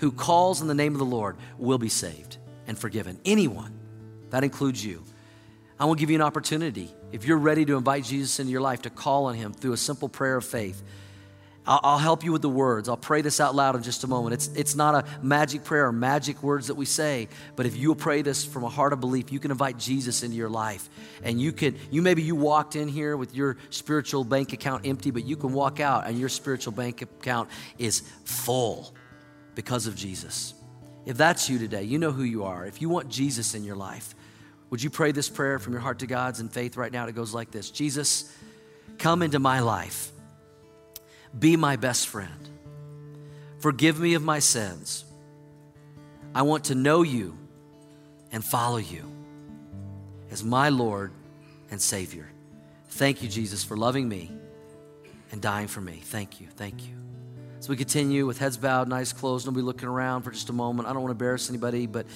who 0.00 0.10
calls 0.10 0.60
in 0.60 0.66
the 0.66 0.74
name 0.74 0.92
of 0.92 0.98
the 0.98 1.04
Lord 1.04 1.36
will 1.58 1.78
be 1.78 1.88
saved 1.88 2.38
and 2.66 2.78
forgiven. 2.78 3.20
Anyone. 3.24 3.78
That 4.30 4.44
includes 4.44 4.84
you. 4.84 5.02
I 5.78 5.84
will 5.84 5.94
give 5.94 6.10
you 6.10 6.16
an 6.16 6.22
opportunity. 6.22 6.90
If 7.12 7.24
you're 7.24 7.38
ready 7.38 7.64
to 7.64 7.76
invite 7.76 8.04
Jesus 8.04 8.38
into 8.38 8.52
your 8.52 8.60
life, 8.60 8.82
to 8.82 8.90
call 8.90 9.26
on 9.26 9.34
him 9.34 9.52
through 9.52 9.72
a 9.72 9.76
simple 9.76 10.08
prayer 10.08 10.36
of 10.36 10.44
faith. 10.44 10.82
I'll, 11.66 11.80
I'll 11.82 11.98
help 11.98 12.22
you 12.22 12.32
with 12.32 12.42
the 12.42 12.48
words. 12.48 12.88
I'll 12.88 12.96
pray 12.96 13.22
this 13.22 13.40
out 13.40 13.54
loud 13.54 13.76
in 13.76 13.82
just 13.82 14.04
a 14.04 14.06
moment. 14.06 14.34
It's, 14.34 14.48
it's 14.48 14.74
not 14.74 14.94
a 14.94 15.24
magic 15.24 15.64
prayer 15.64 15.86
or 15.86 15.92
magic 15.92 16.42
words 16.42 16.68
that 16.68 16.74
we 16.74 16.84
say, 16.84 17.28
but 17.56 17.66
if 17.66 17.76
you'll 17.76 17.94
pray 17.94 18.22
this 18.22 18.44
from 18.44 18.64
a 18.64 18.68
heart 18.68 18.92
of 18.92 19.00
belief, 19.00 19.32
you 19.32 19.40
can 19.40 19.50
invite 19.50 19.78
Jesus 19.78 20.22
into 20.22 20.36
your 20.36 20.48
life. 20.48 20.88
And 21.22 21.40
you 21.40 21.52
can, 21.52 21.76
you 21.90 22.02
maybe 22.02 22.22
you 22.22 22.36
walked 22.36 22.76
in 22.76 22.88
here 22.88 23.16
with 23.16 23.34
your 23.34 23.56
spiritual 23.70 24.24
bank 24.24 24.52
account 24.52 24.86
empty, 24.86 25.10
but 25.10 25.24
you 25.24 25.36
can 25.36 25.52
walk 25.52 25.80
out 25.80 26.06
and 26.06 26.18
your 26.18 26.28
spiritual 26.28 26.72
bank 26.72 27.02
account 27.02 27.48
is 27.78 28.02
full 28.24 28.94
because 29.60 29.86
of 29.86 29.94
Jesus. 29.94 30.54
If 31.04 31.18
that's 31.18 31.50
you 31.50 31.58
today, 31.58 31.82
you 31.82 31.98
know 31.98 32.12
who 32.12 32.22
you 32.22 32.44
are. 32.44 32.64
If 32.64 32.80
you 32.80 32.88
want 32.88 33.10
Jesus 33.10 33.54
in 33.54 33.62
your 33.62 33.76
life, 33.76 34.14
would 34.70 34.82
you 34.82 34.88
pray 34.88 35.12
this 35.12 35.28
prayer 35.28 35.58
from 35.58 35.74
your 35.74 35.82
heart 35.82 35.98
to 35.98 36.06
God's 36.06 36.40
in 36.40 36.48
faith 36.48 36.78
right 36.78 36.90
now? 36.90 37.06
It 37.06 37.14
goes 37.14 37.34
like 37.34 37.50
this 37.50 37.70
Jesus, 37.70 38.34
come 38.96 39.20
into 39.20 39.38
my 39.38 39.60
life. 39.60 40.12
Be 41.38 41.58
my 41.58 41.76
best 41.76 42.08
friend. 42.08 42.48
Forgive 43.58 44.00
me 44.00 44.14
of 44.14 44.22
my 44.22 44.38
sins. 44.38 45.04
I 46.34 46.40
want 46.42 46.64
to 46.64 46.74
know 46.74 47.02
you 47.02 47.36
and 48.32 48.42
follow 48.42 48.78
you 48.78 49.04
as 50.30 50.42
my 50.42 50.70
Lord 50.70 51.12
and 51.70 51.82
Savior. 51.82 52.30
Thank 52.88 53.22
you, 53.22 53.28
Jesus, 53.28 53.62
for 53.62 53.76
loving 53.76 54.08
me 54.08 54.30
and 55.32 55.42
dying 55.42 55.68
for 55.68 55.82
me. 55.82 56.00
Thank 56.02 56.40
you. 56.40 56.46
Thank 56.46 56.88
you. 56.88 57.09
As 57.60 57.68
we 57.68 57.76
continue 57.76 58.26
with 58.26 58.38
heads 58.38 58.56
bowed, 58.56 58.90
eyes 58.90 59.12
closed, 59.12 59.44
nobody 59.44 59.62
looking 59.62 59.86
around 59.86 60.22
for 60.22 60.30
just 60.30 60.48
a 60.48 60.52
moment. 60.54 60.88
I 60.88 60.94
don't 60.94 61.02
want 61.02 61.10
to 61.10 61.22
embarrass 61.22 61.50
anybody, 61.50 61.86
but 61.86 62.06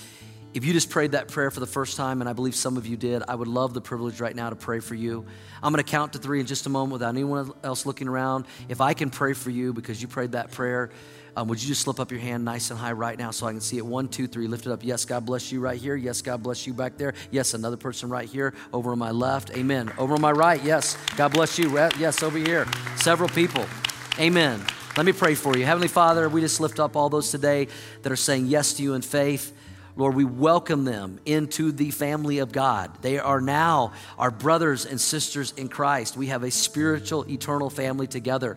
if 0.54 0.64
you 0.64 0.72
just 0.72 0.88
prayed 0.88 1.12
that 1.12 1.28
prayer 1.28 1.50
for 1.50 1.60
the 1.60 1.66
first 1.66 1.98
time, 1.98 2.22
and 2.22 2.30
I 2.30 2.32
believe 2.32 2.54
some 2.54 2.78
of 2.78 2.86
you 2.86 2.96
did, 2.96 3.22
I 3.28 3.34
would 3.34 3.46
love 3.46 3.74
the 3.74 3.82
privilege 3.82 4.22
right 4.22 4.34
now 4.34 4.48
to 4.48 4.56
pray 4.56 4.80
for 4.80 4.94
you. 4.94 5.26
I'm 5.62 5.70
going 5.70 5.84
to 5.84 5.90
count 5.90 6.14
to 6.14 6.18
three 6.18 6.40
in 6.40 6.46
just 6.46 6.64
a 6.64 6.70
moment 6.70 6.94
without 6.94 7.10
anyone 7.10 7.52
else 7.62 7.84
looking 7.84 8.08
around. 8.08 8.46
If 8.70 8.80
I 8.80 8.94
can 8.94 9.10
pray 9.10 9.34
for 9.34 9.50
you 9.50 9.74
because 9.74 10.00
you 10.00 10.08
prayed 10.08 10.32
that 10.32 10.50
prayer, 10.50 10.88
um, 11.36 11.48
would 11.48 11.60
you 11.60 11.68
just 11.68 11.82
slip 11.82 12.00
up 12.00 12.10
your 12.10 12.20
hand 12.20 12.46
nice 12.46 12.70
and 12.70 12.80
high 12.80 12.92
right 12.92 13.18
now 13.18 13.30
so 13.30 13.46
I 13.46 13.52
can 13.52 13.60
see 13.60 13.76
it? 13.76 13.84
One, 13.84 14.08
two, 14.08 14.26
three. 14.26 14.46
Lift 14.46 14.64
it 14.64 14.72
up. 14.72 14.82
Yes, 14.82 15.04
God 15.04 15.26
bless 15.26 15.52
you 15.52 15.60
right 15.60 15.78
here. 15.78 15.94
Yes, 15.94 16.22
God 16.22 16.42
bless 16.42 16.66
you 16.66 16.72
back 16.72 16.96
there. 16.96 17.12
Yes, 17.30 17.52
another 17.52 17.76
person 17.76 18.08
right 18.08 18.26
here. 18.30 18.54
Over 18.72 18.92
on 18.92 18.98
my 18.98 19.10
left. 19.10 19.50
Amen. 19.50 19.92
Over 19.98 20.14
on 20.14 20.22
my 20.22 20.32
right. 20.32 20.64
Yes, 20.64 20.96
God 21.18 21.32
bless 21.32 21.58
you. 21.58 21.76
Yes, 21.98 22.22
over 22.22 22.38
here. 22.38 22.66
Several 22.96 23.28
people. 23.28 23.66
Amen. 24.18 24.64
Let 24.96 25.06
me 25.06 25.12
pray 25.12 25.34
for 25.34 25.56
you. 25.56 25.64
Heavenly 25.64 25.88
Father, 25.88 26.28
we 26.28 26.40
just 26.40 26.60
lift 26.60 26.78
up 26.78 26.94
all 26.94 27.08
those 27.08 27.32
today 27.32 27.66
that 28.02 28.12
are 28.12 28.16
saying 28.16 28.46
yes 28.46 28.74
to 28.74 28.82
you 28.84 28.94
in 28.94 29.02
faith. 29.02 29.52
Lord, 29.96 30.14
we 30.14 30.24
welcome 30.24 30.84
them 30.84 31.18
into 31.24 31.72
the 31.72 31.90
family 31.90 32.38
of 32.38 32.52
God. 32.52 33.02
They 33.02 33.18
are 33.18 33.40
now 33.40 33.92
our 34.16 34.30
brothers 34.30 34.86
and 34.86 35.00
sisters 35.00 35.52
in 35.56 35.68
Christ. 35.68 36.16
We 36.16 36.28
have 36.28 36.44
a 36.44 36.50
spiritual, 36.52 37.28
eternal 37.28 37.70
family 37.70 38.06
together 38.06 38.56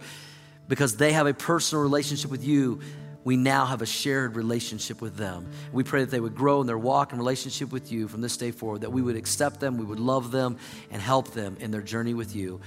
because 0.68 0.96
they 0.96 1.14
have 1.14 1.26
a 1.26 1.34
personal 1.34 1.82
relationship 1.82 2.30
with 2.30 2.46
you. 2.46 2.82
We 3.24 3.36
now 3.36 3.66
have 3.66 3.82
a 3.82 3.88
shared 3.88 4.36
relationship 4.36 5.02
with 5.02 5.18
them. 5.18 5.50
We 5.72 5.84
pray 5.84 6.02
that 6.02 6.12
they 6.12 6.20
would 6.20 6.36
grow 6.36 6.62
in 6.62 6.68
their 6.68 6.78
walk 6.78 7.14
and 7.14 7.20
relationship 7.20 7.72
with 7.72 7.92
you 7.92 8.08
from 8.08 8.22
this 8.22 8.38
day 8.38 8.52
forward, 8.52 8.82
that 8.82 8.92
we 8.92 9.02
would 9.02 9.16
accept 9.16 9.60
them, 9.60 9.80
we 9.80 9.86
would 9.86 10.00
love 10.00 10.30
them, 10.30 10.58
and 10.92 11.02
help 11.02 11.32
them 11.32 11.58
in 11.60 11.72
their 11.72 11.82
journey 11.82 12.14
with 12.14 12.36
you. 12.36 12.62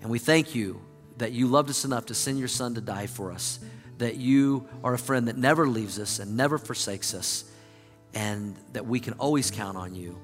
And 0.00 0.10
we 0.10 0.20
thank 0.20 0.54
you 0.54 0.80
that 1.18 1.32
you 1.32 1.46
loved 1.46 1.70
us 1.70 1.84
enough 1.84 2.06
to 2.06 2.14
send 2.14 2.38
your 2.38 2.48
son 2.48 2.74
to 2.74 2.80
die 2.80 3.06
for 3.06 3.32
us, 3.32 3.58
that 3.98 4.16
you 4.16 4.68
are 4.84 4.94
a 4.94 4.98
friend 4.98 5.28
that 5.28 5.36
never 5.36 5.66
leaves 5.66 5.98
us 5.98 6.18
and 6.18 6.36
never 6.36 6.58
forsakes 6.58 7.14
us, 7.14 7.44
and 8.14 8.56
that 8.72 8.86
we 8.86 9.00
can 9.00 9.14
always 9.14 9.50
count 9.50 9.76
on 9.76 9.94
you, 9.94 10.18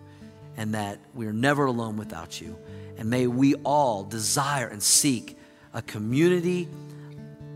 and 0.56 0.74
that 0.74 0.98
we 1.14 1.26
are 1.26 1.32
never 1.32 1.66
alone 1.66 1.96
without 1.96 2.40
you. 2.40 2.56
And 2.98 3.08
may 3.08 3.26
we 3.26 3.54
all 3.56 4.04
desire 4.04 4.68
and 4.68 4.82
seek 4.82 5.38
a 5.72 5.82
community 5.82 6.68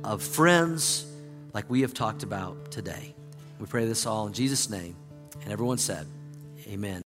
of 0.02 0.22
friends 0.22 1.06
like 1.52 1.68
we 1.68 1.82
have 1.82 1.94
talked 1.94 2.22
about 2.22 2.70
today. 2.70 3.14
We 3.58 3.66
pray 3.66 3.86
this 3.86 4.06
all 4.06 4.26
in 4.26 4.32
Jesus' 4.32 4.70
name. 4.70 4.96
And 5.42 5.52
everyone 5.52 5.78
said, 5.78 6.06
Amen. 6.66 7.05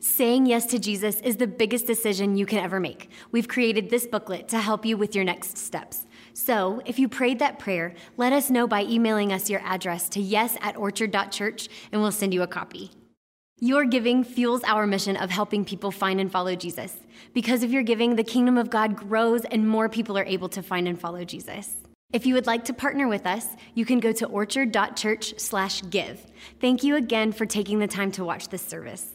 Saying 0.00 0.46
yes 0.46 0.66
to 0.66 0.78
Jesus 0.78 1.20
is 1.20 1.36
the 1.36 1.46
biggest 1.46 1.86
decision 1.86 2.36
you 2.36 2.46
can 2.46 2.58
ever 2.58 2.80
make. 2.80 3.10
We've 3.32 3.48
created 3.48 3.88
this 3.88 4.06
booklet 4.06 4.48
to 4.48 4.58
help 4.58 4.84
you 4.84 4.96
with 4.96 5.14
your 5.14 5.24
next 5.24 5.58
steps. 5.58 6.06
So, 6.34 6.82
if 6.84 6.98
you 6.98 7.08
prayed 7.08 7.38
that 7.38 7.58
prayer, 7.58 7.94
let 8.16 8.32
us 8.32 8.50
know 8.50 8.66
by 8.66 8.84
emailing 8.84 9.32
us 9.32 9.48
your 9.48 9.60
address 9.60 10.08
to 10.10 10.20
yes 10.20 10.56
at 10.60 10.76
orchard.church 10.76 11.68
and 11.92 12.02
we'll 12.02 12.12
send 12.12 12.34
you 12.34 12.42
a 12.42 12.46
copy. 12.46 12.90
Your 13.58 13.86
giving 13.86 14.22
fuels 14.22 14.62
our 14.64 14.86
mission 14.86 15.16
of 15.16 15.30
helping 15.30 15.64
people 15.64 15.90
find 15.90 16.20
and 16.20 16.30
follow 16.30 16.54
Jesus. 16.54 16.94
Because 17.32 17.62
of 17.62 17.72
your 17.72 17.82
giving, 17.82 18.16
the 18.16 18.22
kingdom 18.22 18.58
of 18.58 18.68
God 18.68 18.96
grows 18.96 19.46
and 19.46 19.66
more 19.66 19.88
people 19.88 20.18
are 20.18 20.26
able 20.26 20.50
to 20.50 20.62
find 20.62 20.86
and 20.86 21.00
follow 21.00 21.24
Jesus. 21.24 21.74
If 22.12 22.26
you 22.26 22.34
would 22.34 22.46
like 22.46 22.66
to 22.66 22.74
partner 22.74 23.08
with 23.08 23.26
us, 23.26 23.46
you 23.74 23.86
can 23.86 23.98
go 23.98 24.12
to 24.12 24.26
orchard.church/give. 24.26 26.26
Thank 26.60 26.84
you 26.84 26.96
again 26.96 27.32
for 27.32 27.46
taking 27.46 27.78
the 27.78 27.86
time 27.86 28.12
to 28.12 28.24
watch 28.24 28.48
this 28.48 28.60
service. 28.60 29.14